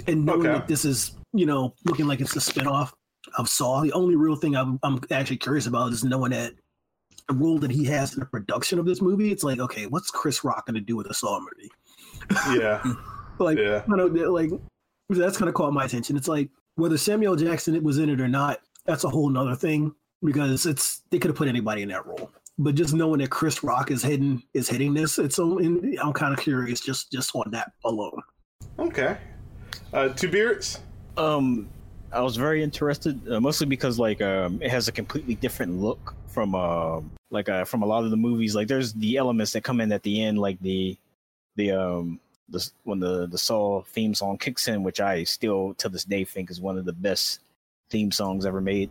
[0.08, 0.54] And knowing Okay.
[0.54, 2.92] that this is you know looking like it's a spinoff
[3.38, 6.54] of Saw, the only real thing I'm, I'm actually curious about is knowing that
[7.28, 9.32] the role that he has in the production of this movie.
[9.32, 11.72] It's like okay, what's Chris Rock going to do with a Saw movie?
[12.60, 12.82] Yeah,
[13.40, 14.52] like yeah, I don't know, like
[15.10, 16.16] that's kind of caught my attention.
[16.18, 19.94] It's like whether Samuel Jackson was in it or not, that's a whole nother thing
[20.24, 22.32] because it's they could have put anybody in that role.
[22.58, 26.34] But just knowing that Chris Rock is hitting is hitting this, it's so I'm kind
[26.34, 28.22] of curious just just on that alone.
[28.80, 29.18] okay.
[29.94, 30.80] Uh, two beards.
[31.18, 31.70] Um,
[32.12, 36.14] I was very interested, uh, mostly because like um, it has a completely different look
[36.28, 38.56] from uh, like uh, from a lot of the movies.
[38.56, 40.98] Like there's the elements that come in at the end, like the
[41.56, 42.20] the um
[42.50, 46.24] the when the the Saw theme song kicks in, which I still to this day
[46.26, 47.40] think is one of the best
[47.90, 48.90] theme songs ever made.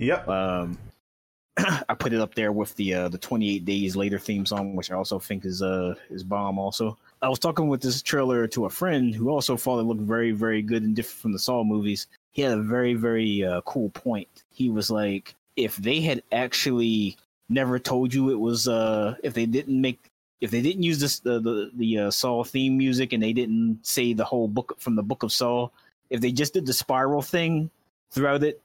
[0.00, 0.28] Yep.
[0.28, 0.78] Um,
[1.58, 4.90] I put it up there with the uh, the 28 Days Later theme song, which
[4.90, 6.58] I also think is uh is bomb.
[6.58, 10.00] Also, I was talking with this trailer to a friend who also thought it looked
[10.00, 12.06] very very good and different from the Saw movies.
[12.32, 14.28] He had a very very uh, cool point.
[14.50, 17.18] He was like, if they had actually
[17.50, 19.98] never told you it was uh if they didn't make
[20.40, 23.80] if they didn't use this the the, the uh, Saw theme music and they didn't
[23.82, 25.68] say the whole book from the book of Saw,
[26.08, 27.68] if they just did the spiral thing
[28.10, 28.62] throughout it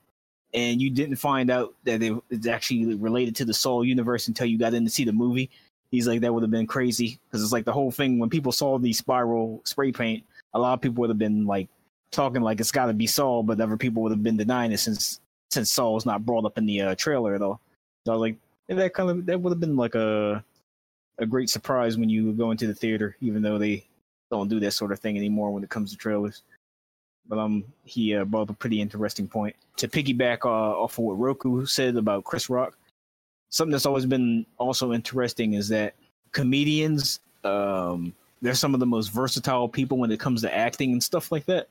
[0.56, 4.48] and you didn't find out that it, it's actually related to the Saw universe until
[4.48, 5.52] you got in to see the movie.
[5.92, 8.52] He's like, that would have been crazy because it's like the whole thing when people
[8.52, 11.68] saw the spiral spray paint, a lot of people would have been like
[12.12, 14.80] talking like it's got to be Saw, but other people would have been denying it
[14.80, 15.20] since
[15.52, 17.62] since Saw was not brought up in the uh, trailer at all.
[18.06, 18.38] So I was like,
[18.70, 20.44] that kind of that would have been like a
[21.20, 23.86] a great surprise when you go into the theater, even though they
[24.32, 26.44] don't do that sort of thing anymore when it comes to trailers.
[27.28, 31.06] But um, he uh, brought up a pretty interesting point to piggyback uh, off of
[31.06, 32.78] what Roku said about Chris Rock.
[33.50, 35.96] Something that's always been also interesting is that
[36.34, 41.02] comedians, um, they're some of the most versatile people when it comes to acting and
[41.02, 41.68] stuff like that,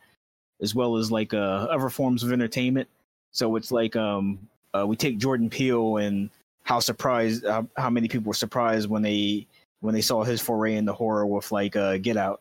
[0.61, 2.89] as well as like uh, other forms of entertainment.
[3.31, 4.39] So it's like um,
[4.73, 6.31] uh, we take Jordan Peele and
[6.63, 9.47] how surprised, uh, how many people were surprised when they
[9.81, 12.41] when they saw his foray into horror with like uh, Get Out.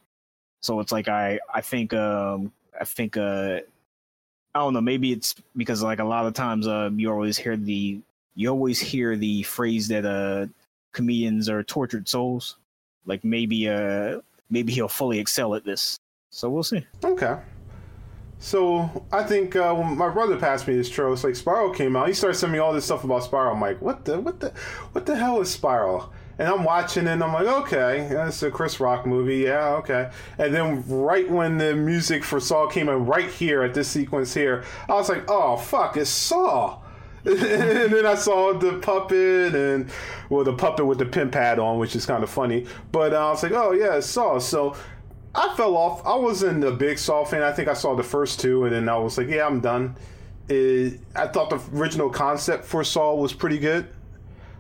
[0.62, 3.60] So it's like I I think um, I think uh
[4.56, 7.58] I don't know, maybe it's because like a lot of times uh you always hear
[7.58, 8.00] the
[8.36, 10.48] you always hear the phrase that uh
[10.92, 12.58] comedians are tortured souls.
[13.06, 16.00] Like maybe uh maybe he'll fully excel at this.
[16.30, 16.86] So we'll see.
[17.04, 17.38] Okay.
[18.40, 21.96] So I think uh, when my brother passed me this trail, it's like Spiral came
[21.96, 22.10] out.
[22.10, 23.54] He started sending me all this stuff about Spiral.
[23.54, 24.50] I'm like, what the what the
[24.92, 26.12] what the hell is Spiral?
[26.40, 30.10] And I'm watching it and I'm like, okay, that's a Chris Rock movie, yeah, okay.
[30.38, 34.34] And then right when the music for Saw came in, right here at this sequence
[34.34, 36.80] here, I was like, oh fuck, it's Saw.
[37.26, 39.90] and then I saw the puppet and
[40.30, 42.66] well, the puppet with the pin pad on, which is kind of funny.
[42.92, 44.40] But uh, I was like, oh yeah, it's Saw.
[44.40, 44.76] So
[45.34, 46.06] I fell off.
[46.06, 47.42] I wasn't a big Saw fan.
[47.42, 49.96] I think I saw the first two, and then I was like, yeah, I'm done.
[50.50, 53.88] It, I thought the original concept for Saw was pretty good.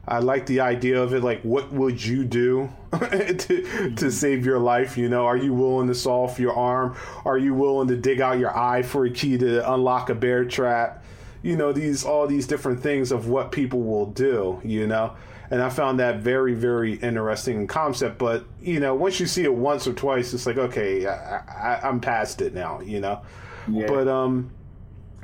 [0.06, 1.24] I like the idea of it.
[1.24, 4.98] Like, what would you do to, to save your life?
[4.98, 6.96] You know, are you willing to saw off your arm?
[7.24, 10.44] Are you willing to dig out your eye for a key to unlock a bear
[10.44, 11.04] trap?
[11.42, 14.60] You know, these all these different things of what people will do.
[14.64, 15.14] You know,
[15.50, 18.18] and I found that very, very interesting concept.
[18.18, 21.80] But you know, once you see it once or twice, it's like, okay, I, I,
[21.88, 22.82] I'm past it now.
[22.82, 23.22] You know,
[23.70, 23.88] Yeah.
[23.88, 24.52] but um,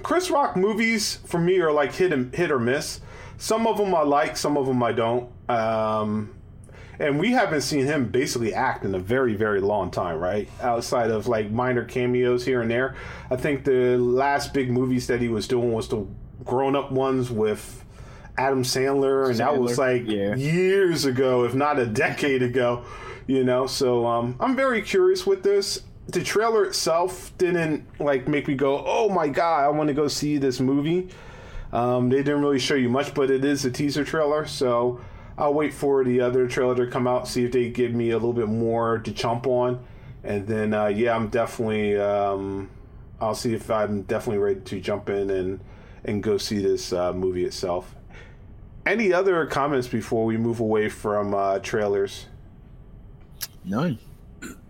[0.03, 3.01] Chris Rock movies for me are like hit and hit or miss.
[3.39, 5.31] Some of them I like, some of them I don't.
[5.49, 6.35] Um,
[6.99, 10.49] and we haven't seen him basically act in a very, very long time, right?
[10.61, 12.95] Outside of like minor cameos here and there.
[13.31, 16.05] I think the last big movies that he was doing was the
[16.43, 17.85] grown up ones with
[18.37, 20.35] Adam Sandler, and that was like yeah.
[20.35, 22.83] years ago, if not a decade ago.
[23.25, 25.83] You know, so um, I'm very curious with this.
[26.07, 30.09] The trailer itself didn't like make me go, "Oh my god, I want to go
[30.09, 31.09] see this movie."
[31.71, 34.99] Um, they didn't really show you much, but it is a teaser trailer, so
[35.37, 38.15] I'll wait for the other trailer to come out, see if they give me a
[38.15, 39.83] little bit more to chomp on,
[40.23, 42.69] and then uh, yeah, I'm definitely um,
[43.21, 45.59] I'll see if I'm definitely ready to jump in and
[46.03, 47.95] and go see this uh, movie itself.
[48.85, 52.25] Any other comments before we move away from uh, trailers?
[53.63, 53.99] None.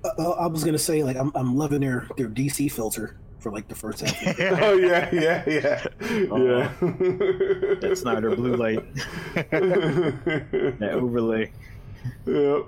[0.04, 3.68] Uh, I was gonna say like I'm I'm loving their their DC filter for like
[3.68, 4.40] the first half.
[4.61, 6.72] oh yeah, yeah, yeah, yeah.
[7.80, 8.94] That Snyder blue light.
[9.34, 11.52] that overlay.
[12.26, 12.66] Yep.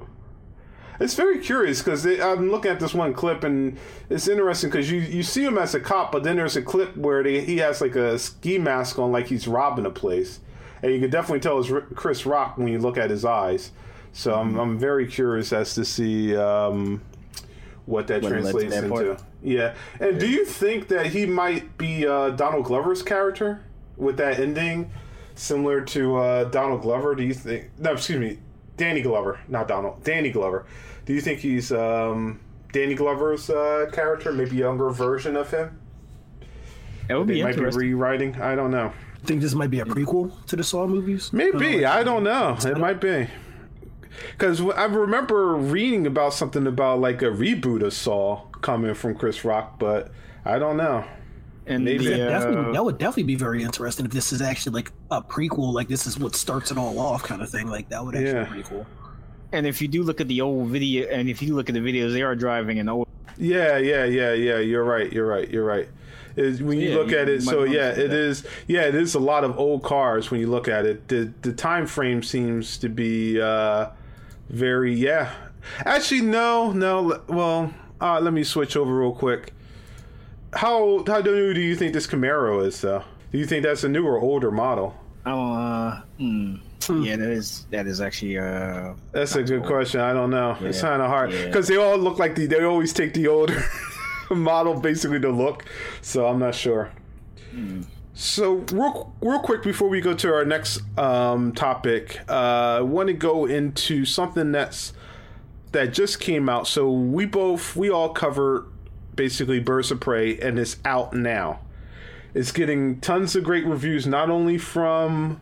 [0.99, 3.79] It's very curious because I'm looking at this one clip and
[4.09, 6.95] it's interesting because you, you see him as a cop, but then there's a clip
[6.95, 10.41] where they, he has like a ski mask on, like he's robbing a place,
[10.83, 13.71] and you can definitely tell it's Chris Rock when you look at his eyes.
[14.13, 17.01] So I'm I'm very curious as to see um,
[17.91, 19.17] what that What led to translates into.
[19.43, 23.61] Yeah, and do you think that he might be uh, Donald Glover's character
[23.97, 24.91] with that ending,
[25.35, 27.13] similar to uh, Donald Glover?
[27.15, 27.69] Do you think?
[27.77, 28.39] No, excuse me,
[28.77, 30.03] Danny Glover, not Donald.
[30.03, 30.65] Danny Glover.
[31.05, 32.39] Do you think he's um,
[32.71, 35.77] Danny Glover's uh, character, maybe younger version of him?
[37.09, 38.39] It would They be might be rewriting.
[38.41, 38.93] I don't know.
[39.25, 41.33] think this might be a prequel to the Saw movies.
[41.33, 42.55] Maybe I don't know.
[42.63, 43.27] It might be
[44.37, 49.43] because I remember reading about something about like a reboot of Saw coming from Chris
[49.45, 50.11] Rock, but
[50.45, 51.03] I don't know.
[51.67, 54.73] and maybe- the, uh, definitely, that would definitely be very interesting if this is actually
[54.73, 57.67] like a prequel, like this is what starts it all off, kind of thing.
[57.67, 58.43] Like that would actually Yeah.
[58.43, 58.85] be pretty cool.
[59.53, 61.81] and if you do look at the old video, and if you look at the
[61.81, 63.07] videos, they are driving an old.
[63.37, 64.59] Yeah, yeah, yeah, yeah.
[64.59, 65.11] You're right.
[65.11, 65.49] You're right.
[65.49, 65.87] You're right.
[66.37, 68.11] Is when you Yeah, look you at it, so yeah, it that.
[68.11, 68.45] is.
[68.67, 71.09] Yeah, it is a lot of old cars when you look at it.
[71.09, 73.87] The the time frame seems to be uh,
[74.51, 75.31] very yeah.
[75.85, 77.21] Actually, no, no.
[77.27, 79.53] Well, uh, let me switch over real quick.
[80.53, 82.79] How how new do you think this Camaro is?
[82.81, 84.95] Though, do you think that's a newer, older model?
[85.25, 86.55] Oh, uh, hmm.
[87.03, 90.01] yeah, that is that is actually uh, That's a good question.
[90.01, 90.57] I don't know.
[90.61, 91.45] It's kind of hard yeah.
[91.45, 92.47] because they all look like the.
[92.47, 93.63] They always take the older
[94.29, 95.65] model basically to look.
[96.01, 96.91] So I'm not sure.
[98.13, 103.07] So real real quick before we go to our next um, topic, uh, I want
[103.07, 104.93] to go into something that's
[105.71, 106.67] that just came out.
[106.67, 108.65] So we both we all covered
[109.15, 111.61] basically Birds of Prey, and it's out now.
[112.33, 115.39] It's getting tons of great reviews, not only from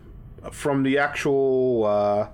[0.52, 2.28] from the actual uh,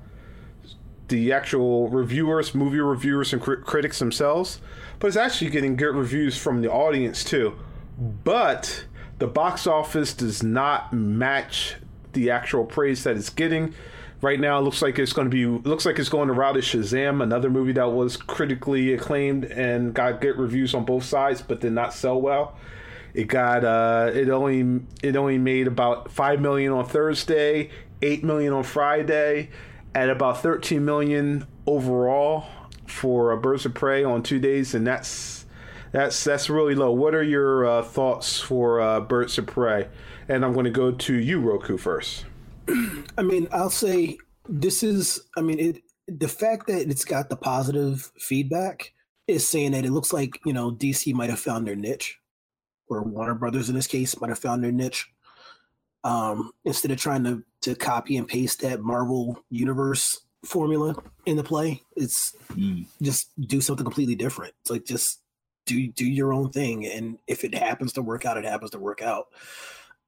[1.08, 4.60] the actual reviewers, movie reviewers, and cri- critics themselves,
[5.00, 7.58] but it's actually getting good reviews from the audience too.
[7.98, 8.86] But
[9.18, 11.76] the box office does not match
[12.14, 13.74] the actual praise that it's getting.
[14.22, 16.58] Right now, it looks like it's going to be looks like it's going to route
[16.58, 21.42] as Shazam, another movie that was critically acclaimed and got good reviews on both sides,
[21.42, 22.58] but did not sell well.
[23.14, 27.70] It got uh, it only it only made about five million on Thursday,
[28.02, 29.50] eight million on Friday,
[29.94, 32.46] at about thirteen million overall
[32.88, 35.45] for Birds of Prey on two days, and that's
[35.96, 36.92] that's that's really low.
[36.92, 39.88] What are your uh, thoughts for uh, Birds of Prey?
[40.28, 42.26] And I'm going to go to you, Roku, first.
[43.18, 44.18] I mean, I'll say
[44.50, 45.22] this is.
[45.38, 48.92] I mean, it the fact that it's got the positive feedback
[49.28, 52.20] is saying that it looks like you know DC might have found their niche,
[52.90, 55.10] or Warner Brothers in this case might have found their niche.
[56.04, 60.94] Um, instead of trying to to copy and paste that Marvel universe formula
[61.26, 64.54] in the play, it's mm, just do something completely different.
[64.60, 65.22] It's like just
[65.66, 68.80] do do your own thing, and if it happens to work out, it happens to
[68.80, 69.28] work out.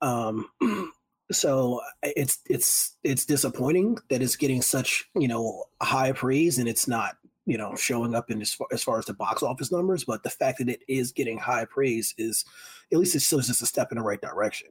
[0.02, 0.50] Um,
[1.32, 6.88] so it's it's it's disappointing that it's getting such you know high praise and it's
[6.88, 10.04] not you know showing up in as far, as far as the box office numbers.
[10.04, 12.46] But the fact that it is getting high praise is
[12.92, 14.70] at least it's still just a step in the right direction.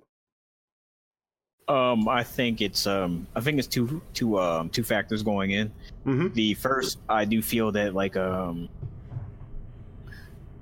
[1.69, 5.69] um, I think it's um, I think it's two two um two factors going in.
[6.07, 6.33] Mm-hmm.
[6.35, 8.69] The first, I do feel that like um,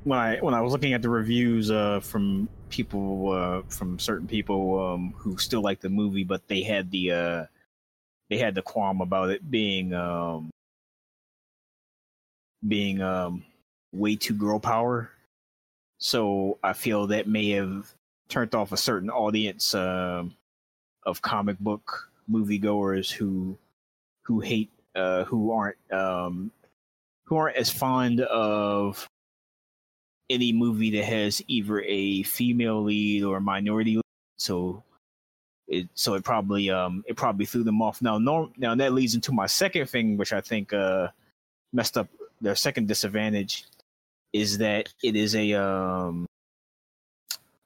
[0.05, 4.27] when I when I was looking at the reviews uh from people uh from certain
[4.27, 7.45] people um who still like the movie, but they had the uh
[8.31, 10.51] they had the qualm about it being um
[12.67, 13.45] being um
[13.93, 15.11] way too girl power.
[15.99, 17.93] So I feel that may have
[18.29, 20.35] turned off a certain audience um
[21.07, 23.59] of comic book moviegoers who
[24.23, 26.51] who hate uh, who aren't um,
[27.25, 29.09] who aren't as fond of
[30.31, 34.03] any movie that has either a female lead or a minority lead.
[34.39, 34.83] So
[35.69, 38.03] it so it probably um it probably threw them off.
[38.03, 41.09] Now norm now that leads into my second thing, which I think uh
[41.73, 42.09] messed up
[42.41, 43.65] their second disadvantage
[44.33, 46.27] is that it is a um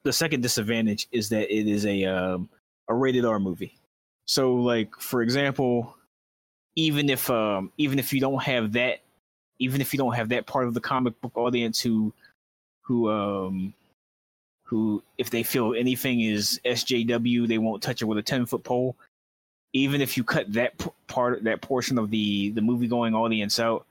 [0.04, 2.48] the second disadvantage is that it is a um
[2.88, 3.76] a rated R movie.
[4.26, 5.96] So like for example,
[6.76, 9.00] even if um even if you don't have that
[9.58, 12.12] even if you don't have that part of the comic book audience who
[12.88, 13.74] who um
[14.64, 18.64] who if they feel anything is SJW they won't touch it with a 10 foot
[18.64, 18.96] pole
[19.74, 23.60] even if you cut that p- part that portion of the the movie going audience
[23.60, 23.86] out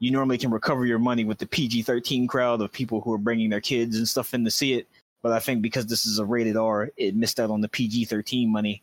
[0.00, 3.50] you normally can recover your money with the PG-13 crowd of people who are bringing
[3.50, 4.86] their kids and stuff in to see it
[5.22, 8.48] but I think because this is a rated R it missed out on the PG-13
[8.48, 8.82] money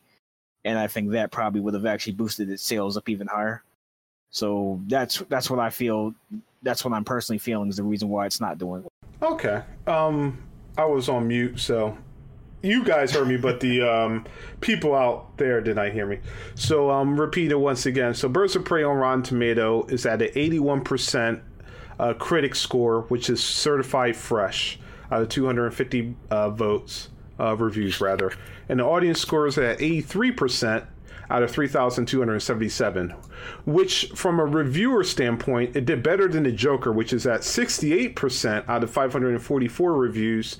[0.66, 3.64] and I think that probably would have actually boosted its sales up even higher.
[4.32, 6.14] So that's that's what I feel.
[6.64, 8.84] That's what I'm personally feeling is the reason why it's not doing.
[9.22, 9.62] Okay.
[9.88, 10.44] Um,
[10.78, 11.98] I was on mute, so
[12.62, 14.26] you guys heard me, but the um,
[14.60, 16.20] people out there did not hear me.
[16.56, 18.14] So um, repeat it once again.
[18.14, 21.42] So Birds of Prey on Rotten Tomato is at an 81%
[22.00, 24.80] uh, critic score, which is certified fresh
[25.12, 27.10] out of 250 uh, votes,
[27.40, 28.34] uh, reviews rather.
[28.68, 30.88] And the audience score is at 83%
[31.30, 33.10] out of 3,277,
[33.66, 38.68] which, from a reviewer standpoint, it did better than the Joker, which is at 68%
[38.70, 40.58] out of 544 reviews.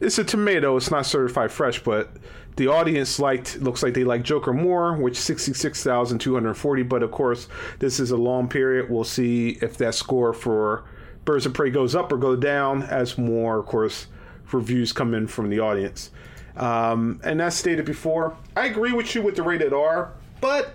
[0.00, 2.10] It's a tomato, it's not certified fresh, but
[2.56, 6.82] the audience liked, looks like they like Joker more, which 66,240.
[6.84, 7.48] But of course,
[7.80, 8.88] this is a long period.
[8.88, 10.84] We'll see if that score for
[11.24, 14.06] Birds of Prey goes up or go down as more, of course,
[14.52, 16.10] reviews come in from the audience.
[16.56, 20.74] Um, and as stated before, I agree with you with the rated R, but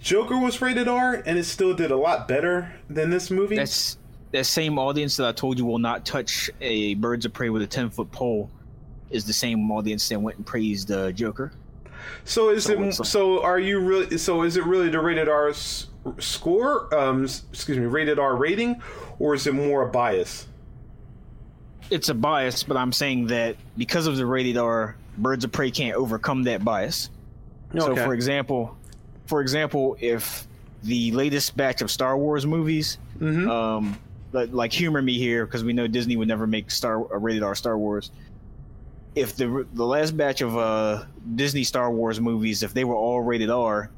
[0.00, 3.56] Joker was rated R and it still did a lot better than this movie.
[3.56, 3.98] That's
[4.32, 7.62] that same audience that I told you will not touch a Birds of Prey with
[7.62, 8.50] a ten foot pole
[9.10, 11.52] is the same audience that went and praised uh, Joker.
[12.24, 12.92] So is so it?
[12.94, 14.18] So are you really?
[14.18, 15.86] So is it really the rated R s-
[16.18, 16.92] score?
[16.94, 18.82] Um, excuse me, rated R rating,
[19.18, 20.46] or is it more a bias?
[21.90, 25.70] It's a bias, but I'm saying that because of the rated R, Birds of Prey
[25.70, 27.10] can't overcome that bias.
[27.74, 27.80] Okay.
[27.80, 28.76] So, for example,
[29.26, 30.46] for example, if
[30.82, 33.48] the latest batch of Star Wars movies, mm-hmm.
[33.50, 33.98] um,
[34.32, 37.54] like humor me here because we know Disney would never make Star a rated R
[37.54, 38.10] Star Wars.
[39.14, 41.04] If the the last batch of uh,
[41.34, 43.90] Disney Star Wars movies, if they were all rated R,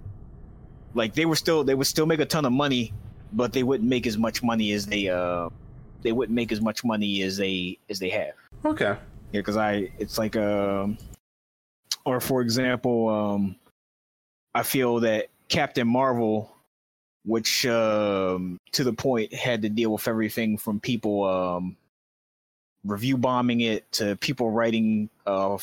[0.95, 2.93] like they were still they would still make a ton of money,
[3.33, 5.49] but they wouldn't make as much money as they uh
[6.03, 8.33] they wouldn't make as much money as they as they have.
[8.65, 8.97] Okay.
[9.33, 10.99] Yeah, because I it's like um,
[12.05, 13.57] or for example, um,
[14.55, 16.55] I feel that Captain Marvel,
[17.25, 21.77] which um, to the point had to deal with everything from people um,
[22.85, 25.59] review bombing it to people writing uh,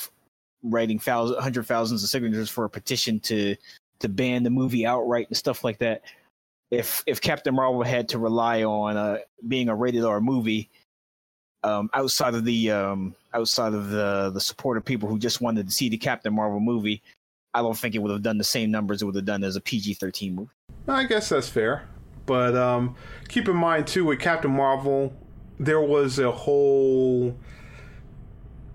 [0.63, 3.55] writing thousands, hundred thousands of signatures for a petition to
[3.99, 6.01] to ban the movie outright and stuff like that
[6.71, 9.17] if if Captain Marvel had to rely on uh,
[9.47, 10.69] being a rated R movie,
[11.63, 15.67] um, outside of the um, outside of the the support of people who just wanted
[15.67, 17.01] to see the Captain Marvel movie,
[17.53, 19.55] I don't think it would have done the same numbers it would have done as
[19.55, 20.49] a PG thirteen movie.
[20.87, 21.87] I guess that's fair,
[22.25, 22.95] but um,
[23.27, 25.13] keep in mind too with Captain Marvel,
[25.59, 27.37] there was a whole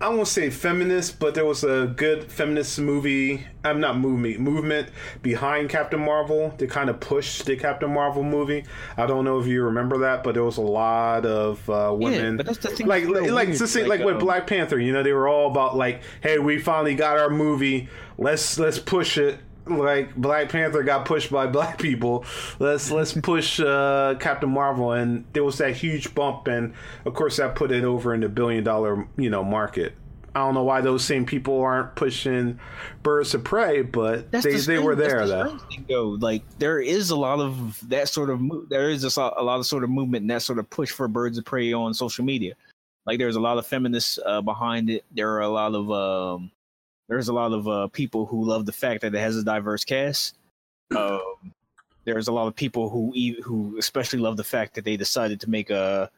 [0.01, 3.45] I won't say feminist, but there was a good feminist movie.
[3.63, 4.89] I'm not movie movement
[5.21, 8.65] behind Captain Marvel to kind of push the Captain Marvel movie.
[8.97, 12.31] I don't know if you remember that, but there was a lot of uh, women.
[12.31, 12.87] Yeah, but that's the thing.
[12.87, 15.27] Like, like, like, to say, like, like with um, Black Panther, you know, they were
[15.27, 17.87] all about like, hey, we finally got our movie.
[18.17, 22.25] Let's let's push it like Black Panther got pushed by black people.
[22.59, 26.73] Let's let's push uh, Captain Marvel, and there was that huge bump, and
[27.05, 29.93] of course that put it over in the billion dollar you know market.
[30.33, 32.57] I don't know why those same people aren't pushing
[33.03, 35.59] Birds of Prey, but That's they, the they were there the
[35.89, 36.03] though.
[36.19, 39.65] Like there is a lot of that sort of there is a, a lot of
[39.65, 42.53] sort of movement and that sort of push for Birds of Prey on social media.
[43.05, 45.03] Like there's a lot of feminists uh, behind it.
[45.11, 46.51] There are a lot of um,
[47.11, 49.83] there's a lot of uh, people who love the fact that it has a diverse
[49.83, 50.37] cast.
[50.95, 51.53] Um,
[52.05, 53.11] there's a lot of people who
[53.43, 56.09] who especially love the fact that they decided to make a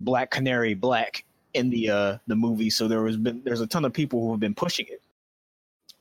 [0.00, 2.70] Black Canary black in the uh the movie.
[2.70, 5.02] So there was been there's a ton of people who have been pushing it.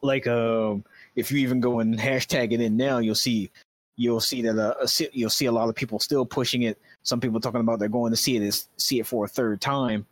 [0.02, 0.86] Like um,
[1.18, 3.52] if you even go and hashtag it in now, you'll see
[3.98, 6.80] you'll see that uh, you'll see a lot of people still pushing it.
[7.04, 10.06] Some people talking about they're going to see it see it for a third time.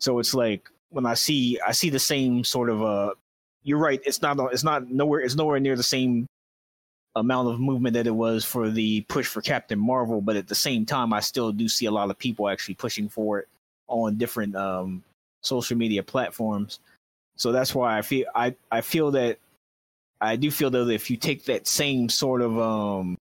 [0.00, 3.14] So it's like when I see I see the same sort of uh
[3.62, 4.00] you're right.
[4.04, 4.38] It's not.
[4.52, 5.20] It's not nowhere.
[5.20, 6.26] It's nowhere near the same
[7.16, 10.20] amount of movement that it was for the push for Captain Marvel.
[10.20, 13.08] But at the same time, I still do see a lot of people actually pushing
[13.08, 13.48] for it
[13.88, 15.02] on different um,
[15.42, 16.78] social media platforms.
[17.36, 19.38] So that's why I feel I I feel that
[20.20, 23.16] I do feel though that if you take that same sort of um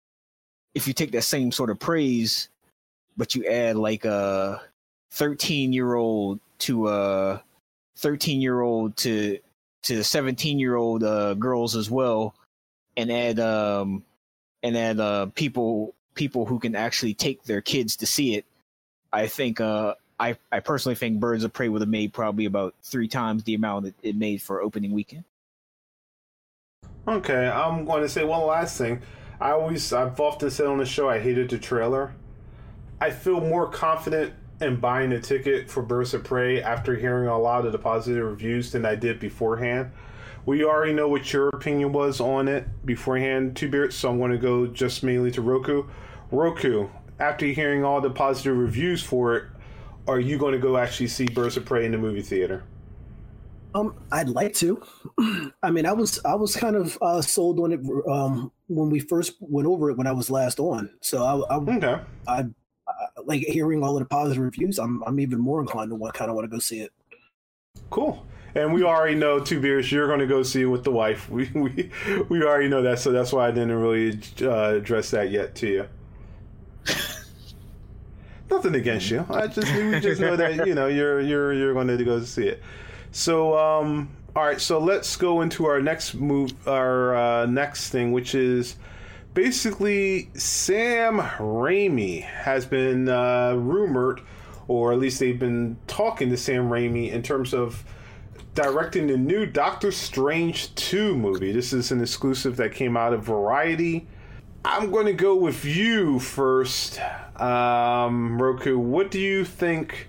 [0.75, 2.49] if you take that same sort of praise,
[3.17, 4.61] but you add like a
[5.13, 7.43] 13 year old to a
[7.97, 9.39] 13 year old to
[9.85, 12.35] to the 17 year old uh, girls as well,
[12.97, 14.03] and add um,
[14.63, 18.45] and add uh, people people who can actually take their kids to see it.
[19.13, 22.75] I think uh, I I personally think Birds of Prey would have made probably about
[22.83, 25.25] three times the amount it, it made for opening weekend.
[27.07, 29.03] Okay, I'm going to say one last thing.
[29.41, 32.15] I always I've often said on the show I hated the trailer.
[33.01, 37.39] I feel more confident and buying a ticket for Birds of Prey after hearing a
[37.39, 39.91] lot of the positive reviews than I did beforehand.
[40.47, 44.31] We already know what your opinion was on it beforehand, Two Beards, so I'm going
[44.31, 45.85] to go just mainly to Roku.
[46.31, 49.45] Roku, after hearing all the positive reviews for it,
[50.07, 52.65] are you going to go actually see Birds of Prey in the movie theater?
[53.75, 54.81] Um, I'd like to.
[55.63, 59.01] I mean, I was I was kind of uh, sold on it um, when we
[59.01, 60.91] first went over it when I was last on.
[61.01, 62.03] So I, I, Okay.
[62.29, 62.45] I, I
[63.25, 64.79] like hearing all of the positive reviews.
[64.79, 66.93] I'm I'm even more inclined to want kind of want to go see it.
[67.91, 68.25] Cool.
[68.55, 69.91] And we already know Two Beards.
[69.91, 71.29] You're going to go see it with the wife.
[71.35, 71.91] We we
[72.29, 75.69] we already know that, so that's why I didn't really uh, address that yet to
[75.69, 75.89] you.
[78.51, 79.27] Nothing against you.
[79.29, 82.47] I just we just know that you know you're you're you're going to go see
[82.47, 82.63] it.
[83.11, 84.61] So um, all right.
[84.61, 86.53] So let's go into our next move.
[86.69, 88.77] Our uh, next thing, which is
[89.35, 94.23] basically Sam Raimi has been uh, rumored,
[94.69, 97.85] or at least they've been talking to Sam Raimi in terms of
[98.55, 101.53] directing the new Doctor Strange 2 movie.
[101.53, 104.07] This is an exclusive that came out of Variety.
[104.65, 106.99] I'm going to go with you first,
[107.37, 108.79] um, Roku.
[108.79, 110.09] What do you think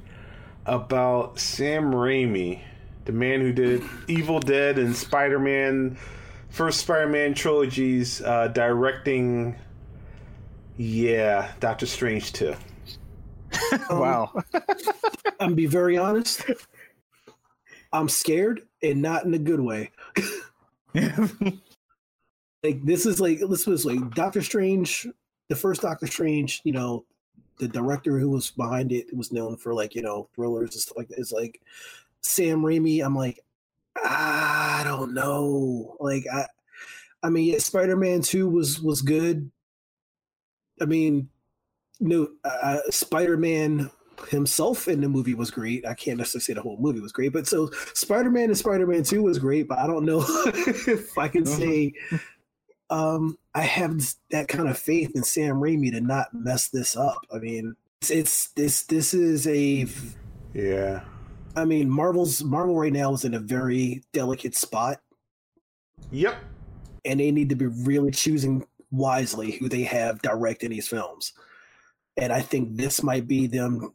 [0.66, 2.62] about Sam Raimi,
[3.04, 5.98] the man who did Evil Dead and Spider Man,
[6.56, 9.58] first Spider Man trilogies, uh, directing,
[10.78, 12.56] yeah, Doctor Strange 2?
[13.90, 14.32] wow.
[14.54, 14.62] I'm
[15.40, 16.46] gonna be very honest.
[17.92, 19.92] I'm scared and not in a good way.
[20.94, 25.08] like this is like this was like Doctor Strange,
[25.50, 26.62] the first Doctor Strange.
[26.64, 27.04] You know,
[27.60, 30.98] the director who was behind it was known for like you know thrillers and stuff
[30.98, 31.20] like that.
[31.20, 31.62] It's like
[32.22, 33.06] Sam Raimi.
[33.06, 33.45] I'm like,
[34.04, 35.96] I don't know.
[36.00, 36.46] Like I,
[37.24, 39.50] I mean, yeah, Spider Man Two was was good.
[40.82, 41.30] I mean,
[42.00, 43.90] no, uh, Spider Man
[44.30, 45.86] himself in the movie was great.
[45.86, 48.88] I can't necessarily say the whole movie was great, but so Spider Man and Spider
[48.88, 49.68] Man Two was great.
[49.68, 51.94] But I don't know if I can say
[52.90, 54.02] um, I have
[54.32, 57.26] that kind of faith in Sam Raimi to not mess this up.
[57.34, 59.88] I mean, it's, it's this this is a.
[60.54, 61.04] Yeah.
[61.56, 65.02] I mean, Marvel's Marvel right now is in a very delicate spot,
[66.12, 66.36] Yep.
[67.06, 71.34] and they need to be really choosing wisely who they have directing these films.
[72.18, 73.94] And I think this might be them.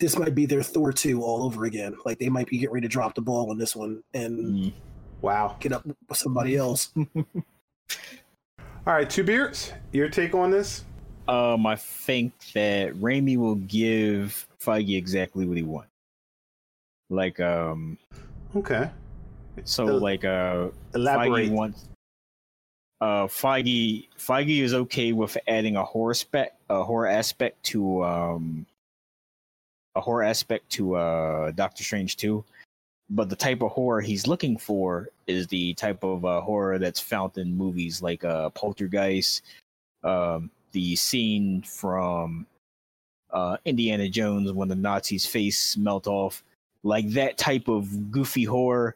[0.00, 1.96] This might be their Thor two all over again.
[2.04, 4.72] Like they might be getting ready to drop the ball on this one and Mm.
[5.22, 5.56] Wow.
[5.60, 6.92] get up with somebody else.
[8.86, 9.72] All right, Two Beards.
[9.92, 10.84] Your take on this?
[11.26, 15.88] Um, I think that Raimi will give Feige exactly what he wants.
[17.08, 17.98] Like, um,
[18.54, 18.90] Okay.
[19.64, 21.48] so El- like, uh, Elaborate.
[21.48, 21.88] Feige wants.
[23.00, 28.64] Uh, Feige Feige is okay with adding a horror spec, a horror aspect to um,
[29.94, 32.42] a horror aspect to uh Doctor Strange two,
[33.10, 37.00] but the type of horror he's looking for is the type of uh, horror that's
[37.00, 39.42] found in movies like uh Poltergeist,
[40.02, 42.46] um, the scene from
[43.30, 46.42] uh Indiana Jones when the Nazi's face melt off,
[46.82, 48.94] like that type of goofy horror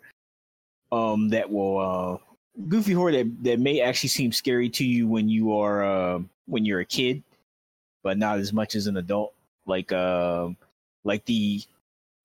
[0.92, 2.30] um that will uh
[2.68, 6.64] goofy horror that, that may actually seem scary to you when you are uh, when
[6.64, 7.22] you're a kid,
[8.02, 9.32] but not as much as an adult.
[9.66, 10.56] Like um
[11.04, 11.62] like the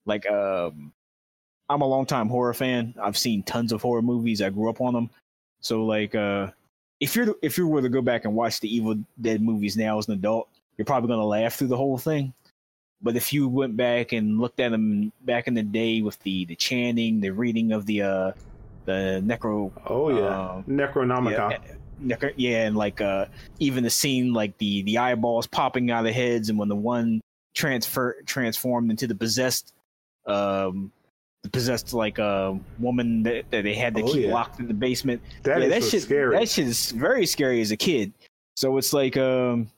[0.06, 0.92] like um
[1.70, 2.94] I'm a long time horror fan.
[3.02, 4.42] I've seen tons of horror movies.
[4.42, 5.10] I grew up on them.
[5.62, 6.52] So like uh
[7.00, 9.98] if you're if you were to go back and watch the Evil Dead movies now
[9.98, 12.34] as an adult, you're probably gonna laugh through the whole thing.
[13.02, 16.46] But if you went back and looked at them back in the day with the
[16.46, 18.32] the chanting, the reading of the uh
[18.86, 20.52] the necro Oh yeah.
[20.56, 21.52] Um, Necronomicon.
[21.52, 21.58] yeah,
[22.02, 23.26] necro- yeah, and like uh
[23.60, 27.22] even the scene like the the eyeballs popping out of heads and when the one
[27.54, 29.74] transfer transformed into the possessed
[30.26, 30.92] um
[31.44, 34.34] the possessed like uh woman that, that they had to Oh, keep yeah.
[34.34, 36.38] locked in the basement That yeah, is that so shit, scary.
[36.38, 38.14] That shit is very scary as a kid.
[38.56, 39.70] So it's like um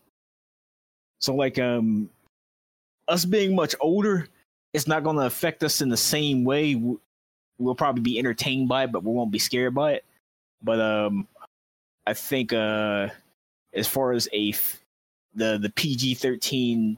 [1.19, 2.09] so like um
[3.07, 4.27] us being much older,
[4.73, 6.81] it's not gonna affect us in the same way.
[7.57, 10.05] We'll probably be entertained by it, but we won't be scared by it.
[10.61, 11.27] But um
[12.05, 13.09] I think uh
[13.73, 14.81] as far as a f-
[15.35, 16.97] the the PG thirteen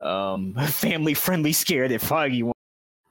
[0.00, 2.50] um family friendly scare that Feige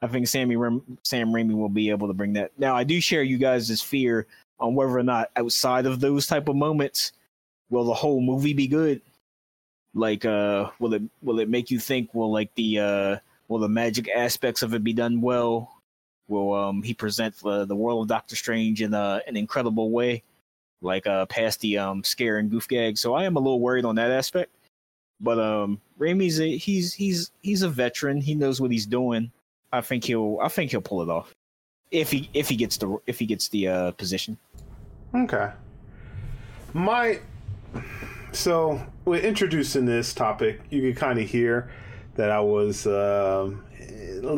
[0.02, 2.52] I think Sammy Ram- Sam Raimi will be able to bring that.
[2.58, 4.28] Now I do share you guys' fear
[4.60, 7.12] on whether or not outside of those type of moments
[7.70, 9.02] will the whole movie be good
[9.96, 13.18] like uh will it will it make you think will like the uh
[13.48, 15.82] will the magic aspects of it be done well?
[16.28, 20.22] Will um he present the, the world of doctor strange in an incredible way
[20.82, 22.98] like uh past the um scare and goof gag?
[22.98, 24.52] So i am a little worried on that aspect.
[25.22, 28.20] But um Raimi's a, he's he's he's a veteran.
[28.20, 29.32] He knows what he's doing.
[29.72, 31.34] I think he'll i think he'll pull it off.
[31.90, 34.38] If he if he gets the if he gets the uh position.
[35.16, 35.52] Okay.
[36.74, 37.22] My
[38.36, 41.70] so with introducing this topic, you can kind of hear
[42.16, 42.86] that I was.
[42.88, 43.64] Um,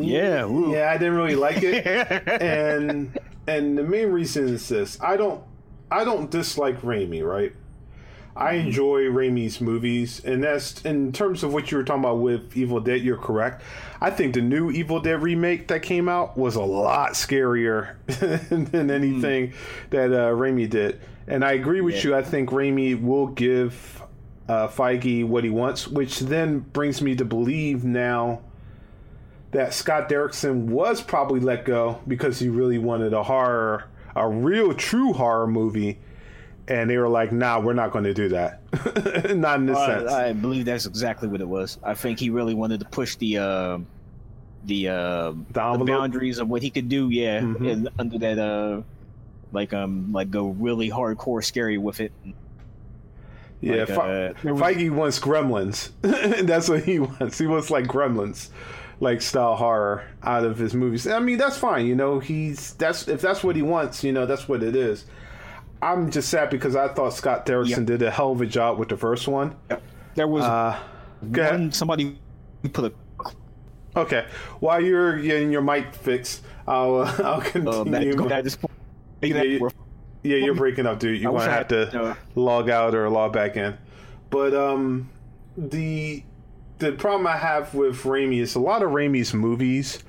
[0.01, 0.71] Yeah, ooh.
[0.73, 1.85] yeah, I didn't really like it,
[2.41, 3.17] and
[3.47, 5.43] and the main reason is this: I don't
[5.91, 7.53] I don't dislike Raimi, right?
[8.35, 8.67] I Mm-hmm.
[8.67, 12.79] enjoy Raimi's movies, and that's in terms of what you were talking about with Evil
[12.79, 13.01] Dead.
[13.01, 13.63] You're correct.
[13.99, 17.95] I think the new Evil Dead remake that came out was a lot scarier
[18.71, 19.53] than anything
[19.89, 22.03] that uh, Raimi did, and I agree with Yeah.
[22.11, 22.15] you.
[22.15, 24.01] I think Raimi will give
[24.49, 28.39] uh, Feige what he wants, which then brings me to believe now
[29.51, 33.85] that Scott Derrickson was probably let go because he really wanted a horror,
[34.15, 35.99] a real true horror movie,
[36.69, 38.61] and they were like, "Nah, we're not going to do that.
[39.35, 41.77] not in this sense." I, believe that's exactly what it was.
[41.83, 43.77] I think he really wanted to push the uh,
[44.65, 47.09] the uh, The the boundaries of what he could do.
[47.09, 47.71] Yeah, Mhm.
[47.71, 48.81] and under that uh,
[49.51, 52.11] like um, like go really hardcore scary with it.
[53.61, 55.89] yeah, like, Fe- uh, was- Feige wants Gremlins.
[56.47, 57.37] that's what he wants.
[57.37, 58.49] He wants like Gremlins,
[58.99, 61.07] like style horror out of his movies.
[61.07, 61.85] I mean, that's fine.
[61.87, 64.03] You know, he's that's if that's what he wants.
[64.03, 65.05] You know, that's what it is.
[65.81, 67.83] I'm just sad because I thought Scott Derrickson Yeah.
[67.83, 69.55] did a hell of a job with the first one.
[70.15, 70.79] There was Uh,
[71.21, 72.17] one somebody
[72.73, 72.93] put a
[73.95, 74.25] Okay,
[74.59, 78.15] while you're getting your mic fixed, I'll uh, I'll uh, continue.
[78.15, 78.55] back, at this
[79.21, 79.59] Yeah, you-
[80.23, 81.19] yeah, you're breaking up, dude.
[81.21, 81.89] You're gonna have to
[82.35, 83.77] log out or log back in.
[84.29, 85.09] But um,
[85.57, 86.23] the
[86.79, 90.03] the problem I have with Raimi is a lot of Raimi's movies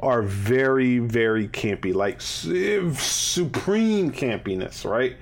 [0.00, 5.16] are very very campy, like su- supreme campiness, right?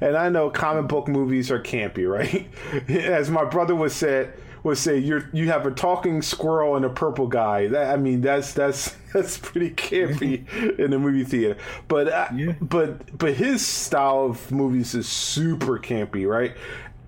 [0.00, 2.48] And I know comic book movies are campy, right?
[2.88, 4.30] As my brother would say,
[4.62, 7.66] would say you're you have a talking squirrel and a purple guy.
[7.68, 10.46] That I mean, that's that's that's pretty campy
[10.78, 11.56] in the movie theater.
[11.88, 12.52] But uh, Yeah.
[12.60, 16.54] but but his style of movies is super campy, right?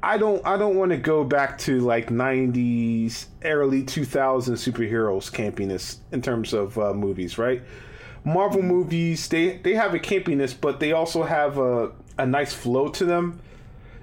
[0.05, 5.99] I don't I don't want to go back to like 90s early 2000s superheroes campiness
[6.11, 7.63] in terms of uh, movies, right?
[8.25, 12.89] Marvel movies they they have a campiness, but they also have a a nice flow
[12.89, 13.41] to them.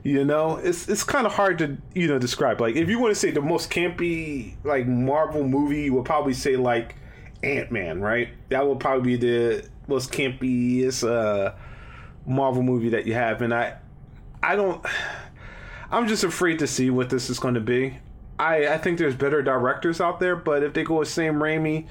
[0.04, 2.62] You know, it's it's kind of hard to you know describe.
[2.62, 6.34] Like if you want to say the most campy like Marvel movie, you would probably
[6.34, 6.96] say like
[7.44, 8.30] Ant Man, right?
[8.50, 11.54] That would probably be the most campiest uh,
[12.26, 13.78] Marvel movie that you have, and I
[14.42, 14.86] I don't.
[15.92, 17.98] I'm just afraid to see what this is going to be.
[18.38, 21.88] I I think there's better directors out there, but if they go with Sam Raimi,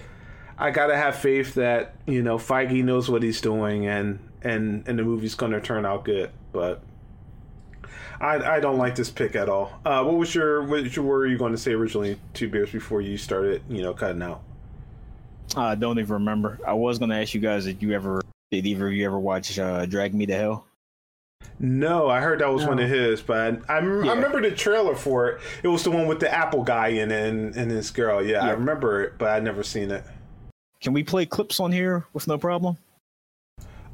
[0.56, 4.98] I gotta have faith that you know Feige knows what he's doing and and and
[4.98, 6.30] the movie's to turn out good.
[6.52, 6.82] But
[8.20, 9.78] I I don't like this pick at all.
[9.84, 12.18] Uh, what was your what you- were you going to say originally?
[12.34, 14.42] Two Beards before you started, you know, cutting out.
[15.56, 16.58] I don't even remember.
[16.66, 18.20] I was gonna ask you guys if you ever
[18.50, 20.64] did either of you ever watch uh, Drag Me to Hell?
[21.60, 24.10] No, I heard that was one of his, but I, I, Yeah.
[24.12, 25.40] I remember the trailer for it.
[25.62, 28.24] It was the one with the Apple guy in it and, and this girl.
[28.24, 30.04] Yeah, I remember it, but I'd never seen it.
[30.80, 32.76] Can we play clips on here with no problem?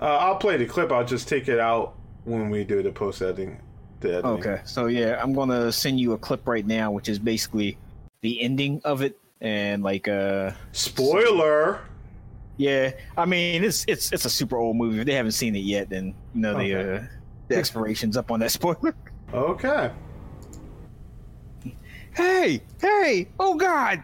[0.00, 0.92] Uh, I'll play the clip.
[0.92, 1.94] I'll just take it out
[2.24, 3.58] when we do the post editing.
[4.04, 4.30] The editing.
[4.32, 7.78] Okay, so yeah, I'm gonna send you a clip right now, which is basically
[8.20, 11.80] the ending of it, and like uh, Spoiler.
[12.58, 15.00] yeah, I mean it's it's it's a super old movie.
[15.00, 17.04] If they haven't seen it yet, then you know the Okay.
[17.04, 17.08] uh,
[17.48, 18.94] the expiration's up on that spoiler.
[19.32, 19.90] Okay.
[22.14, 24.02] hey, hey, oh god!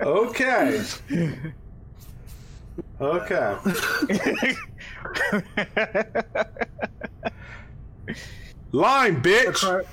[0.00, 0.80] Okay.
[3.00, 3.56] Okay.
[8.72, 9.84] Line, bitch.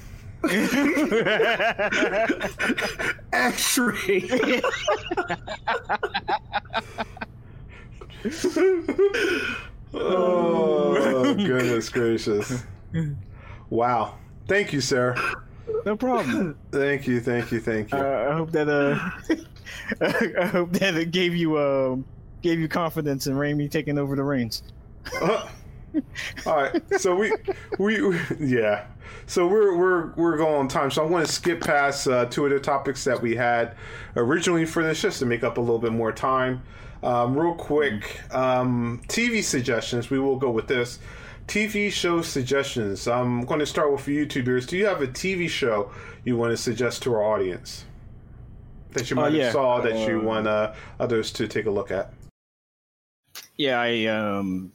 [3.34, 4.62] X-ray.
[9.94, 12.64] oh goodness gracious!
[13.70, 14.16] Wow.
[14.48, 15.16] Thank you, sir.
[15.86, 16.58] no problem.
[16.72, 17.20] Thank you.
[17.20, 17.60] Thank you.
[17.60, 17.98] Thank you.
[17.98, 18.98] Uh, I hope that uh,
[20.40, 22.06] I hope that it gave you um
[22.42, 24.64] gave you confidence in Raimi taking over the reins.
[25.22, 25.48] Uh,
[26.46, 27.00] all right.
[27.00, 27.32] So we,
[27.80, 28.86] we, we- yeah.
[29.26, 30.90] So we're we're we're going on time.
[30.92, 33.76] So I want to skip past uh, two of the topics that we had
[34.16, 36.64] originally for this, just to make up a little bit more time.
[37.04, 40.10] Um, real quick, um, TV suggestions.
[40.10, 41.00] We will go with this.
[41.48, 43.08] TV show suggestions.
[43.08, 44.68] I'm going to start with for YouTubers.
[44.68, 45.92] Do you have a TV show
[46.26, 47.86] you want to suggest to our audience
[48.92, 49.46] that you might yeah.
[49.46, 52.14] have saw that you Uh, want uh, others to take a look at?
[53.58, 54.74] Yeah, I um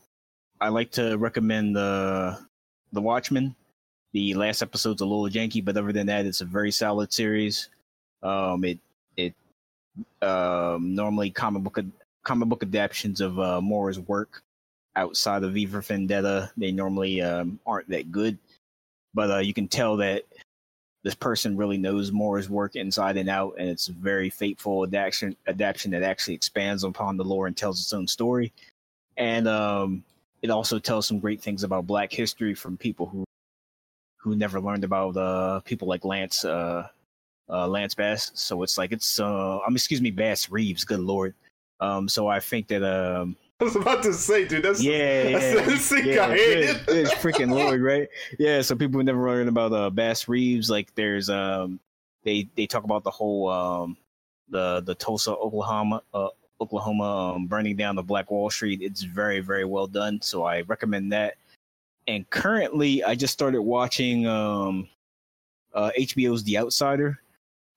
[0.62, 2.38] I like to recommend the
[2.92, 3.56] the Watchmen.
[4.12, 7.68] The last episode's a little janky, but other than that, it's a very solid series.
[8.22, 8.78] Um, it
[9.16, 9.34] it
[10.22, 11.80] um normally comic book
[12.22, 14.44] comic book adaptations of uh, Moore's work
[14.94, 18.38] outside of V for Vendetta they normally um, aren't that good,
[19.14, 20.22] but uh, you can tell that
[21.02, 25.34] this person really knows Moore's work inside and out, and it's a very fateful adaptation
[25.48, 28.52] adaptation that actually expands upon the lore and tells its own story.
[29.16, 30.04] And um,
[30.42, 33.24] it also tells some great things about Black history from people who
[34.18, 36.86] who never learned about uh, people like Lance uh,
[37.48, 38.30] uh, Lance Bass.
[38.34, 40.84] So it's like it's uh, I'm excuse me, Bass Reeves.
[40.84, 41.34] Good lord.
[41.80, 45.68] Um, so I think that um, I was about to say, dude, that's yeah, that's
[45.68, 48.08] yeah, sick yeah, good, good freaking lord, right?
[48.38, 48.62] Yeah.
[48.62, 51.80] So people who never learned about uh, Bass Reeves, like there's um,
[52.24, 53.96] they they talk about the whole um,
[54.48, 56.28] the the Tulsa, Oklahoma, uh,
[56.62, 58.80] Oklahoma um, burning down the Black Wall Street.
[58.82, 60.20] It's very very well done.
[60.22, 61.34] So I recommend that.
[62.08, 64.88] And currently, I just started watching um,
[65.74, 67.18] uh, HBO's The Outsider.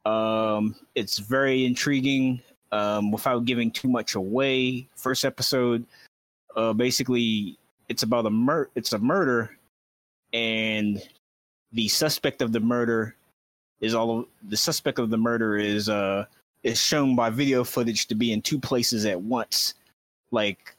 [0.06, 2.42] Um, it's very intriguing
[2.72, 4.88] um, without giving too much away.
[4.96, 5.86] First episode,
[6.56, 7.58] uh, basically,
[7.90, 9.56] it's about a mur- It's a murder,
[10.34, 11.02] and
[11.72, 13.16] the suspect of the murder
[13.82, 14.20] is all.
[14.22, 16.26] of- The suspect of the murder is uh
[16.66, 19.76] is shown by video footage to be in two places at once,
[20.32, 20.76] like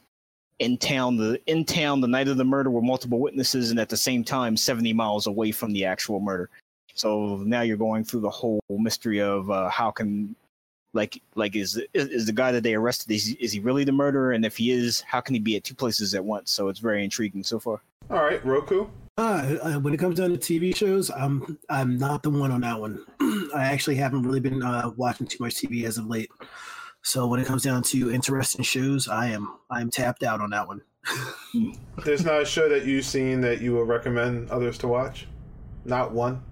[0.59, 3.89] in town the in town the night of the murder with multiple witnesses, and at
[3.89, 6.51] the same time seventy miles away from the actual murder.
[6.95, 10.35] So now you're going through the whole mystery of uh, how can
[10.93, 14.33] like like is is the guy that they arrested is is he really the murderer
[14.33, 16.79] and if he is how can he be at two places at once so it's
[16.79, 18.87] very intriguing so far All right, Roku.
[19.19, 22.61] Uh, uh, when it comes down to TV shows, I'm I'm not the one on
[22.61, 23.03] that one.
[23.55, 26.31] I actually haven't really been uh, watching too much TV as of late.
[27.01, 30.69] So when it comes down to interesting shows, I am I'm tapped out on that
[30.69, 30.83] one.
[32.05, 35.27] There's not a show that you've seen that you will recommend others to watch.
[35.87, 36.43] Not one.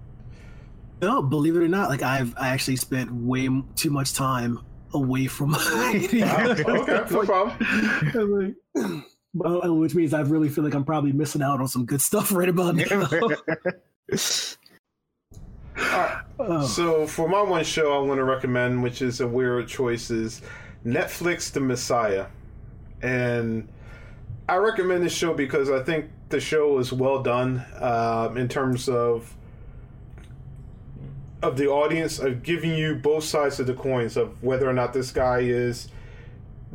[1.03, 4.59] No, believe it or not, like I've I actually spent way too much time
[4.95, 5.59] away from my
[6.23, 6.63] Ah, okay,
[7.11, 8.55] no problem.
[9.35, 12.31] Well, which means I really feel like I'm probably missing out on some good stuff
[12.31, 13.09] right about now.
[16.39, 20.09] Oh, So for my one show, I want to recommend, which is a weird choice,
[20.09, 20.41] is
[20.85, 22.27] Netflix The Messiah,
[23.01, 23.67] and
[24.47, 28.87] I recommend this show because I think the show is well done um, in terms
[28.87, 29.35] of
[31.41, 34.93] of the audience of giving you both sides of the coins of whether or not
[34.93, 35.89] this guy is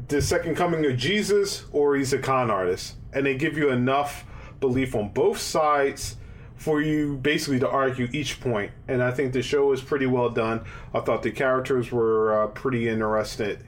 [0.08, 4.24] the second coming of Jesus or he's a con artist, and they give you enough
[4.60, 6.16] belief on both sides
[6.56, 8.70] for you basically to argue each point.
[8.86, 10.64] And I think the show was pretty well done.
[10.92, 13.58] I thought the characters were uh, pretty interesting,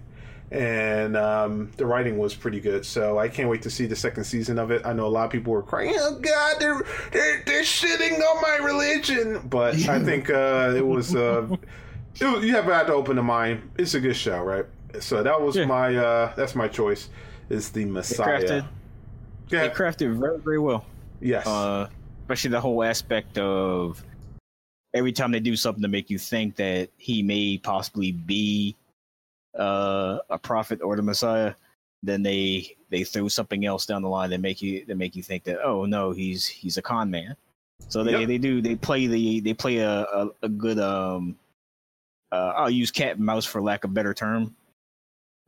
[0.50, 2.84] and um, the writing was pretty good.
[2.84, 4.82] So I can't wait to see the second season of it.
[4.84, 6.82] I know a lot of people were crying, "Oh God, they're
[7.12, 11.16] they're, they're shitting on my religion," but I think uh, it was.
[11.16, 11.46] Uh,
[12.20, 13.70] it was, you have to open the mind.
[13.78, 14.66] It's a good show, right?
[15.00, 15.64] So that was Yeah.
[15.66, 17.08] my uh, that's my choice.
[17.48, 18.40] Is the Messiah?
[18.40, 18.68] crafted-
[19.50, 19.62] Yeah.
[19.62, 20.86] they crafted very very well
[21.20, 21.46] yes.
[21.46, 21.88] uh
[22.22, 24.02] especially the whole aspect of
[24.94, 28.74] every time they do something to make you think that he may possibly be
[29.58, 31.52] uh, a prophet or the Messiah,
[32.02, 35.22] then they they throw something else down the line that make you that make you
[35.22, 37.36] think that oh no he's he's a con man.
[37.88, 38.28] So they, Yep.
[38.28, 41.36] they do they play the they play a, a, a good um
[42.30, 44.54] uh, I'll use cat and mouse for lack of better term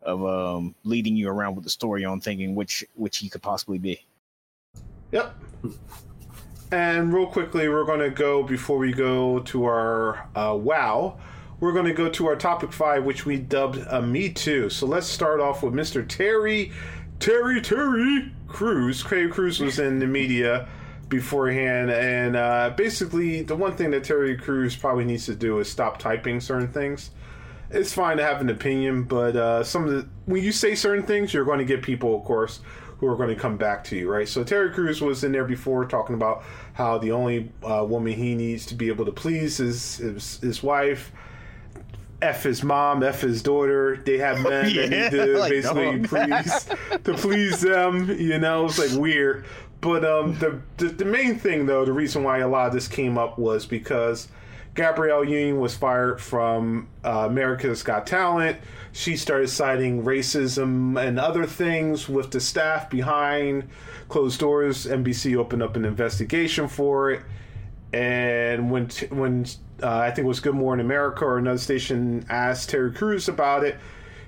[0.04, 3.78] of um leading you around with the story on thinking which which he could possibly
[3.78, 4.04] be.
[5.12, 5.34] Yep.
[6.70, 11.18] And real quickly, we're going to go before we go to our uh, wow.
[11.60, 14.68] We're going to go to our topic five, which we dubbed a Me Too.
[14.68, 16.06] So let's start off with Mr.
[16.06, 16.72] Terry,
[17.20, 19.02] Terry, Terry Crews.
[19.04, 20.68] Craig Crews was in the media
[21.08, 25.70] beforehand, and uh, basically, the one thing that Terry Crews probably needs to do is
[25.70, 27.10] stop typing certain things.
[27.74, 31.04] It's fine to have an opinion, but uh, some of the when you say certain
[31.04, 32.60] things, you're going to get people, of course,
[32.98, 34.28] who are going to come back to you, right?
[34.28, 36.44] So Terry Crews was in there before talking about
[36.74, 40.62] how the only uh, woman he needs to be able to please is his, his
[40.62, 41.12] wife.
[42.22, 43.96] F his mom, F his daughter.
[44.04, 46.08] They have men that Yeah, need to like, basically no.
[46.08, 46.66] please
[47.04, 48.08] to please them.
[48.18, 49.44] You know, it's like weird.
[49.80, 52.88] But um, the, the the main thing though, the reason why a lot of this
[52.88, 54.28] came up was because
[54.74, 58.58] Gabrielle Union was fired from uh, America's Got Talent.
[58.92, 63.68] She started citing racism and other things with the staff behind
[64.08, 64.86] closed doors.
[64.86, 67.22] NBC opened up an investigation for it.
[67.92, 69.46] And when when
[69.80, 73.62] uh, I think it was Good Morning America or another station asked Terry Crews about
[73.64, 73.76] it,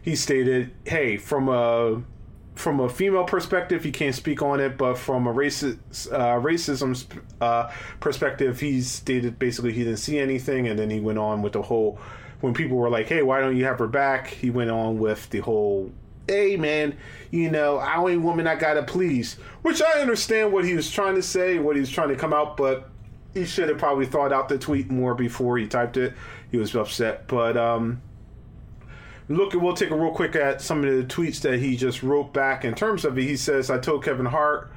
[0.02, 2.02] he stated, "Hey, from a
[2.56, 5.78] from a female perspective, he can't speak on it, but from a racist
[6.10, 7.04] uh, racism
[7.40, 7.70] uh,
[8.00, 11.62] perspective, he stated basically he didn't see anything, and then he went on with the
[11.62, 11.98] whole.
[12.40, 15.28] When people were like, "Hey, why don't you have her back?" He went on with
[15.30, 15.92] the whole,
[16.26, 16.96] "Hey, man,
[17.30, 21.14] you know, I ain't woman I gotta please," which I understand what he was trying
[21.14, 22.88] to say, what he was trying to come out, but
[23.34, 26.14] he should have probably thought out the tweet more before he typed it.
[26.50, 28.00] He was upset, but um,
[29.28, 32.32] look, we'll take a real quick at some of the tweets that he just wrote
[32.32, 32.64] back.
[32.64, 34.70] In terms of it, he says, "I told Kevin Hart."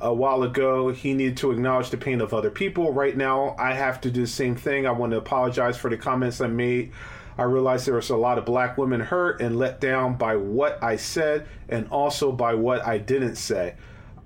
[0.00, 2.92] a while ago he needed to acknowledge the pain of other people.
[2.92, 4.86] Right now i have to do the same thing.
[4.86, 6.92] I want to apologize for the comments i made.
[7.36, 10.82] I realize there was a lot of black women hurt and let down by what
[10.82, 13.74] i said and also by what i didn't say.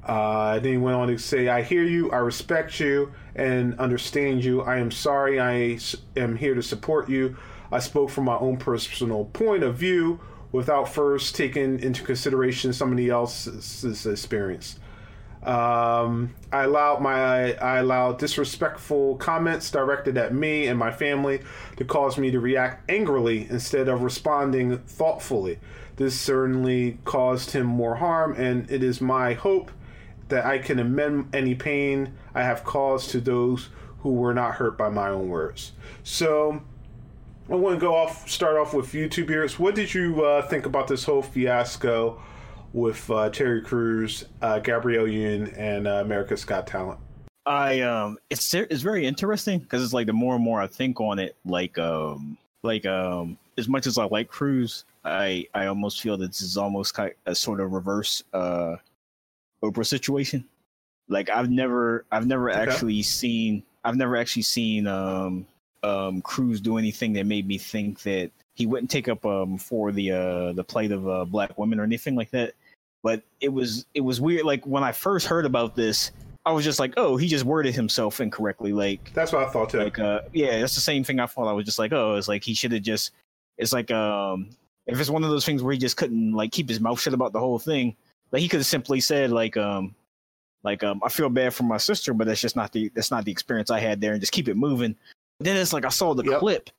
[0.04, 2.10] Uh, then he went on to say i hear you.
[2.10, 4.60] I respect you and understand you.
[4.62, 5.40] I am sorry.
[5.40, 5.78] I
[6.16, 7.36] am here to support you
[7.72, 10.20] i spoke from my own personal point of view
[10.52, 14.78] without first taking into consideration somebody else's experience
[15.42, 21.40] um, I allowed my I allowed disrespectful comments directed at me and my family
[21.78, 25.58] to cause me to react angrily instead of responding thoughtfully.
[25.96, 29.72] This certainly caused him more harm, and it is my hope
[30.28, 33.68] that I can amend any pain I have caused to those
[33.98, 35.72] who were not hurt by my own words.
[36.04, 36.62] So
[37.52, 39.58] I want to go off, start off with Two Beards.
[39.58, 42.20] What did you uh, think about this whole fiasco?
[42.72, 46.98] with uh, Terry Crews, uh, Gabrielle Union, and uh, America's Got Talent.
[47.44, 51.00] I um, it's it's very interesting because it's like the more and more I think
[51.00, 56.00] on it, like um, like um, as much as I like Crews, I I almost
[56.00, 58.76] feel that this is almost kind of a sort of reverse uh,
[59.62, 60.44] Oprah situation.
[61.08, 62.60] Like I've never I've never okay.
[62.60, 65.46] actually seen I've never actually seen um
[65.82, 69.92] um Crews do anything that made me think that he wouldn't take up um for
[69.92, 72.54] the uh the plight of uh, black women or anything like that
[73.02, 74.44] but it was it was weird.
[74.44, 76.12] Like when I first heard about this,
[76.46, 78.72] I was just like, oh, he just worded himself incorrectly.
[78.72, 79.78] Like that's what I thought too.
[79.78, 81.48] Like, uh, yeah, that's the same thing I thought.
[81.48, 83.12] I was just like, oh, it's like he should have just.
[83.58, 84.50] It's like um,
[84.86, 87.14] if it's one of those things where he just couldn't like keep his mouth shut
[87.14, 87.96] about the whole thing,
[88.30, 89.94] like he could have simply said like um,
[90.62, 93.24] like um, I feel bad for my sister, but that's just not the that's not
[93.24, 94.96] the experience I had there, and just keep it moving.
[95.44, 96.40] Then it's like I saw the yep.
[96.40, 96.70] clip,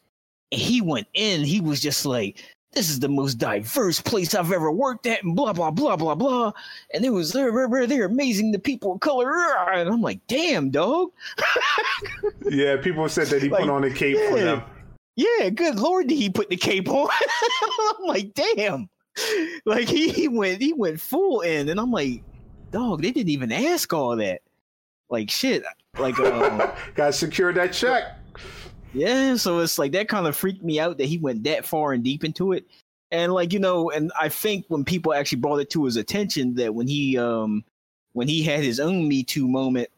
[0.51, 1.43] and he went in.
[1.43, 5.35] He was just like, this is the most diverse place I've ever worked at, and
[5.35, 6.51] blah blah blah blah blah.
[6.93, 8.51] And it was they're they're amazing.
[8.51, 9.31] The people of color,
[9.73, 11.11] and I'm like, damn, dog.
[12.49, 14.63] yeah, people said that he like, put on a cape yeah, for them.
[15.15, 17.09] Yeah, good lord, did he put the cape on?
[17.79, 18.89] I'm like, damn.
[19.65, 22.23] Like he, he went he went full in, and I'm like,
[22.71, 24.41] dog, they didn't even ask all that.
[25.09, 25.63] Like shit.
[25.99, 26.63] Like um,
[26.95, 28.17] gotta secure that check.
[28.93, 31.93] Yeah, so it's like that kind of freaked me out that he went that far
[31.93, 32.65] and deep into it.
[33.11, 36.55] And like, you know, and I think when people actually brought it to his attention
[36.55, 37.63] that when he um
[38.13, 39.89] when he had his own Me Too moment,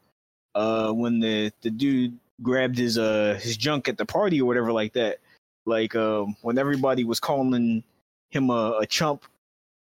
[0.55, 4.71] uh when the the dude grabbed his uh his junk at the party or whatever
[4.71, 5.19] like that,
[5.65, 7.83] like um when everybody was calling
[8.29, 9.25] him a, a chump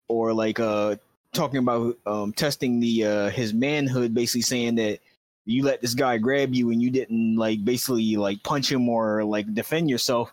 [0.08, 0.96] or like uh
[1.32, 5.00] talking about um testing the uh his manhood basically saying that
[5.44, 9.24] you let this guy grab you and you didn't like basically like punch him or
[9.24, 10.32] like defend yourself.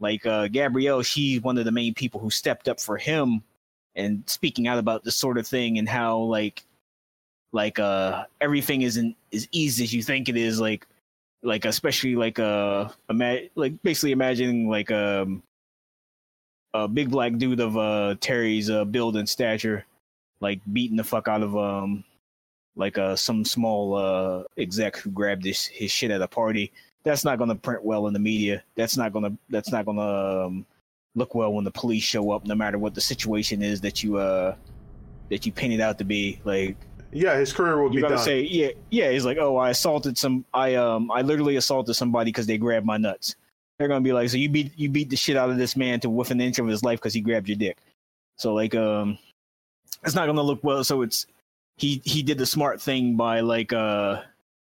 [0.00, 3.42] Like uh gabrielle she's one of the main people who stepped up for him
[3.94, 6.64] and speaking out about this sort of thing and how like
[7.52, 10.60] like uh everything isn't as easy as you think it is.
[10.60, 10.86] Like
[11.42, 15.42] like especially like uh ima- like basically imagining like um
[16.74, 19.84] a big black dude of uh terry's uh build and stature
[20.40, 22.04] like beating the fuck out of um
[22.76, 26.72] like uh, some small uh, exec who grabbed his, his shit at a party.
[27.04, 28.62] That's not going to print well in the media.
[28.76, 30.66] That's not going to that's not going to um,
[31.14, 34.16] look well when the police show up, no matter what the situation is that you
[34.18, 34.54] uh
[35.30, 36.40] that you painted out to be.
[36.44, 36.76] Like,
[37.10, 38.18] yeah, his career will be done.
[38.18, 39.10] say, yeah, yeah.
[39.10, 42.86] He's like, oh, I assaulted some, I um, I literally assaulted somebody because they grabbed
[42.86, 43.34] my nuts.
[43.78, 46.00] They're gonna be like, so you beat you beat the shit out of this man
[46.00, 47.78] to within an inch of his life because he grabbed your dick.
[48.36, 49.18] So like, um,
[50.04, 50.84] it's not gonna look well.
[50.84, 51.26] So it's
[51.76, 54.22] he he did the smart thing by like uh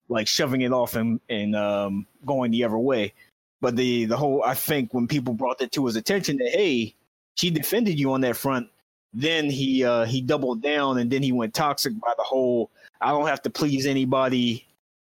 [0.09, 3.13] like shoving it off and and um going the other way.
[3.61, 6.95] But the the whole I think when people brought that to his attention that hey,
[7.35, 8.69] she defended you on that front,
[9.13, 12.71] then he uh he doubled down and then he went toxic by the whole
[13.01, 14.67] I don't have to please anybody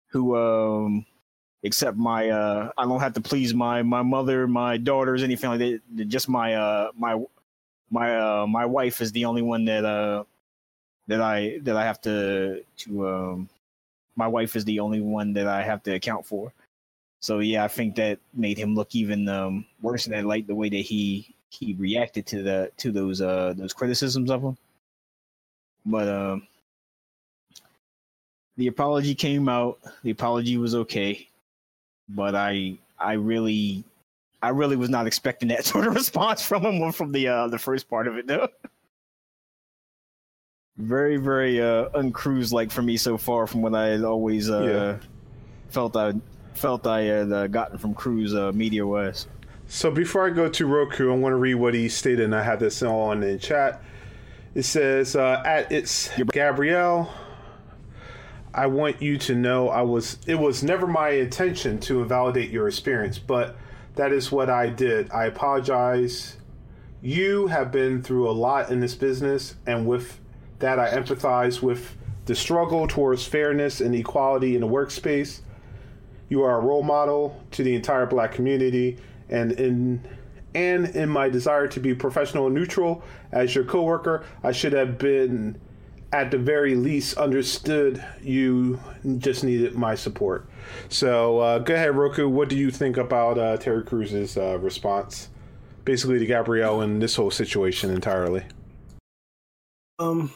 [0.09, 1.07] who um
[1.63, 5.59] except my uh I don't have to please my my mother, my daughters, anything like
[5.61, 6.09] that.
[6.09, 7.23] Just my uh my
[7.91, 10.25] my uh my wife is the only one that uh
[11.09, 13.49] that I that I have to to um
[14.17, 16.53] my wife is the only one that I have to account for.
[17.21, 20.55] So yeah, I think that made him look even um, worse than I like the
[20.55, 24.57] way that he he reacted to the to those uh those criticisms of him.
[25.87, 26.47] But um
[28.57, 29.79] the apology came out.
[30.03, 31.29] The apology was okay,
[32.09, 33.85] but I I really
[34.43, 37.49] I really was not expecting that sort of response from him or from the uh
[37.49, 38.49] the first part of it though
[40.79, 44.99] very very uh uncruise like for me so far from what I had always uh
[45.71, 46.15] felt I
[46.59, 49.27] felt I had uh, gotten from Crews uh, media wise.
[49.69, 52.43] So before I go to Roku, I want to read what he stated, and I
[52.43, 53.83] have this on in chat.
[54.55, 57.13] It says, uh, "At its Gabrielle,
[58.53, 60.19] I want you to know I was.
[60.27, 63.57] It was never my intention to invalidate your experience, but
[63.95, 65.11] that is what I did.
[65.11, 66.37] I apologize.
[67.01, 70.19] You have been through a lot in this business, and with
[70.59, 75.41] that, I empathize with the struggle towards fairness and equality in the workspace.
[76.29, 78.99] You are a role model to the entire black community,
[79.31, 80.07] and in
[80.55, 83.03] and in my desire to be professional and neutral
[83.33, 85.59] as your coworker, I should have been
[86.13, 88.81] at the very least understood you
[89.19, 90.49] just needed my support.
[90.89, 92.29] So uh, go ahead, Roku.
[92.29, 95.29] What do you think about uh, Terry Crews's uh, response,
[95.85, 98.43] basically to Gabrielle and this whole situation entirely?
[99.99, 100.33] Um.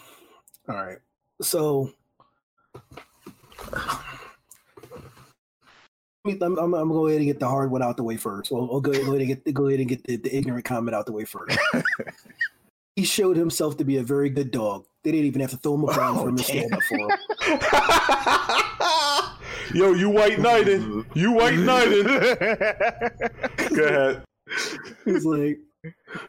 [0.69, 0.99] All right.
[1.41, 1.91] So.
[6.25, 8.53] I'm, I'm, I'm gonna go ahead and get the hard one out the way first.
[8.53, 10.37] Well, I'll go ahead, go ahead and get the, go ahead and get the, the
[10.37, 11.59] ignorant comment out the way first.
[12.97, 14.85] he showed himself to be a very good dog.
[15.03, 16.83] They didn't even have to throw him a oh, bone for him to stand up
[16.85, 17.11] for him.
[19.75, 20.83] Yo, you white knighted.
[21.15, 22.07] You white knighted.
[23.75, 24.23] go ahead.
[25.05, 25.59] He's like,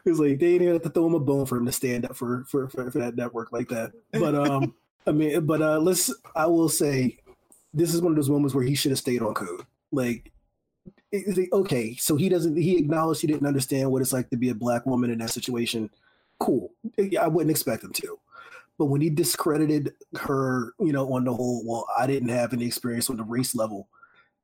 [0.04, 2.04] he's like, they didn't even have to throw him a bone for him to stand
[2.04, 3.92] up for for for, for that network like that.
[4.12, 4.74] But um,
[5.06, 6.12] I mean, but uh, let's.
[6.34, 7.18] I will say,
[7.72, 9.62] this is one of those moments where he should have stayed on code.
[9.92, 10.32] Like,
[11.12, 12.56] it's like, okay, so he doesn't.
[12.56, 15.30] He acknowledged he didn't understand what it's like to be a black woman in that
[15.30, 15.90] situation.
[16.40, 16.72] Cool.
[17.20, 18.18] I wouldn't expect him to.
[18.76, 22.66] But when he discredited her, you know, on the whole, well, I didn't have any
[22.66, 23.88] experience on the race level.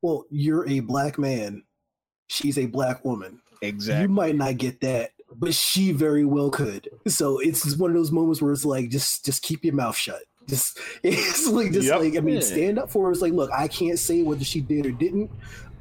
[0.03, 1.65] Well, you're a black man.
[2.29, 3.43] She's a black woman.
[3.63, 4.03] Exactly.
[4.03, 6.89] You might not get that, but she very well could.
[7.07, 9.97] So it's just one of those moments where it's like, just just keep your mouth
[9.97, 10.23] shut.
[10.49, 12.01] Just it's like just Yep.
[12.01, 12.41] like I mean, Yeah.
[12.41, 13.13] stand up for her.
[13.13, 15.31] It's like, look, I can't say whether she did or didn't,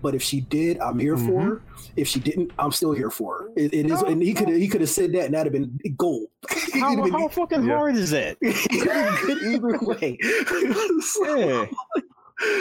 [0.02, 1.50] but if she did, I'm here for mm-hmm.
[1.50, 1.62] her.
[1.96, 3.50] If she didn't, I'm still here for her.
[3.58, 5.62] It, it is, How- and he could he could have said that, and that'd have
[5.80, 6.28] been gold.
[6.52, 7.76] It'd how, have been- how fucking Yeah.
[7.76, 8.38] hard is that?
[8.42, 8.70] it'd
[9.26, 10.18] good either way.
[10.22, 11.66] Yeah.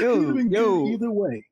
[0.01, 0.89] Yo, It'd have been good yo.
[0.89, 1.45] either way.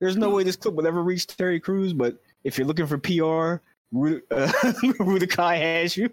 [0.00, 2.96] There's no way this clip will ever reach Terry Crews, but if you're looking for
[2.98, 3.62] PR,
[3.92, 4.46] Ru- uh,
[5.00, 6.08] Rudikai has you.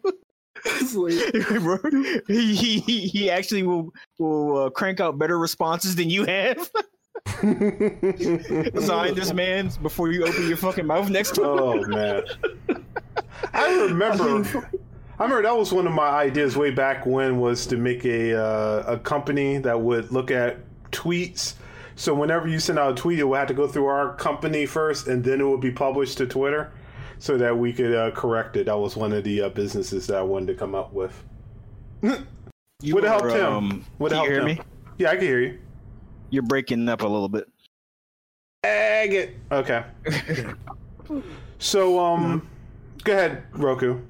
[0.95, 6.25] Like, he, he he- he actually will will uh, crank out better responses than you
[6.25, 6.69] have.
[8.81, 11.45] Sign this man before you open your fucking mouth next time.
[11.45, 12.23] oh man,
[13.53, 14.69] I remember.
[15.19, 18.33] I remember that was one of my ideas way back when was to make a
[18.39, 20.57] uh, a company that would look at
[20.91, 21.53] tweets.
[21.95, 24.65] So whenever you send out a tweet, it would have to go through our company
[24.65, 26.71] first, and then it would be published to Twitter,
[27.19, 28.65] so that we could uh, correct it.
[28.65, 31.23] That was one of the uh, businesses that I wanted to come up with.
[32.81, 33.53] You Would it are, help him?
[33.53, 34.59] um, Would it can you hear me?
[34.97, 35.59] Yeah, I can hear you.
[36.31, 37.47] You're breaking up a little bit.
[38.65, 39.35] Egg it.
[39.51, 39.85] Okay.
[41.59, 42.45] So um,
[43.05, 44.01] go ahead, Roku.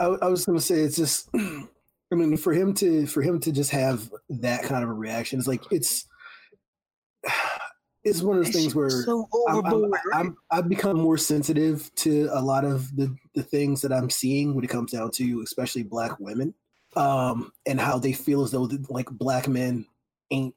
[0.00, 1.28] I, I was going to say it's just.
[1.34, 5.38] I mean, for him to for him to just have that kind of a reaction,
[5.38, 6.06] it's like it's
[8.04, 12.28] it's one of those things where so I'm, I'm, I'm, I've become more sensitive to
[12.32, 15.84] a lot of the, the things that I'm seeing when it comes down to especially
[15.84, 16.54] black women
[16.96, 19.86] um, and how they feel as though like black men
[20.30, 20.54] ain't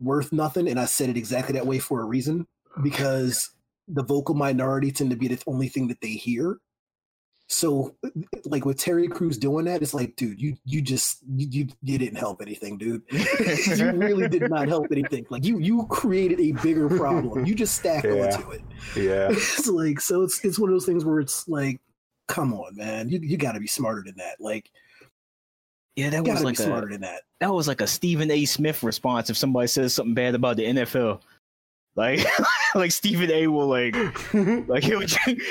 [0.00, 0.68] worth nothing.
[0.68, 2.46] And I said it exactly that way for a reason
[2.82, 3.50] because
[3.88, 6.58] the vocal minority tend to be the only thing that they hear.
[7.52, 7.94] So,
[8.46, 11.98] like with Terry Crews doing that, it's like, dude, you you just you you, you
[11.98, 13.02] didn't help anything, dude.
[13.10, 15.26] you really did not help anything.
[15.28, 17.44] Like you you created a bigger problem.
[17.44, 18.34] You just stacked Yeah.
[18.36, 18.62] onto it.
[18.96, 19.28] Yeah.
[19.32, 21.78] It's like so it's it's one of those things where it's like,
[22.26, 24.36] come on, man, you you got to be smarter than that.
[24.40, 24.70] Like
[25.94, 27.20] yeah, that was got to be like smarter a than that.
[27.40, 28.46] that was like a Stephen A.
[28.46, 31.20] Smith response if somebody says something bad about the NFL.
[31.94, 32.20] Like
[32.74, 33.46] like Stephen A.
[33.48, 33.94] will like
[34.68, 35.02] like he'll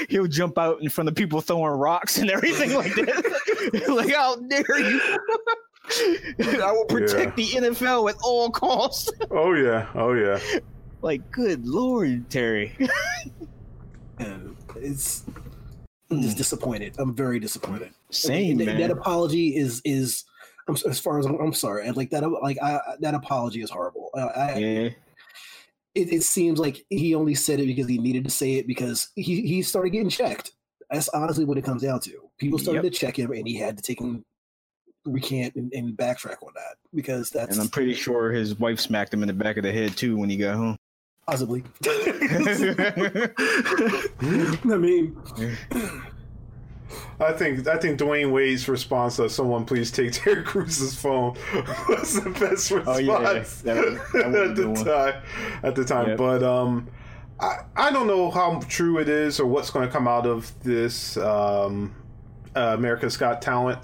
[0.09, 3.85] he'll jump out in front of people throwing rocks and everything like that.
[3.95, 5.01] like how dare you?
[6.63, 9.11] I will protect the NFL at all costs.
[9.30, 9.88] oh yeah.
[9.93, 10.39] Oh yeah.
[11.01, 12.76] like good lord, Terry.
[14.18, 15.23] And uh, it's
[16.09, 16.95] I'm just disappointed.
[16.97, 17.91] I'm very disappointed.
[18.09, 18.80] Same That- man.
[18.80, 20.26] That apology is is
[20.68, 21.88] I'm, as far as I'm, I'm sorry.
[21.88, 24.09] and Like that like I that apology is horrible.
[24.15, 24.89] I, I yeah.
[25.95, 29.09] It, it seems like he only said it because he needed to say it because
[29.15, 30.51] he, he started getting checked.
[30.89, 32.30] That's honestly what it comes down to.
[32.38, 32.91] People started Yep.
[32.93, 34.26] to check him, and he had to take him
[35.05, 39.13] recant and, and backtrack on that because that's And I'm pretty sure his wife smacked
[39.13, 40.77] him in the back of the head too when he got home.
[41.27, 41.63] possibly.
[44.65, 45.18] I mean,
[47.19, 51.35] I think I think Dwyane Wade's response of "Someone please take Terry Crews's phone"
[51.89, 53.34] was the best response Oh, yeah, yeah.
[53.34, 55.23] That that at the time.
[55.63, 56.18] At the time, Yep.
[56.18, 56.88] but um,
[57.39, 60.51] I I don't know how true it is or what's going to come out of
[60.63, 61.93] this um,
[62.55, 63.80] uh, America's Got Talent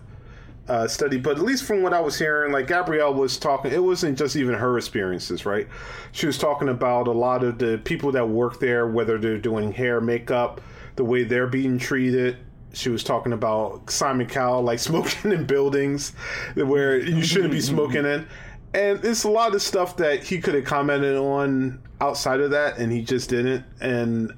[0.67, 3.81] uh, study, but at least from what I was hearing, like Gabrielle was talking, it
[3.81, 5.65] wasn't just even her experiences, right?
[6.11, 9.71] She was talking about a lot of the people that work there, whether they're doing
[9.71, 10.59] hair, makeup,
[10.97, 12.37] the way they're being treated.
[12.73, 16.13] She was talking about Simon Cowell, like smoking in buildings
[16.55, 18.27] where you shouldn't be smoking in.
[18.73, 22.77] And it's a lot of stuff that he could have commented on outside of that,
[22.77, 23.65] and he just didn't.
[23.79, 24.33] And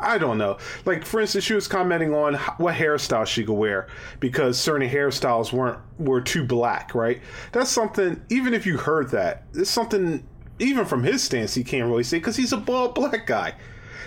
[0.00, 0.58] I don't know.
[0.84, 3.88] Like for instance, she was commenting on what hairstyle she could wear
[4.20, 7.20] because certain hairstyles weren't were too black, right?
[7.52, 8.22] That's something.
[8.28, 10.26] Even if you heard that, it's something.
[10.60, 13.54] Even from his stance, he can't really say because he's a bald black guy,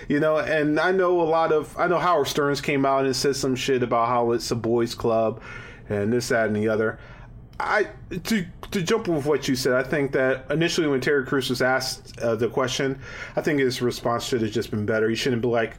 [0.08, 0.38] you know.
[0.38, 1.76] And I know a lot of.
[1.78, 4.94] I know Howard Stearns came out and said some shit about how it's a boys'
[4.94, 5.42] club,
[5.88, 6.98] and this, that, and the other.
[7.60, 7.88] I
[8.24, 9.74] to to jump with what you said.
[9.74, 12.98] I think that initially when Terry Crews was asked uh, the question,
[13.36, 15.08] I think his response should have just been better.
[15.08, 15.76] He shouldn't be like,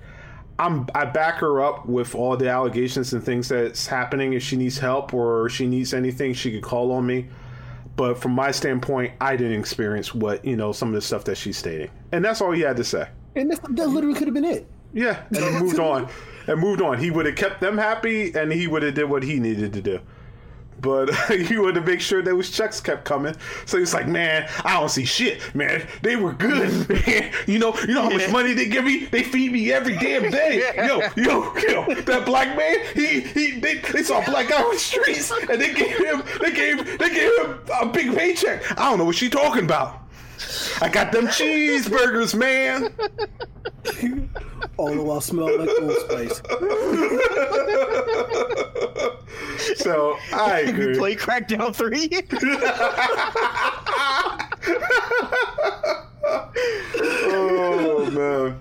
[0.58, 4.34] "I'm I back her up with all the allegations and things that's happening.
[4.34, 7.28] If she needs help or she needs anything, she could call on me."
[7.96, 11.36] But from my standpoint, I didn't experience what you know some of the stuff that
[11.36, 13.08] she's stating, and that's all he had to say.
[13.36, 14.68] And that's, that literally could have been it.
[14.94, 16.08] Yeah, and he moved on,
[16.48, 17.00] and moved on.
[17.00, 19.82] He would have kept them happy, and he would have did what he needed to
[19.82, 20.00] do.
[20.80, 23.36] But he wanted to make sure that his checks kept coming.
[23.66, 25.88] So he's like, man, I don't see shit, man.
[26.02, 27.32] They were good, man.
[27.48, 29.06] You know, you know how much money they give me?
[29.06, 30.72] They feed me every damn day.
[30.76, 32.02] Yo, yo, yo.
[32.02, 35.60] That black man, he he they, they saw a black guy on the streets, and
[35.60, 38.70] they gave him they gave they gave him a big paycheck.
[38.78, 40.03] I don't know what she talking about.
[40.82, 42.94] I got them cheeseburgers, man.
[44.78, 46.42] All the while smelling like Old Spice.
[49.78, 50.88] So I agree.
[50.88, 52.10] We play Crackdown 3?
[57.32, 58.60] oh man.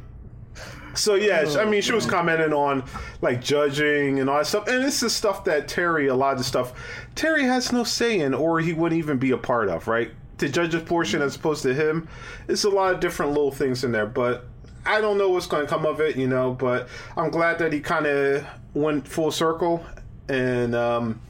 [0.95, 2.85] So yeah, I mean, she was commenting on
[3.21, 6.45] like judging and all that stuff, and this is stuff that Terry, a lot of
[6.45, 6.73] stuff,
[7.15, 10.11] Terry has no say in, or he wouldn't even be a part of, right?
[10.43, 12.09] The judge's portion as opposed to him,
[12.49, 14.45] it's a lot of different little things in there, but
[14.85, 16.53] I don't know what's going to come of it, you know.
[16.53, 18.45] But I'm glad that he kind of
[18.75, 19.87] went full circle,
[20.29, 21.21] and um,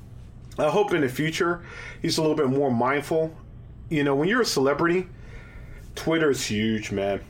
[0.58, 1.62] I hope in the future
[2.00, 3.36] he's a little bit more mindful.
[3.90, 5.06] You know, when you're a celebrity,
[5.94, 7.20] Twitter's huge, man.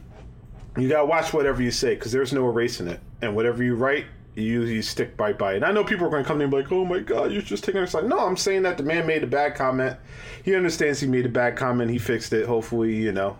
[0.76, 4.06] You gotta watch whatever you say because there's no erasing it, and whatever you write,
[4.34, 5.54] you you stick by by.
[5.54, 7.00] And I know people are going to come to me and be like, "Oh my
[7.00, 9.54] god, you're just taking it." Like, no, I'm saying that the man made a bad
[9.54, 9.96] comment.
[10.42, 11.90] He understands he made a bad comment.
[11.90, 12.46] He fixed it.
[12.46, 13.36] Hopefully, you know,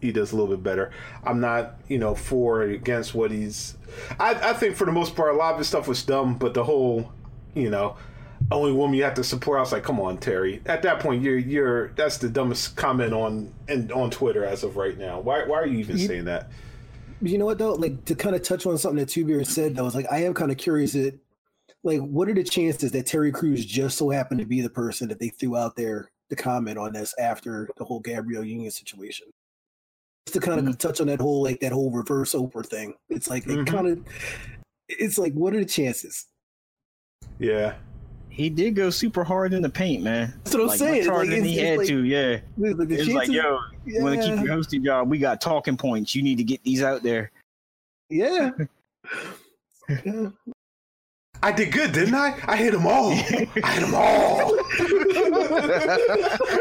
[0.00, 0.90] he does a little bit better.
[1.24, 3.76] I'm not, you know, for or against what he's.
[4.20, 6.54] I I think for the most part, a lot of his stuff was dumb, but
[6.54, 7.12] the whole,
[7.54, 7.96] you know.
[8.52, 9.56] Only woman you have to support.
[9.56, 13.14] I was like, "Come on, Terry." At that point, you're you're that's the dumbest comment
[13.14, 15.18] on and on Twitter as of right now.
[15.20, 16.50] Why why are you even You- saying that?
[17.20, 17.74] But you know what though?
[17.74, 20.24] Like to kind of touch on something that Two Beards said though, was like I
[20.24, 21.18] am kind of curious that
[21.82, 25.08] like what are the chances that Terry Crews just so happened to be the person
[25.08, 29.28] that they threw out there to comment on this after the whole Gabrielle Union situation?
[30.26, 32.94] Just to kind of touch on that whole like that whole reverse Oprah thing.
[33.08, 33.66] It's like it Mhm.
[33.66, 34.04] kind of
[34.88, 36.26] it's like what are the chances?
[37.38, 37.76] Yeah.
[38.36, 40.34] He did go super hard in the paint, man.
[40.44, 41.06] That's what I'm like, saying.
[41.06, 42.38] Harder Like, than he had like- to, yeah.
[42.58, 45.08] Like, It's like, yo, you want to keep your hosting job?
[45.08, 46.14] We got talking points.
[46.14, 47.30] You need to get these out there.
[48.10, 48.50] yeah.
[50.04, 50.28] yeah.
[51.42, 52.34] I did good, didn't I?
[52.46, 53.10] I hit them all.
[53.10, 54.58] I hit them all.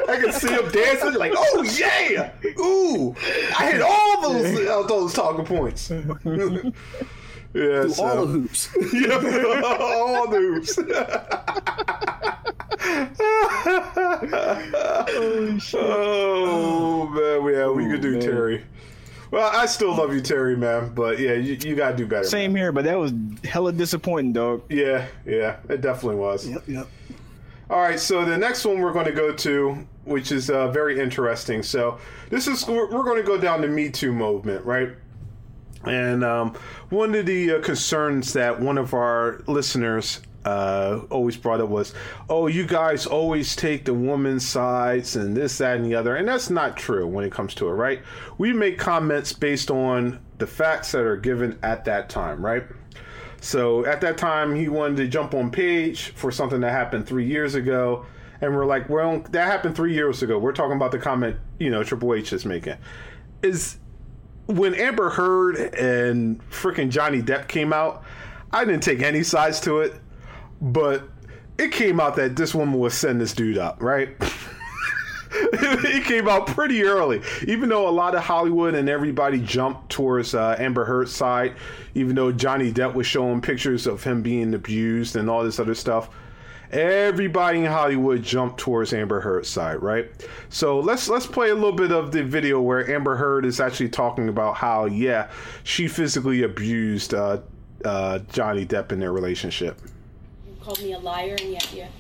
[0.10, 3.16] I can see him dancing like, oh yeah, ooh!
[3.58, 5.90] I hit all those uh, those talking points.
[7.56, 8.70] yeah, Through so, all the hoops.
[8.94, 9.16] yeah,
[9.80, 10.78] all the hoops.
[15.74, 18.22] oh man, yeah, we could do man.
[18.22, 18.66] Terry.
[19.32, 20.94] Well, I still love you, Terry, man.
[20.94, 22.24] But yeah, you, you gotta do better.
[22.24, 22.30] man.
[22.30, 23.14] Same here, but that was
[23.46, 24.64] hella disappointing, dog.
[24.70, 26.46] Yeah, yeah, it definitely was.
[26.48, 26.88] yep, yep.
[27.70, 31.00] All right, so the next one we're going to go to, which is uh, very
[31.00, 31.64] interesting.
[31.64, 31.98] So
[32.30, 34.90] this is we're, we're going to go down the Me Too movement, right?
[35.88, 36.56] And um,
[36.90, 41.94] one of the uh, concerns that one of our listeners uh, always brought up was,
[42.30, 46.28] "Oh, you guys always take the woman's sides and this, that, and the other," and
[46.28, 48.02] that's not true when it comes to it, right?
[48.38, 52.64] We make comments based on the facts that are given at that time, right?
[53.42, 57.28] So at that time, he wanted to jump on page for something that happened three
[57.28, 58.06] years ago.
[58.42, 60.38] And we're like, well, that happened three years ago.
[60.38, 62.76] We're talking about the comment, you know, Triple H is making.
[63.42, 63.78] Is
[64.48, 68.04] when Amber Heard and freaking Johnny Depp came out,
[68.52, 69.96] I didn't take any sides to it.
[70.62, 71.10] but
[71.58, 74.10] it came out that this woman was setting this dude up, right?
[75.32, 80.36] it came out pretty early, even though a lot of Hollywood and everybody jumped towards
[80.36, 81.56] uh, Amber Heard's side.
[81.94, 85.76] Even though Johnny Depp was showing pictures of him being abused and all this other
[85.76, 86.10] stuff,
[86.72, 90.10] everybody in Hollywood jumped towards Amber Heard's side, right?
[90.50, 93.90] So let's let's play a little bit of the video where Amber Heard is actually
[93.90, 95.30] talking about how, yeah,
[95.64, 97.40] she physically abused uh,
[97.84, 99.80] uh, Johnny Depp in their relationship.
[100.48, 101.92] You called me a liar, and yet, yet,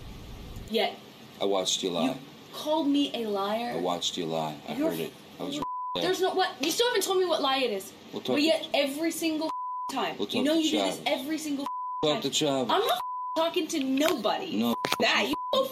[0.69, 0.95] yet
[1.41, 2.05] I watched you lie.
[2.09, 2.15] you
[2.53, 3.73] called me a liar.
[3.75, 4.55] I watched you lie.
[4.67, 5.13] I You're- heard it.
[5.39, 5.61] I was.
[5.95, 6.51] There's no what.
[6.59, 7.93] You still haven't told me what lie it is.
[8.11, 9.49] We'll talk but to- yet, every single
[9.91, 11.67] time, We'll you know to you do this every single
[12.03, 12.69] Talk to Travis.
[12.71, 13.01] I'm not
[13.35, 14.55] talking to nobody.
[14.55, 14.75] No.
[14.99, 15.69] That you go,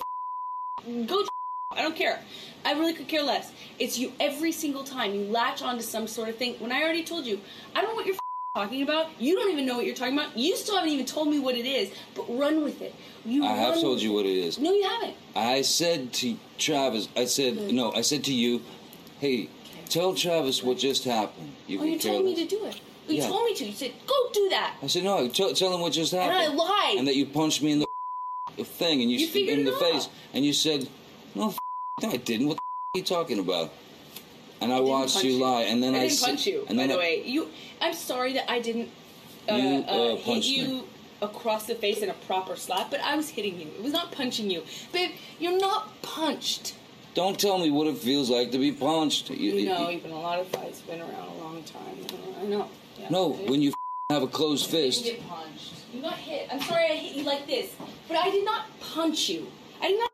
[1.05, 1.25] go.
[1.71, 2.19] I don't care.
[2.65, 3.51] I really could care less.
[3.79, 6.55] It's you every single time you latch onto some sort of thing.
[6.59, 7.39] When I already told you,
[7.75, 8.15] I don't know what you're
[8.53, 9.07] talking about.
[9.19, 10.37] You don't even know what you're talking about.
[10.37, 11.91] You still haven't even told me what it is.
[12.15, 12.93] But run with it.
[13.25, 13.45] You.
[13.45, 14.59] I have told you what it is.
[14.59, 15.15] No, you haven't.
[15.35, 17.07] I said to Travis.
[17.15, 17.75] I said hmm.
[17.75, 17.93] no.
[17.93, 18.61] I said to you,
[19.19, 19.49] hey,
[19.89, 21.53] tell Travis what just happened.
[21.67, 22.79] You Oh, can you care told me to do it.
[23.07, 23.27] You Yeah.
[23.27, 23.65] told me to.
[23.65, 25.27] You said, "Go do that." I said no.
[25.27, 26.31] Tell, tell him what just happened.
[26.41, 26.97] And I lied.
[26.97, 27.87] And that you punched me in the
[28.63, 29.91] thing, and you, You figured in it the out.
[29.93, 30.87] face, and you said,
[31.35, 31.53] no,
[32.01, 32.47] no, I didn't.
[32.47, 32.57] What
[32.95, 33.71] are you talking about?
[34.61, 36.65] And I, didn't watched you lie, and then I I, didn't punch you.
[36.69, 37.49] And by the I- way, you.
[37.81, 38.89] I'm sorry that I didn't
[39.51, 40.83] uh, You, uh, uh, hit you me.
[41.21, 43.67] across the face in a proper slap, but I was hitting you.
[43.67, 44.63] It was not punching you,
[44.93, 45.11] babe.
[45.39, 46.75] You're not punched.
[47.13, 49.29] Don't tell me what it feels like to be punched.
[49.29, 51.97] You, You know, been a lot of fights, been around a long time.
[52.41, 52.69] I know.
[53.03, 53.09] Yeah.
[53.09, 53.73] no, when you
[54.09, 55.03] have a closed you fist.
[55.03, 55.73] get punched.
[55.93, 56.47] You got hit.
[56.51, 57.71] I'm sorry I hit you like this,
[58.07, 59.47] but I did not punch you.
[59.81, 60.09] I did not.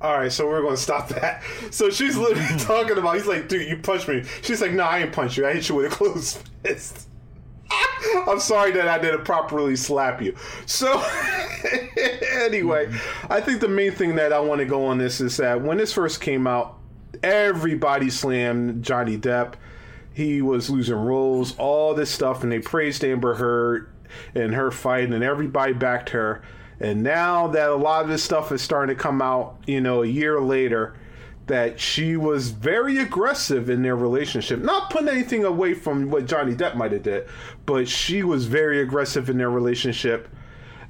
[0.00, 1.42] All right, so we're going to stop that.
[1.70, 3.14] So she's literally talking about.
[3.14, 5.46] He's like, "Dude, you punched me." She's like, "No, I ain't punch you.
[5.46, 7.08] I hit you with a closed fist."
[8.28, 10.36] I'm sorry that I didn't properly slap you.
[10.66, 11.02] So,
[12.34, 12.92] anyway,
[13.30, 15.78] I think the main thing that I want to go on this is that when
[15.78, 16.78] this first came out,
[17.22, 19.54] everybody slammed Johnny Depp.
[20.14, 23.90] He was losing roles, all this stuff, and they praised Amber Heard
[24.34, 26.40] and her fight, and everybody backed her.
[26.80, 30.02] And now that a lot of this stuff is starting to come out, you know,
[30.02, 30.94] a year later,
[31.46, 34.60] that she was very aggressive in their relationship.
[34.60, 37.28] Not putting anything away from what Johnny Depp might have did,
[37.66, 40.28] but she was very aggressive in their relationship.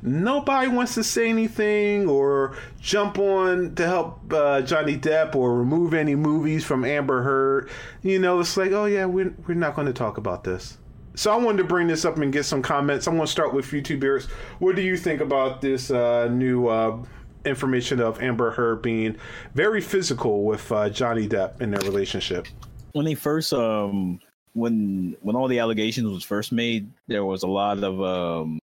[0.05, 5.95] Nobody wants to say anything or jump on to help uh, Johnny Depp or remove
[5.95, 7.71] any movies from Amber Heard.
[8.03, 10.79] You know, it's like, oh yeah, we're we're not going to talk about this.
[11.17, 13.07] So I wanted to bring this up and get some comments.
[13.07, 14.27] I'm going to start with YouTube viewers.
[14.59, 17.03] What do you think about this uh, new uh,
[17.45, 19.17] information of Amber Heard being
[19.55, 22.47] very physical with uh, Johnny Depp in their relationship?
[22.95, 24.19] when they first um
[24.55, 28.59] when when all the allegations was first made there was a lot of um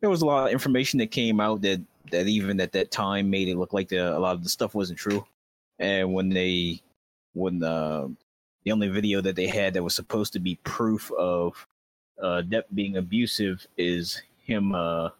[0.00, 3.30] there was a lot of information that came out that that even at that time
[3.30, 5.24] made it look like the, a lot of the stuff wasn't true.
[5.78, 6.80] And when they
[7.34, 8.08] when uh,
[8.64, 11.66] the only video that they had that was supposed to be proof of
[12.20, 15.10] uh Depp being abusive is him uh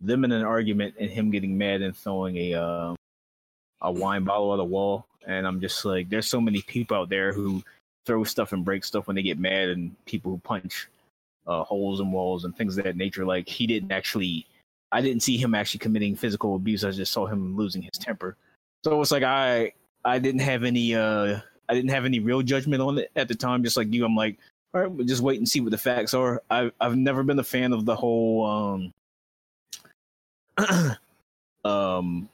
[0.00, 2.94] them in an argument and him getting mad and throwing a uh,
[3.82, 5.06] a wine bottle at the wall.
[5.26, 7.62] And i'm just like there's so many people out there who
[8.04, 10.88] throw stuff and break stuff when they get mad and people who punch
[11.46, 13.24] uh, holes and walls and things of that nature.
[13.24, 14.46] Like he didn't actually
[14.92, 16.84] i didn't see him actually committing physical abuse.
[16.84, 18.36] I just saw him losing his temper.
[18.84, 19.72] So it's like i
[20.04, 23.34] i didn't have any uh i didn't have any real judgment on it at the
[23.34, 23.64] time.
[23.64, 24.38] Just like you i'm like
[24.74, 26.42] all right we'll just wait and see what the facts are.
[26.50, 28.92] I've i've never been a fan of the whole
[30.58, 30.96] um
[31.64, 32.28] um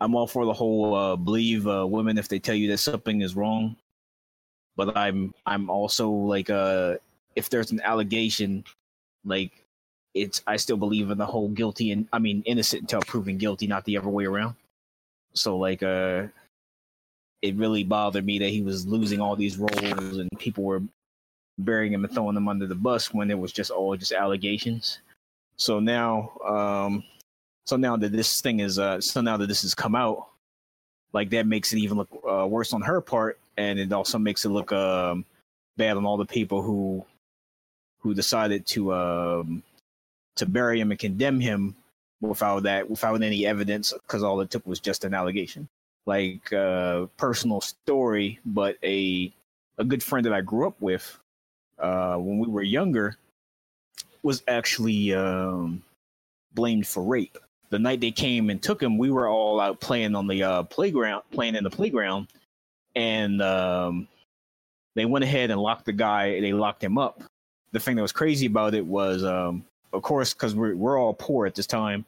[0.00, 3.20] I'm all for the whole uh, believe uh, women if they tell you that something
[3.20, 3.74] is wrong,
[4.76, 6.96] but I'm I'm also like uh
[7.38, 8.64] if there's an allegation,
[9.24, 9.52] like
[10.12, 13.68] it's I still believe in the whole guilty and I mean innocent until proven guilty,
[13.68, 14.56] not the other way around.
[15.34, 16.24] So like uh,
[17.40, 20.82] it really bothered me that he was losing all these roles and people were
[21.58, 24.98] burying him and throwing him under the bus when it was just all just allegations.
[25.56, 27.04] So now um
[27.66, 30.26] so now that this thing is uh so now that this has come out
[31.12, 34.44] like that makes it even look uh, worse on her part and it also makes
[34.44, 35.24] it look um
[35.78, 37.04] bad on all the people who
[38.08, 39.62] who decided to um
[40.36, 41.74] to bury him and condemn him
[42.20, 45.68] without that without any evidence because all it took was just an allegation
[46.06, 49.32] like uh personal story but a
[49.76, 51.18] a good friend that i grew up with
[51.78, 53.16] uh when we were younger
[54.22, 55.82] was actually um
[56.54, 57.38] blamed for rape
[57.70, 60.62] the night they came and took him, we were all out playing on the uh,
[60.64, 62.28] playground, playing in the playground,
[62.94, 64.08] and um,
[64.94, 66.40] they went ahead and locked the guy.
[66.40, 67.22] They locked him up.
[67.72, 71.14] The thing that was crazy about it was um, of course, because we're we're all
[71.14, 72.04] poor at this time,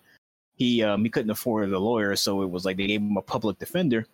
[0.57, 3.23] he um, he couldn't afford a lawyer, so it was like they gave him a
[3.23, 4.07] public defender.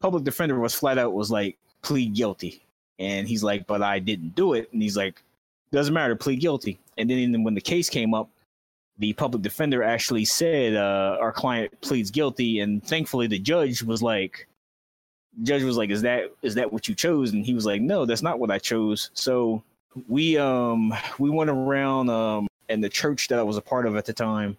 [0.00, 2.62] Public defender was flat out was like plead guilty,
[2.98, 5.22] and he's like, but I didn't do it, and he's like,
[5.72, 6.78] doesn't matter, plead guilty.
[6.98, 8.28] And then when the case came up,
[8.98, 14.02] the public defender actually said uh, our client pleads guilty, and thankfully the judge was
[14.02, 14.46] like,
[15.42, 17.32] judge was like, is that is that what you chose?
[17.32, 19.10] And he was like, no, that's not what I chose.
[19.14, 19.62] So
[20.08, 23.96] we um we went around um and the church that I was a part of
[23.96, 24.56] at the time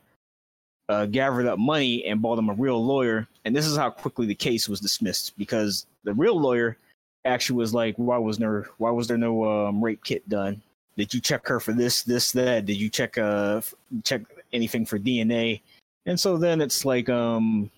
[0.90, 3.28] uh, gathered up money and bought him a real lawyer.
[3.44, 6.78] And this is how quickly the case was dismissed because the real lawyer
[7.26, 10.62] actually was like, why was there why was there no um, rape kit done?
[10.98, 12.66] Did you check her for this, this, that?
[12.66, 13.62] Did you check uh
[14.04, 14.22] check
[14.54, 15.62] anything for DNA?
[16.06, 17.70] And so then it's like um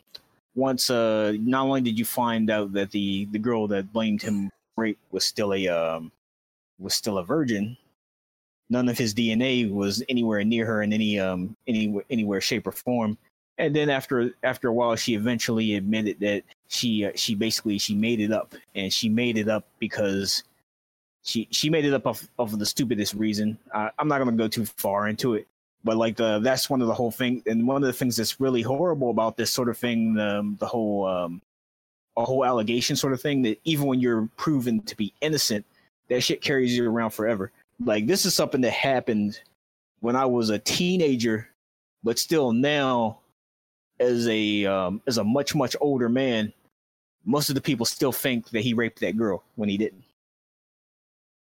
[0.56, 4.52] once uh not only did you find out that the the girl that blamed him
[4.76, 6.12] rape was still a um
[6.80, 7.78] was still a virgin,
[8.70, 12.72] none of his DNA was anywhere near her in any um any anywhere shape or
[12.72, 13.18] form.
[13.58, 17.96] And then after after a while, she eventually admitted that she uh, she basically she
[17.96, 20.44] made it up, and she made it up because
[21.24, 23.58] she she made it up of, of the stupidest reason.
[23.74, 25.48] Uh, I'm not gonna go too far into it,
[25.84, 28.40] but like the that's one of the whole thing, and one of the things that's
[28.40, 31.42] really horrible about this sort of thing, the the whole um,
[32.16, 35.66] a whole allegation sort of thing, that even when you're proven to be innocent,
[36.10, 37.52] that shit carries you around forever.
[37.84, 39.40] Like this is something that happened
[40.00, 41.50] when I was a teenager,
[42.04, 43.20] but still now,
[44.00, 46.54] as a um, as a much much older man,
[47.26, 50.04] most of the people still think that he raped that girl when he didn't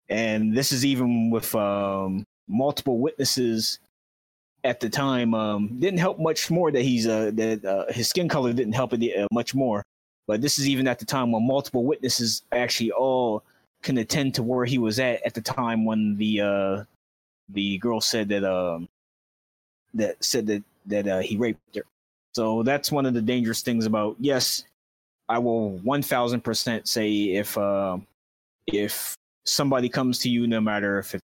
[0.10, 3.80] and this is even with um, multiple witnesses
[4.64, 5.34] at the time.
[5.34, 8.94] Um, didn't help much more that he's uh, that uh, his skin color didn't help
[8.94, 9.84] it uh, much more.
[10.28, 13.44] But this is even at the time when multiple witnesses actually all
[13.82, 16.84] can attend to where he was at at the time when the uh,
[17.50, 18.88] the girl said that um,
[19.94, 21.84] that said that that uh, he raped her.
[22.34, 24.64] So that's one of the dangerous things about yes,
[25.28, 27.98] I will one thousand percent say if uh,
[28.68, 29.16] if
[29.46, 31.24] somebody comes to you, no matter if it's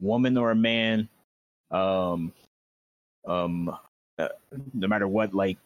[0.00, 1.08] woman or a man,
[1.70, 2.32] um,
[3.26, 3.76] um,
[4.18, 4.28] uh,
[4.72, 5.58] no matter what, like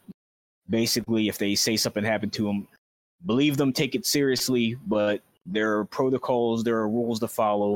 [0.69, 2.67] basically, if they say something happened to them,
[3.25, 7.75] believe them, take it seriously, but there are protocols, there are rules to follow,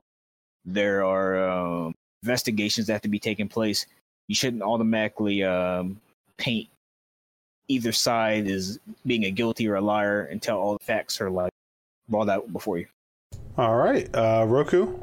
[0.66, 1.92] there are uh,
[2.24, 3.86] investigations that have to be taking place.
[4.28, 6.02] You shouldn't automatically um,
[6.38, 6.68] paint
[7.68, 11.52] either side as being a guilty or a liar until all the facts are like
[12.10, 12.88] brought out before you.
[13.58, 14.98] All right, uh, Roku.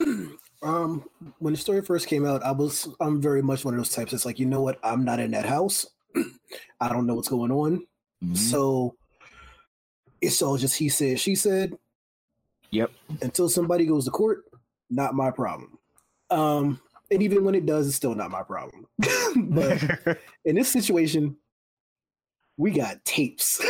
[0.62, 1.04] um,
[1.38, 4.12] when the story first came out, I was I'm very much one of those types.
[4.12, 5.86] It's like you know what, I'm not in that house.
[6.80, 7.86] I don't know what's going on.
[8.24, 8.34] Mm-hmm.
[8.34, 8.96] So
[10.20, 11.76] it's all just he said, she said.
[12.70, 12.90] Yep.
[13.22, 14.44] Until somebody goes to court,
[14.90, 15.78] not my problem.
[16.30, 16.80] Um,
[17.10, 18.86] and even when it does, it's still not my problem.
[19.36, 21.36] but in this situation,
[22.56, 23.60] we got tapes.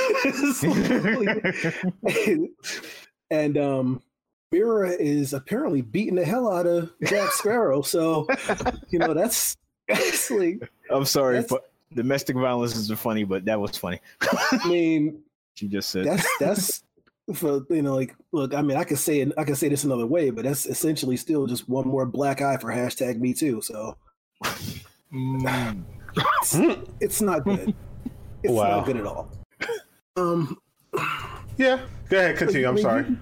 [3.31, 4.03] and um
[4.53, 7.83] Mera is apparently beating the hell out of Jack Sparrow.
[7.83, 8.27] So,
[8.91, 9.57] you know, that's,
[9.89, 10.71] that's like.
[10.89, 14.01] I'm sorry, but domestic violence isn't funny, but that was funny.
[14.21, 15.21] I mean,
[15.57, 16.83] she just said that's that's
[17.35, 19.85] for you know, like, look, I mean, I could say it, I could say this
[19.85, 23.61] another way, but that's essentially still just one more black eye for hashtag Me Too.
[23.63, 23.97] So,
[25.13, 25.83] mm.
[26.17, 26.57] it's,
[27.01, 27.75] it's, not good.
[28.43, 28.77] It's wow.
[28.77, 29.29] not good at all.
[30.17, 30.59] Um.
[31.57, 31.81] Yeah.
[32.11, 32.37] Go ahead.
[32.37, 32.69] Continue.
[32.69, 33.17] I'm sorry.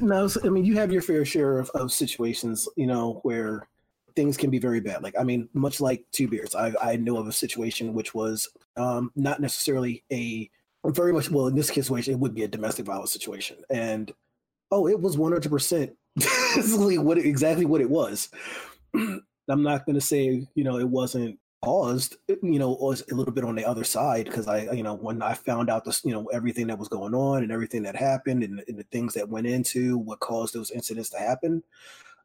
[0.00, 3.68] No, I mean you have your fair share of, of situations, you know, where
[4.16, 5.02] things can be very bad.
[5.02, 8.48] Like I mean, much like Two Beards, I I know of a situation which was
[8.76, 10.50] um, not necessarily a
[10.84, 14.12] very much well in this situation it would be a domestic violence situation, and
[14.70, 15.92] oh, it was one hundred percent
[16.56, 18.30] what exactly what it was.
[18.94, 23.34] I'm not going to say you know it wasn't paused, you know, was a little
[23.34, 26.12] bit on the other side because I, you know, when I found out this, you
[26.12, 29.28] know, everything that was going on and everything that happened and, and the things that
[29.28, 31.62] went into what caused those incidents to happen,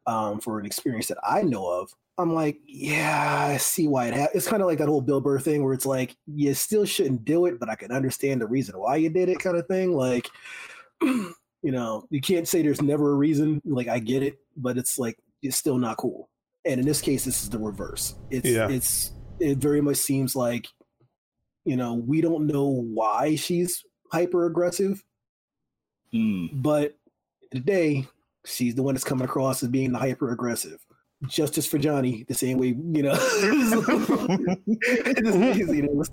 [0.06, 4.14] um, for an experience that I know of, I'm like, yeah, I see why it
[4.14, 4.36] happened.
[4.36, 7.24] It's kind of like that whole Bill Burr thing where it's like, you still shouldn't
[7.24, 9.94] do it, but I can understand the reason why you did it, kind of thing.
[9.94, 10.28] Like,
[11.02, 13.60] you know, you can't say there's never a reason.
[13.64, 16.30] Like, I get it, but it's like it's still not cool.
[16.64, 18.14] And in this case, this is the reverse.
[18.30, 18.68] It's yeah.
[18.68, 20.68] it's it very much seems like
[21.64, 25.02] you know we don't know why she's hyper aggressive
[26.14, 26.48] mm.
[26.52, 26.96] but
[27.50, 28.06] today
[28.46, 30.78] she's the one that's coming across as being the hyper aggressive
[31.26, 33.14] justice for johnny the same way you know
[34.66, 36.10] it's easy to let's,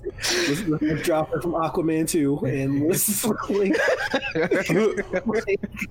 [0.49, 3.75] let's, let's drop her from aquaman 2 and let's like,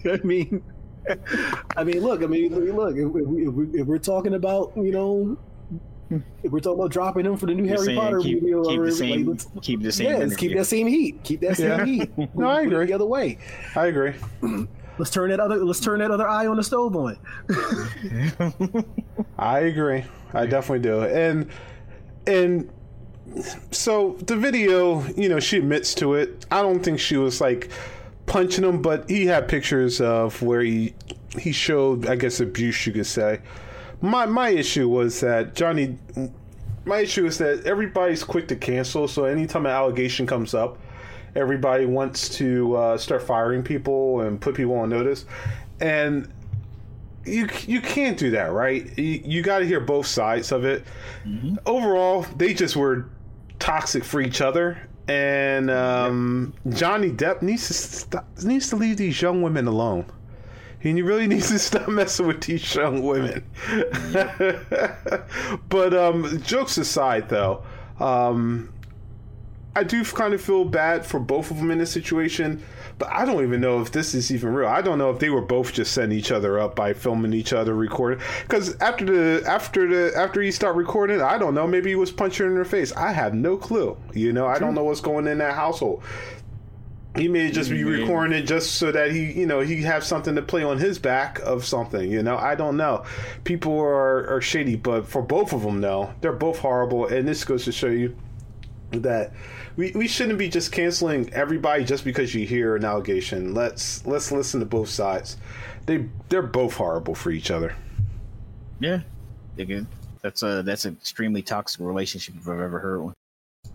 [0.06, 0.62] i mean
[1.76, 2.22] I mean, look.
[2.22, 2.94] I mean, look.
[2.96, 5.36] If, if, if, we're talking about, you know,
[6.44, 8.62] If we're talking about dropping him for the new You're Harry Potter keep, movie, or
[8.64, 10.10] keep the like, same, let's- keep the same.
[10.10, 11.22] yeah, let's keep that same heat.
[11.24, 11.84] Keep that same Yeah.
[11.84, 12.10] heat.
[12.36, 12.86] No, I agree.
[12.86, 13.38] The other way.
[13.74, 14.14] I agree.
[14.98, 15.56] Let's turn that other.
[15.64, 17.18] Let's turn that other eye on the stove on.
[19.38, 20.04] I agree.
[20.34, 21.02] I definitely do.
[21.02, 21.48] And
[22.26, 22.70] and
[23.70, 26.46] so the video, you know, she admits to it.
[26.50, 27.70] I don't think she was like
[28.26, 30.94] punching him, but he had pictures of where he
[31.38, 33.40] he showed, I guess, abuse you could say.
[34.00, 35.98] My my issue was that Johnny.
[36.84, 39.06] My issue is that everybody's quick to cancel.
[39.06, 40.78] So anytime an allegation comes up,
[41.34, 45.24] everybody wants to uh, start firing people and put people on notice.
[45.80, 46.32] And
[47.24, 48.98] you you can't do that, right?
[48.98, 50.84] You, you got to hear both sides of it.
[51.66, 53.06] Overall, they just were
[53.58, 54.78] toxic for each other,
[55.08, 60.06] and um, Johnny Depp needs to stop, needs to leave these young women alone.
[60.80, 63.44] He really needs to stop messing with these young women.
[65.68, 67.62] but um, jokes aside, though,
[68.00, 68.71] um,
[69.74, 72.62] I do kind of feel bad for both of them in this situation,
[72.98, 74.68] but I don't even know if this is even real.
[74.68, 77.54] I don't know if they were both just setting each other up by filming each
[77.54, 78.20] other, recording.
[78.42, 81.66] Because after the after the after he stopped recording, I don't know.
[81.66, 82.92] Maybe he was punching her in her face.
[82.92, 83.96] I have no clue.
[84.12, 86.02] You know, I don't know what's going in that household.
[87.16, 90.34] He may just be recording it just so that he, you know, he have something
[90.34, 92.10] to play on his back of something.
[92.10, 93.04] You know, I don't know.
[93.44, 97.06] People are are shady, but for both of them, though, they're both horrible.
[97.06, 98.14] And this goes to show you
[98.92, 99.32] that
[99.76, 103.54] we, we shouldn't be just canceling everybody just because you hear an allegation.
[103.54, 105.36] Let's let's listen to both sides.
[105.86, 107.74] They they're both horrible for each other.
[108.80, 109.00] Yeah,
[109.58, 109.86] again,
[110.20, 113.14] that's a that's an extremely toxic relationship if I've ever heard one.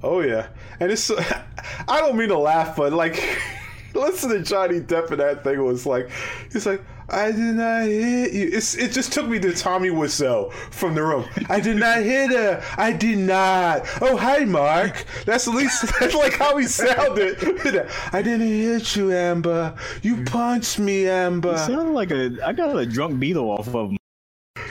[0.03, 0.47] Oh yeah,
[0.79, 1.11] and it's
[1.87, 3.39] I don't mean to laugh, but like
[3.93, 6.09] listen to Johnny Depp and that thing was like
[6.51, 8.49] he's like I did not hit you.
[8.51, 11.25] It's it just took me to Tommy Wiseau from the room.
[11.49, 12.61] I did not hit her.
[12.77, 13.87] I did not.
[14.01, 15.05] Oh hi Mark.
[15.25, 17.37] That's at least that's like how he sounded.
[18.11, 19.73] I didn't hit you, Amber.
[20.01, 21.53] You punched me, Amber.
[21.53, 23.93] It sounded like a I got a drunk Beatle off of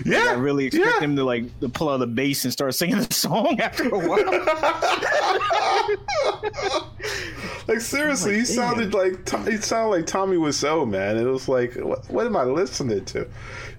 [0.04, 1.00] Yeah, I really expect yeah.
[1.00, 3.98] him to like to pull out the bass and start singing the song after a
[3.98, 4.16] while.
[7.68, 11.16] like seriously, he Like, sounded like he sounded like Tommy Wiseau, man.
[11.16, 13.28] It was like, what, what am I listening to?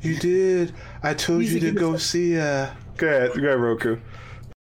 [0.02, 0.74] You did.
[1.04, 2.38] I told He's you to go see.
[2.38, 2.70] Uh...
[2.98, 3.98] Go ahead, go ahead, Roku.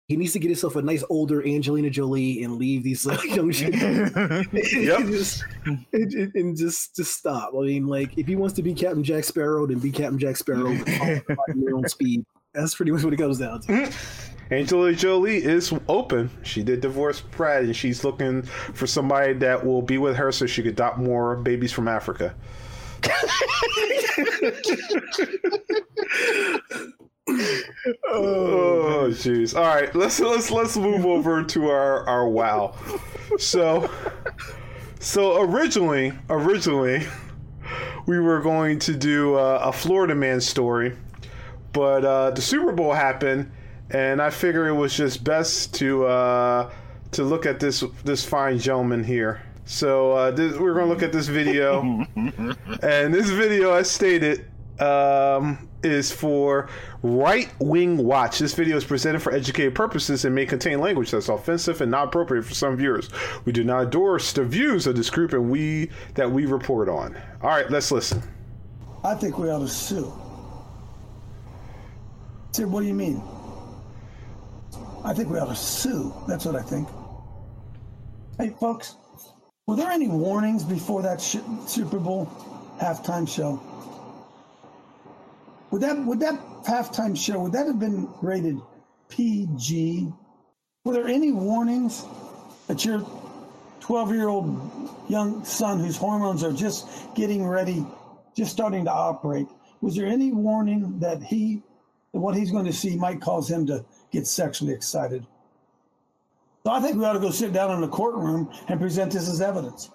[0.07, 3.51] He needs to get himself a nice older Angelina Jolie and leave these uh, young
[3.53, 3.73] shit.
[4.53, 7.53] Just, and, and- and just just stop.
[7.57, 10.37] I mean, like if he wants to be Captain Jack Sparrow, then be Captain Jack
[10.37, 11.23] Sparrow at
[11.57, 12.25] your own speed.
[12.53, 13.91] That's pretty much what it comes down to.
[14.51, 16.31] Angela Jolie is open.
[16.43, 20.45] She did divorce Brad, and she's looking for somebody that will be with her so
[20.45, 22.35] she could adopt more babies from Africa.
[27.27, 29.57] Oh jeez.
[29.57, 32.75] All right, let's let's let's move over to our our wow.
[33.39, 33.91] So
[35.01, 37.07] so originally originally
[38.07, 40.97] we were going to do uh, a Florida man story,
[41.73, 43.51] but uh, the Super Bowl happened,
[43.91, 46.73] and I figure it was just best to uh,
[47.13, 49.43] to look at this this fine gentleman here.
[49.67, 51.81] So uh, this, we're going to look at this video,
[52.17, 54.47] and this video, as stated,
[54.79, 56.69] um, is for
[57.03, 58.39] Right Wing Watch.
[58.39, 62.09] This video is presented for educated purposes and may contain language that's offensive and not
[62.09, 63.11] appropriate for some viewers.
[63.45, 67.17] We do not endorse the views of this group and we that we report on.
[67.43, 68.23] All right, let's listen.
[69.05, 70.13] I think we ought to sue.
[72.53, 73.23] Sid, what do you mean?
[75.05, 76.15] I think we ought to sue.
[76.27, 76.89] That's what I think.
[78.39, 78.97] Hey, folks,
[79.67, 82.27] were there any warnings before that Super Bowl
[82.81, 83.61] halftime show?
[85.75, 88.61] Would that would that halftime show would that have been rated
[89.09, 90.09] PG?
[90.85, 92.05] Were there any warnings
[92.69, 93.05] that your
[93.81, 97.85] 12 year old young son whose hormones are just getting ready,
[98.37, 99.49] just starting to operate,
[99.81, 101.61] was there any warning that he,
[102.13, 105.27] what he's going to see might cause him to get sexually excited?
[106.65, 109.29] So I think we ought to go sit down in the courtroom and present this
[109.29, 109.91] as evidence.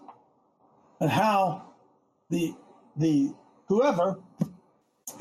[1.00, 1.72] And how
[2.30, 2.54] the,
[2.98, 3.34] the,
[3.70, 4.20] whoever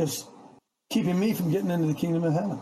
[0.01, 0.27] is
[0.91, 2.59] keeping me from getting into the kingdom of heaven.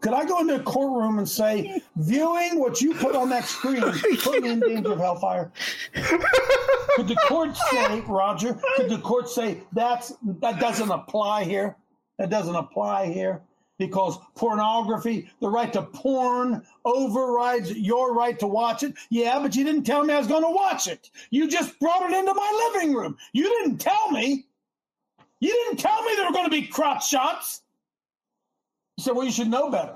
[0.00, 3.82] Could I go into a courtroom and say, viewing what you put on that screen
[4.18, 5.50] put me in danger of hellfire?
[5.94, 11.76] Could the court say, Roger, could the court say that's that doesn't apply here?
[12.18, 13.40] That doesn't apply here
[13.78, 18.94] because pornography, the right to porn overrides your right to watch it.
[19.10, 21.10] Yeah, but you didn't tell me I was going to watch it.
[21.30, 23.16] You just brought it into my living room.
[23.32, 24.46] You didn't tell me.
[25.40, 27.62] You didn't tell me there were going to be crotch shots.
[28.96, 29.94] You said, well, you should know better.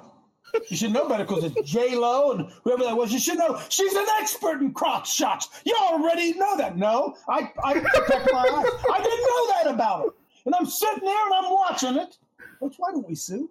[0.70, 3.12] You should know better because it's J Lo and whoever that was.
[3.12, 5.48] You should know she's an expert in crotch shots.
[5.66, 6.76] You already know that.
[6.78, 8.84] No, I I protect my eyes.
[8.90, 10.10] I didn't know that about her,
[10.46, 12.16] and I'm sitting there and I'm watching it.
[12.62, 13.50] That's why don't we sue?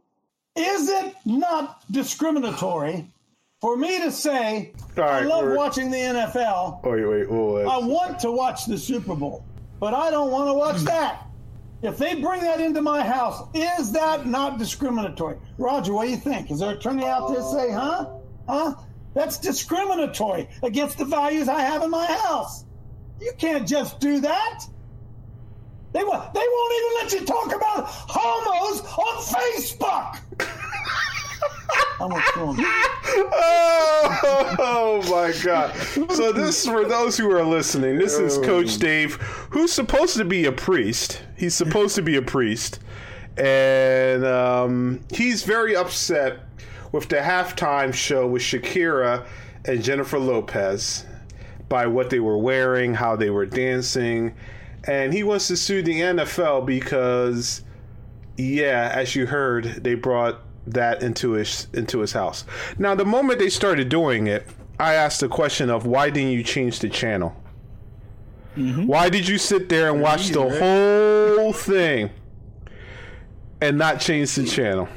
[0.56, 3.08] Is it not discriminatory
[3.62, 6.84] for me to say All I love we're- watching the NFL?
[6.84, 7.66] Wait, wait, wait.
[7.68, 9.46] I want to watch the Super Bowl,
[9.80, 11.27] but I don't want to watch that.
[11.82, 15.38] If they bring that into my house, is that not discriminatory?
[15.58, 16.50] Roger, what do you think?
[16.50, 18.10] Is there an attorney out there say, huh?
[18.50, 18.74] Huh?
[19.14, 22.66] That's discriminatory against the values I have in my house.
[23.22, 24.60] You can't just do that.
[25.94, 30.20] They, won't- they won't even let you talk about homos on Facebook.
[32.00, 32.66] I'm gonna kill him.
[34.60, 35.76] Oh, my god.
[36.14, 39.16] So this for those who are listening, this is Coach Dave,
[39.52, 41.24] who's supposed to be a priest.
[41.36, 42.80] He's supposed to be a priest.
[43.38, 46.40] And um, he's very upset
[46.92, 49.26] with the halftime show with Shakira
[49.66, 51.06] and Jennifer Lopez
[51.70, 54.34] by what they were wearing, how they were dancing.
[54.86, 57.64] And he wants to sue the NFL because
[58.38, 60.40] yeah, as you heard, they brought
[60.74, 62.46] that into his into his house.
[62.78, 64.48] Now, the moment they started doing it,
[64.80, 67.36] I asked the question of why didn't you change the channel?
[68.56, 68.88] Mm-hmm.
[68.88, 72.10] Why did you sit there and watch the whole thing
[73.62, 74.90] and not change the channel?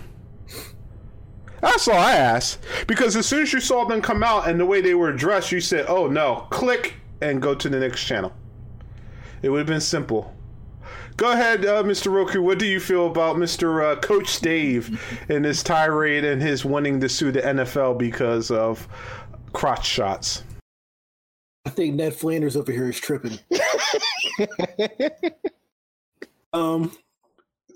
[1.60, 2.58] That's all I asked.
[2.86, 5.52] Because as soon as you saw them come out and the way they were dressed,
[5.52, 8.32] you said, "Oh no!" Click and go to the next channel.
[9.42, 10.34] It would have been simple.
[11.20, 12.10] Go ahead, uh, Mr.
[12.10, 12.40] Roku.
[12.40, 13.92] What do you feel about Mr.
[13.92, 14.98] Uh, Coach Dave
[15.28, 18.88] and his tirade and his wanting to sue the NFL because of
[19.52, 20.44] crotch shots?
[21.66, 23.38] I think Ned Flanders over here is tripping.
[26.54, 26.90] um,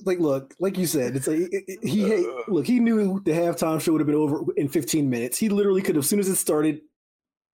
[0.06, 2.66] like, look, like you said, it's like it- it- he look.
[2.66, 5.36] He knew the halftime show would have been over in 15 minutes.
[5.36, 6.80] He literally could as soon as it started,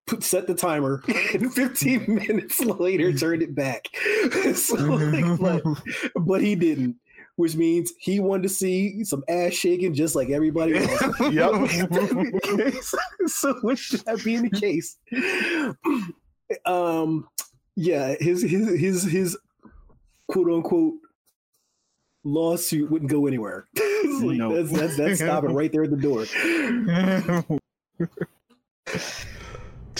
[0.07, 1.03] put set the timer,
[1.33, 3.87] and 15 minutes later turned it back.
[4.55, 5.63] so, like, but,
[6.15, 6.97] but he didn't.
[7.37, 11.01] Which means he wanted to see some ass shaking just like everybody else.
[11.19, 12.73] Yep.
[13.25, 14.97] so with that being the case,
[16.65, 17.27] um,
[17.75, 19.37] yeah, his his his his
[20.27, 20.95] quote unquote
[22.23, 23.67] lawsuit wouldn't go anywhere.
[23.75, 24.53] Like, No.
[24.53, 26.25] That's that's that's stopping right there at the door.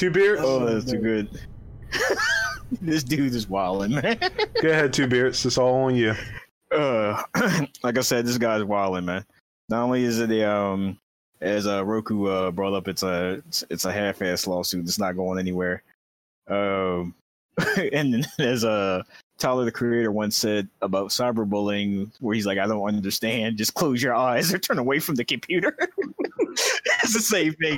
[0.01, 0.41] Two beards.
[0.43, 1.29] oh, that's too good.
[2.81, 4.17] this dude is wilding, man.
[4.59, 5.45] Go ahead, two beards.
[5.45, 6.15] It's all on you.
[6.71, 7.21] Uh,
[7.83, 9.23] like I said, this guy's wilding, man.
[9.69, 10.97] Not only is it a um,
[11.39, 14.85] as uh, Roku uh, brought up, it's a it's, it's a half-ass lawsuit.
[14.85, 15.83] It's not going anywhere.
[16.47, 17.13] Um,
[17.93, 19.03] and then as uh,
[19.37, 23.57] Tyler the Creator once said about cyberbullying, where he's like, "I don't understand.
[23.57, 25.77] Just close your eyes or turn away from the computer."
[26.39, 27.77] it's the same thing.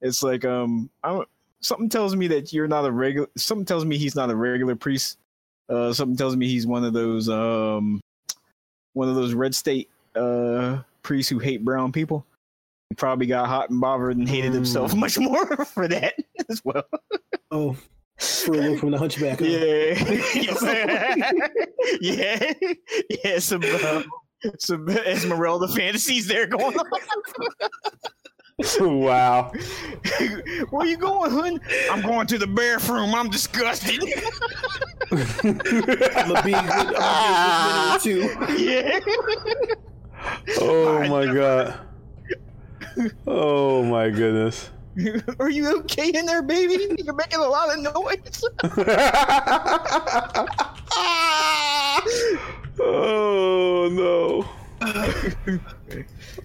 [0.00, 1.28] It's like, um, I don't
[1.60, 4.76] something tells me that you're not a regular something tells me he's not a regular
[4.76, 5.18] priest
[5.70, 8.00] uh something tells me he's one of those um
[8.92, 12.24] one of those red state uh priests who hate brown people
[12.90, 16.14] he probably got hot and bothered and hated himself much more for that
[16.48, 16.84] as well
[17.50, 17.76] Oh,
[18.20, 19.40] for a look from the hunchback.
[19.40, 19.44] huh?
[22.00, 22.52] yeah yeah
[23.24, 24.02] yeah some uh,
[24.58, 26.86] some esmeralda fantasies there going on
[28.80, 29.52] wow.
[30.70, 31.60] Where you going, hun?
[31.92, 33.14] I'm going to the bathroom.
[33.14, 34.02] I'm disgusted.
[35.12, 36.98] I'm a big, I'm a big
[37.68, 38.28] winner too.
[38.60, 38.98] yeah.
[40.60, 41.78] Oh my god.
[43.28, 44.70] Oh my goodness.
[45.38, 46.96] Are you okay in there, baby?
[46.98, 48.42] You're making a lot of noise.
[52.80, 54.48] Oh no.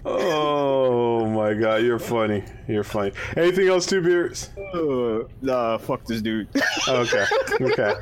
[0.04, 2.44] Oh my god, you're funny.
[2.68, 3.12] You're funny.
[3.36, 4.50] Anything else, two beers?
[4.74, 6.48] uh, nah, fuck this dude.
[6.88, 7.24] Okay.
[7.60, 7.94] Okay.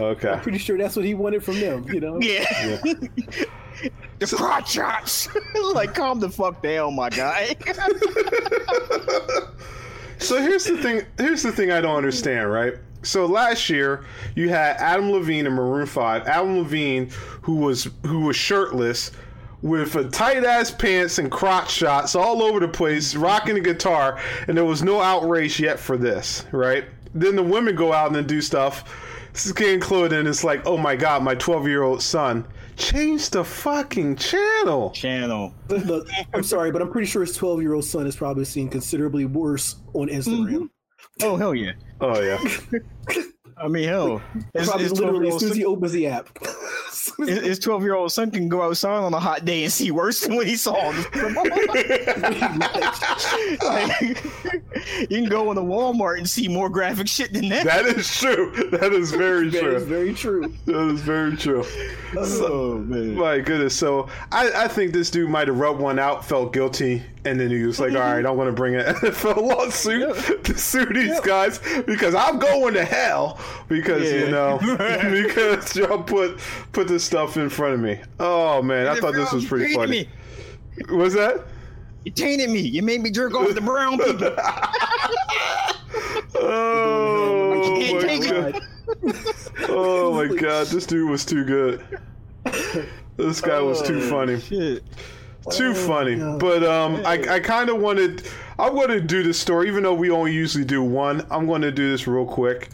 [0.00, 0.28] Okay.
[0.30, 1.84] I'm Pretty sure that's what he wanted from them.
[1.92, 2.18] You know.
[2.20, 2.44] yeah.
[4.18, 5.28] the crotch shots.
[5.74, 7.56] like, calm the fuck down, my guy.
[10.20, 11.06] So here's the thing.
[11.16, 12.74] Here's the thing I don't understand, right?
[13.08, 14.04] So last year
[14.34, 16.26] you had Adam Levine and Maroon Five.
[16.26, 17.10] Adam Levine,
[17.42, 19.12] who was who was shirtless,
[19.62, 24.20] with a tight ass pants and crotch shots all over the place, rocking a guitar,
[24.46, 26.84] and there was no outrage yet for this, right?
[27.14, 28.84] Then the women go out and then do stuff,
[29.32, 32.46] skin clothed, and it's like, oh my god, my 12 year old son.
[32.76, 34.90] Change the fucking channel.
[34.90, 35.52] Channel.
[35.68, 38.68] Look, I'm sorry, but I'm pretty sure his 12 year old son is probably seen
[38.68, 40.48] considerably worse on Instagram.
[40.48, 40.66] Mm-hmm.
[41.22, 41.72] Oh hell yeah.
[42.00, 42.38] Oh yeah.
[43.60, 44.22] I mean, hell,
[44.54, 46.28] his, Probably his literally 12 as soon as he opens the app.
[47.18, 49.90] his- his 12 year old son can go outside on a hot day and see
[49.90, 50.74] worse than what he saw.
[50.74, 50.94] on
[53.60, 54.00] Like,
[55.10, 57.64] you can go into Walmart and see more graphic shit than that.
[57.64, 58.52] That is true.
[58.72, 59.76] That is very That true.
[59.76, 60.54] is very true.
[60.66, 61.64] That is very true.
[62.16, 63.14] oh man.
[63.14, 63.74] My goodness.
[63.76, 67.50] So I, I think this dude might have rubbed one out, felt guilty, and then
[67.50, 71.20] he was like, all right, I'm going to bring an NFL lawsuit to sue these
[71.20, 73.38] guys because I'm going to hell
[73.68, 74.58] because, you know,
[75.10, 76.38] because y'all put
[76.72, 78.00] put this stuff in front of me.
[78.18, 78.86] Oh, man.
[78.86, 80.08] I thought this was pretty funny.
[80.88, 80.96] Me.
[80.96, 81.44] Was that?
[82.04, 82.60] You tainted me.
[82.60, 84.34] You made me jerk off the brown people.
[86.36, 88.60] Oh, I my God.
[89.68, 90.68] Oh, my God.
[90.68, 91.84] This dude was too good.
[93.16, 94.40] This guy was too Oh, funny.
[94.40, 94.84] Shit.
[95.50, 96.16] too funny.
[96.16, 96.38] God.
[96.38, 98.28] But um, I, I kind of wanted.
[98.58, 101.26] I'm going to do this story, even though we only usually do one.
[101.30, 102.70] I'm going to do this real quick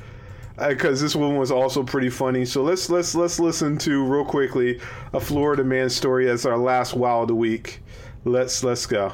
[0.56, 2.44] Uh, because this one was also pretty funny.
[2.44, 4.80] So let's let's let's listen to real quickly
[5.12, 7.80] a Florida man story as our last wow of the week.
[8.24, 9.12] Let's let's go.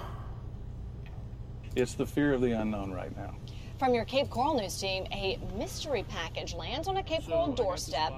[1.76, 3.34] It's the fear of the unknown right now.
[3.78, 8.12] From your Cape Coral News team, a mystery package lands on a Cape Coral doorstep,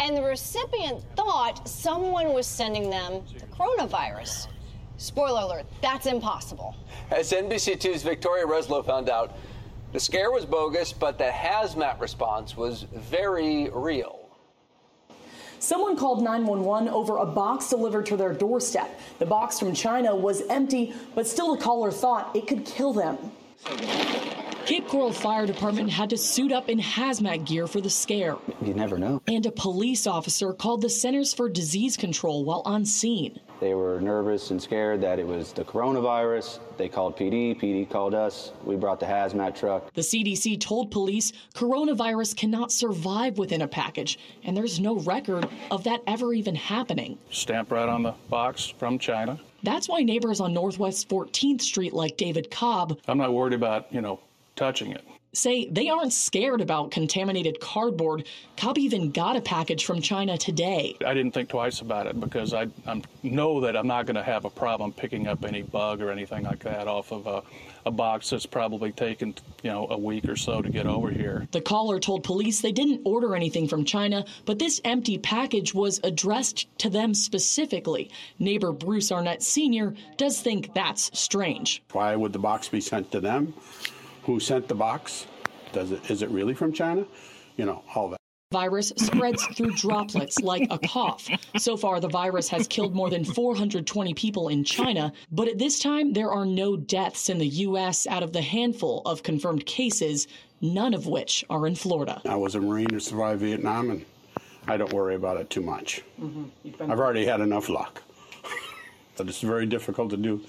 [0.00, 4.48] and the recipient thought someone was sending them the coronavirus.
[4.96, 6.74] Spoiler alert, that's impossible.
[7.10, 9.36] As NBC2's Victoria Reslow found out,
[9.94, 14.28] the scare was bogus, but the hazmat response was very real.
[15.60, 19.00] Someone called 911 over a box delivered to their doorstep.
[19.20, 23.16] The box from China was empty, but still the caller thought it could kill them.
[24.66, 28.36] Cape Coral Fire Department had to suit up in hazmat gear for the scare.
[28.62, 29.22] You never know.
[29.28, 33.38] And a police officer called the Centers for Disease Control while on scene.
[33.60, 36.58] They were nervous and scared that it was the coronavirus.
[36.76, 37.58] They called PD.
[37.58, 38.52] PD called us.
[38.64, 39.92] We brought the hazmat truck.
[39.94, 45.84] The CDC told police coronavirus cannot survive within a package, and there's no record of
[45.84, 47.18] that ever even happening.
[47.30, 49.38] Stamped right on the box from China.
[49.62, 54.00] That's why neighbors on Northwest 14th Street, like David Cobb, I'm not worried about, you
[54.00, 54.20] know,
[54.56, 55.04] touching it.
[55.36, 58.26] Say they aren't scared about contaminated cardboard.
[58.56, 60.96] Cobb even got a package from China today.
[61.04, 64.22] I didn't think twice about it because I I'm, know that I'm not going to
[64.22, 67.42] have a problem picking up any bug or anything like that off of a,
[67.86, 71.46] a box that's probably taken, you know, a week or so to get over here.
[71.52, 76.00] The caller told police they didn't order anything from China, but this empty package was
[76.04, 78.10] addressed to them specifically.
[78.38, 79.94] Neighbor Bruce Arnett Sr.
[80.16, 81.82] does think that's strange.
[81.92, 83.54] Why would the box be sent to them?
[84.24, 85.26] Who sent the box?
[85.72, 87.04] Does it is it really from China?
[87.56, 88.18] You know, all that.
[88.52, 91.28] Virus spreads through droplets like a cough.
[91.56, 95.80] So far, the virus has killed more than 420 people in China, but at this
[95.80, 98.06] time, there are no deaths in the U.S.
[98.06, 100.28] out of the handful of confirmed cases,
[100.60, 102.22] none of which are in Florida.
[102.24, 104.04] I was a Marine who survived Vietnam, and
[104.68, 106.02] I don't worry about it too much.
[106.20, 106.90] Mm-hmm.
[106.92, 108.02] I've already had enough luck.
[109.16, 110.40] but it's very difficult to do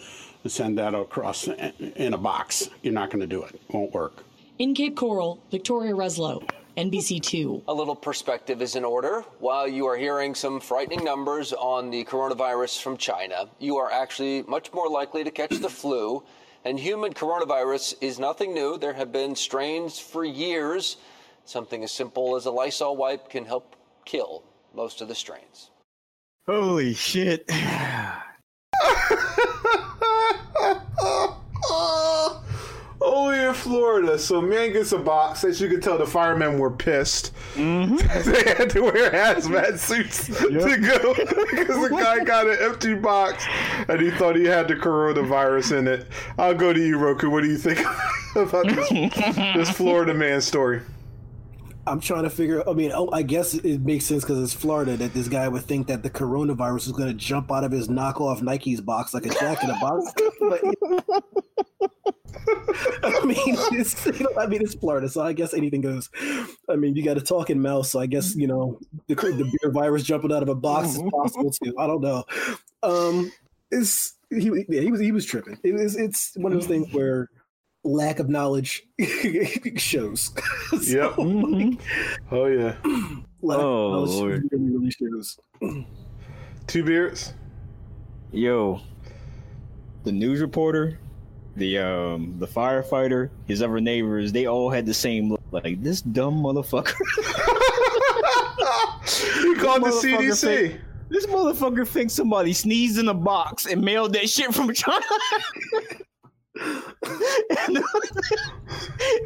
[0.45, 2.69] to send that across in a box.
[2.83, 3.59] You're not going to do it.
[3.69, 4.23] Won't work.
[4.59, 6.47] In Cape Coral, Victoria Reslow,
[6.77, 7.63] NBC2.
[7.67, 9.23] A little perspective is in order.
[9.39, 14.43] While you are hearing some frightening numbers on the coronavirus from China, you are actually
[14.43, 16.23] much more likely to catch the flu.
[16.63, 18.77] And human coronavirus is nothing new.
[18.77, 20.97] There have been strains for years.
[21.45, 24.43] Something as simple as a Lysol wipe can help kill
[24.75, 25.71] most of the strains.
[26.45, 27.49] Holy shit.
[33.01, 34.19] Only in Florida.
[34.19, 35.43] So man gets a box.
[35.43, 37.33] As you can tell, the firemen were pissed.
[37.55, 37.95] Mm-hmm.
[38.31, 41.13] they had to wear hazmat suits to go
[41.49, 43.43] because the guy got an empty box
[43.87, 46.07] and he thought he had the coronavirus in it.
[46.37, 47.29] I'll go to you, Roku.
[47.29, 47.79] What do you think
[48.35, 48.89] about this,
[49.55, 50.81] this Florida man story?
[51.87, 52.67] I'm trying to figure.
[52.67, 55.63] I mean, oh, I guess it makes sense because it's Florida that this guy would
[55.63, 59.25] think that the coronavirus is going to jump out of his knockoff Nikes box like
[59.25, 60.13] a jack in a box.
[60.39, 60.61] But,
[63.03, 66.09] I mean, it's, you know, I mean, it's Florida, so I guess anything goes.
[66.69, 69.71] I mean, you got a talking mouse, so I guess you know the the beer
[69.71, 71.73] virus jumping out of a box is possible too.
[71.77, 72.23] I don't know.
[72.83, 73.31] Um,
[73.71, 75.59] it's he, yeah, he was he was tripping.
[75.63, 77.29] It was it's one of those things where
[77.85, 78.83] lack of knowledge
[79.77, 80.31] shows.
[80.87, 81.13] Yep.
[82.31, 82.75] Oh yeah.
[83.41, 84.49] Lack of Oh, knowledge Lord.
[84.51, 85.37] really, really shows.
[86.67, 87.33] Two beards.
[88.31, 88.81] Yo,
[90.03, 90.99] the news reporter,
[91.55, 95.41] the um, the firefighter, his other neighbors, they all had the same look.
[95.51, 96.93] Like this dumb motherfucker.
[99.41, 100.41] He called the CDC.
[100.41, 105.05] think- this motherfucker thinks somebody sneezed in a box and mailed that shit from China.
[106.61, 108.39] And, the,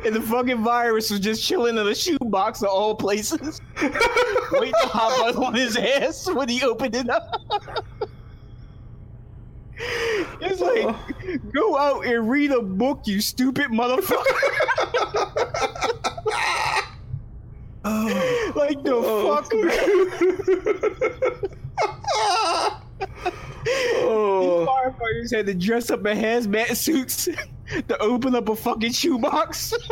[0.05, 3.61] and the fucking virus was just chilling in a shoebox of all places,
[4.51, 7.29] waiting to hop up on his ass when he opened it up.
[10.41, 10.95] It's like,
[11.53, 14.23] go out and read a book, you stupid motherfucker.
[17.85, 18.51] Oh.
[18.55, 19.41] like the oh.
[19.41, 19.49] fuck.
[23.65, 27.25] These firefighters had to dress up in hazmat suits
[27.87, 29.73] to open up a fucking shoebox.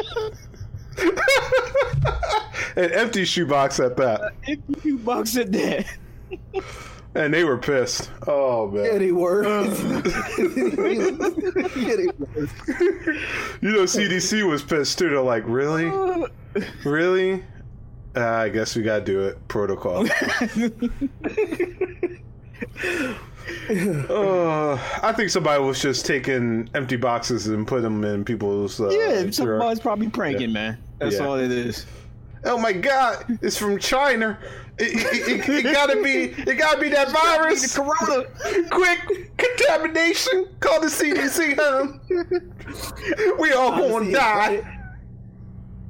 [2.75, 4.33] An empty shoebox at that.
[4.47, 5.85] empty shoebox at that.
[7.15, 8.11] And they were pissed.
[8.27, 8.85] Oh man.
[8.85, 9.43] Yeah, they were.
[9.43, 9.49] you
[13.71, 15.09] know, CDC was pissed too.
[15.09, 15.91] They're like, really,
[16.83, 17.43] really?
[18.15, 19.47] Uh, I guess we gotta do it.
[19.47, 20.05] Protocol.
[24.09, 24.73] Uh,
[25.03, 28.79] I think somebody was just taking empty boxes and put them in people's.
[28.79, 29.31] Uh, yeah, drawer.
[29.31, 30.77] somebody's probably pranking, man.
[30.99, 31.25] That's Yeah.
[31.25, 31.85] all it is.
[32.43, 33.39] Oh my God!
[33.41, 34.37] It's from China.
[34.77, 36.25] It, it, it, it gotta be.
[36.49, 37.73] It gotta be that virus.
[37.73, 38.69] The corona.
[38.69, 40.47] Quick contamination.
[40.59, 41.55] Call the CDC.
[41.57, 43.35] Huh?
[43.39, 44.73] we all gonna die.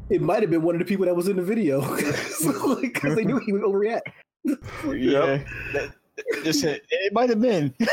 [0.10, 1.82] It might have been one of the people that was in the video
[2.82, 4.02] because they knew he would overreact.
[4.46, 5.44] Yeah.
[5.74, 5.94] That-
[6.44, 7.74] Just it, it might have been.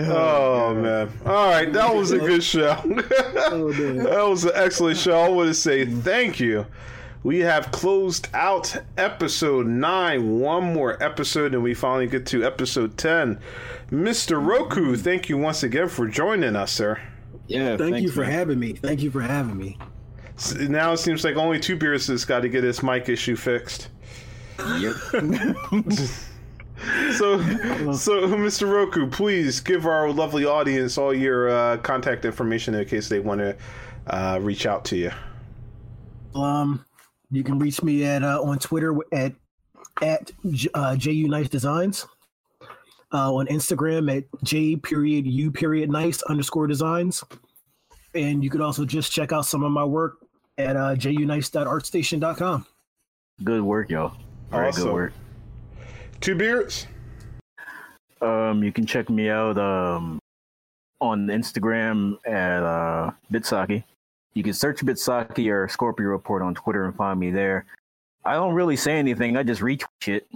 [0.00, 1.10] Oh man!
[1.26, 2.76] All right, that was a good show.
[2.84, 5.18] Oh, that was an excellent show.
[5.18, 6.66] I want to say thank you.
[7.24, 10.38] We have closed out episode nine.
[10.38, 13.40] One more episode, and we finally get to episode ten.
[13.90, 17.00] Mister Roku, thank you once again for joining us, sir.
[17.48, 18.74] Yeah, Thank you for having me.
[18.74, 19.78] Thank you for having me.
[20.36, 23.34] S- Now it seems like only two beers has got to get his mic issue
[23.34, 23.88] fixed.
[24.58, 24.96] Yep.
[27.16, 27.38] So,
[27.92, 28.70] so Mr.
[28.70, 33.40] Roku, please give our lovely audience all your uh, contact information in case they want
[33.40, 33.56] to
[34.06, 35.10] uh, reach out to you.
[36.40, 36.84] Um,
[37.30, 39.32] you can reach me at uh, on Twitter at
[40.02, 40.30] at
[40.74, 42.06] uh, ju nice designs.
[43.10, 47.24] Uh, on Instagram at j period u period nice underscore designs,
[48.14, 50.18] and you could also just check out some of my work
[50.58, 52.66] at uh, junice.artstation.com.
[53.42, 54.14] Good work, y'all.
[54.50, 54.84] Very Awesome.
[54.84, 55.12] good work.
[56.20, 56.86] Two beards.
[58.20, 60.18] Um, you can check me out um
[61.00, 63.84] on Instagram at uh Bitsaki.
[64.34, 67.66] You can search Bitsaki or Scorpio Report on Twitter and find me there.
[68.24, 69.36] I don't really say anything.
[69.36, 70.28] I just retweet it.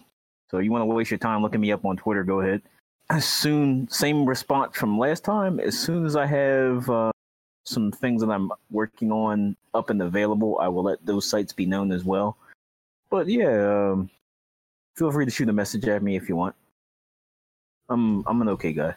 [0.51, 2.25] So you want to waste your time looking me up on Twitter?
[2.25, 2.63] Go ahead.
[3.11, 5.61] As soon, same response from last time.
[5.61, 7.11] As soon as I have uh,
[7.65, 11.67] some things that I'm working on up and available, I will let those sites be
[11.67, 12.37] known as well.
[13.13, 14.09] But yeah, um,
[14.97, 16.55] feel free to shoot a message at me if you want.
[17.91, 18.95] I'm I'm an okay guy.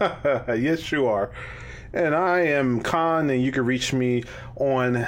[0.56, 1.30] yes, you are.
[1.92, 4.24] And I am Khan, and you can reach me
[4.56, 5.04] on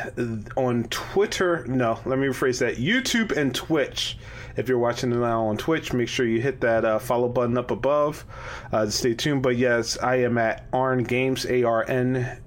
[0.59, 1.65] on Twitter.
[1.69, 4.19] No, let me rephrase that: YouTube and Twitch.
[4.59, 7.57] If you're watching it now on Twitch, make sure you hit that uh, follow button
[7.57, 8.27] up above
[8.73, 9.43] uh, to stay tuned.
[9.43, 12.43] But yes, I am at Arn Games, A R N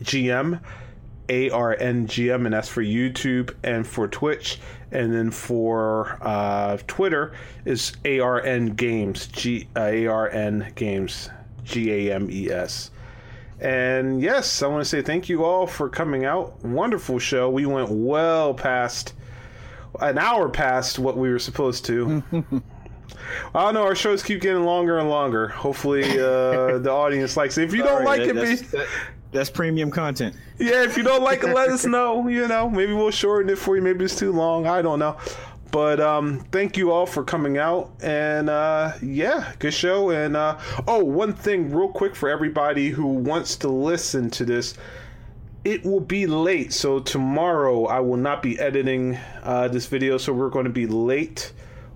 [0.00, 0.58] G M,
[1.28, 4.58] A R N G M, and that's for YouTube and for Twitch.
[4.90, 7.32] And then for uh, Twitter
[7.64, 11.30] is A R N Games, G uh, A R N Games,
[11.64, 12.90] G A M E S.
[13.60, 16.62] And yes, I want to say thank you all for coming out.
[16.64, 17.48] Wonderful show.
[17.48, 19.14] We went well past
[20.00, 22.22] an hour past what we were supposed to.
[23.54, 23.84] I don't know.
[23.84, 25.48] Our shows keep getting longer and longer.
[25.48, 27.64] Hopefully, uh, the audience likes it.
[27.64, 28.88] If you don't like that- it, be, that-
[29.32, 30.36] that's premium content.
[30.58, 32.28] yeah, if you don't like it, let us know.
[32.28, 33.82] You know, maybe we'll shorten it for you.
[33.82, 34.66] Maybe it's too long.
[34.66, 35.16] I don't know.
[35.72, 37.92] But um, thank you all for coming out.
[38.02, 40.10] And uh, yeah, good show.
[40.10, 44.74] And uh, oh, one thing, real quick, for everybody who wants to listen to this,
[45.64, 46.74] it will be late.
[46.74, 50.18] So tomorrow, I will not be editing uh, this video.
[50.18, 51.54] So we're going to be late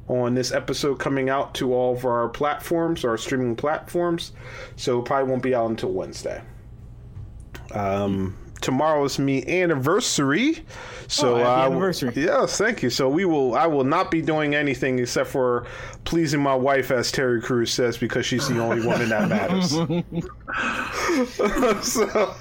[0.08, 4.32] on this episode coming out to all of our platforms, our streaming platforms.
[4.76, 6.40] So it probably won't be out until Wednesday.
[7.76, 10.64] Um, tomorrow is me anniversary.
[11.08, 12.12] So Oh, uh, anniversary.
[12.16, 12.90] Yes, thank you.
[12.90, 13.54] So we will.
[13.54, 15.66] I will not be doing anything except for
[16.04, 19.70] pleasing my wife, as Terry Crews says, because she's the only woman that matters.
[21.84, 22.34] so,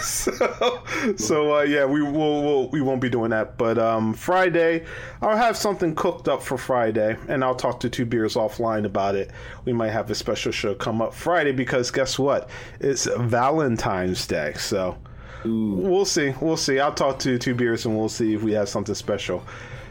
[0.00, 0.82] so,
[1.16, 3.58] so uh, yeah, we will we'll, we won't be doing that.
[3.58, 4.84] But um, Friday,
[5.20, 9.14] I'll have something cooked up for Friday, and I'll talk to two beers offline about
[9.14, 9.30] it.
[9.64, 12.48] We might have a special show come up Friday because guess what?
[12.80, 14.96] It's Valentine's Day, so
[15.44, 16.34] we'll see.
[16.40, 16.78] We'll see.
[16.78, 19.42] I'll talk to two beers, and we'll see if we have something special.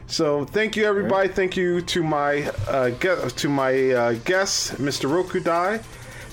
[0.07, 1.29] So thank you everybody.
[1.29, 5.09] Thank you to my uh, guest, to my uh, guest, Mr.
[5.09, 5.81] Rokudai.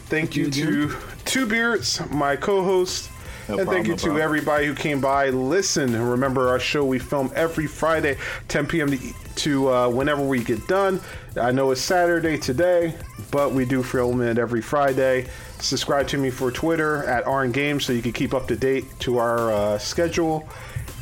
[0.08, 3.10] Thank you to Two Beards, my co-host.
[3.48, 4.22] No and thank you no to problem.
[4.22, 5.28] everybody who came by.
[5.28, 8.16] Listen, remember our show we film every Friday,
[8.48, 8.90] 10 p.m.
[8.90, 11.00] to, to uh, whenever we get done.
[11.40, 12.94] I know it's Saturday today,
[13.30, 15.26] but we do film it every Friday.
[15.58, 18.84] Subscribe to me for Twitter at RN Games so you can keep up to date
[19.00, 20.48] to our uh, schedule.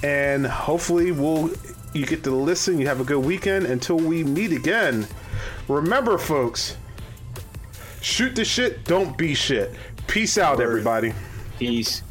[0.02, 1.50] And hopefully, we'll
[1.92, 2.78] you get to listen.
[2.78, 5.06] You have a good weekend until we meet again.
[5.68, 6.76] Remember, folks,
[8.00, 9.74] shoot the shit, don't be shit.
[10.06, 11.14] Peace out, everybody.
[11.58, 12.02] Peace.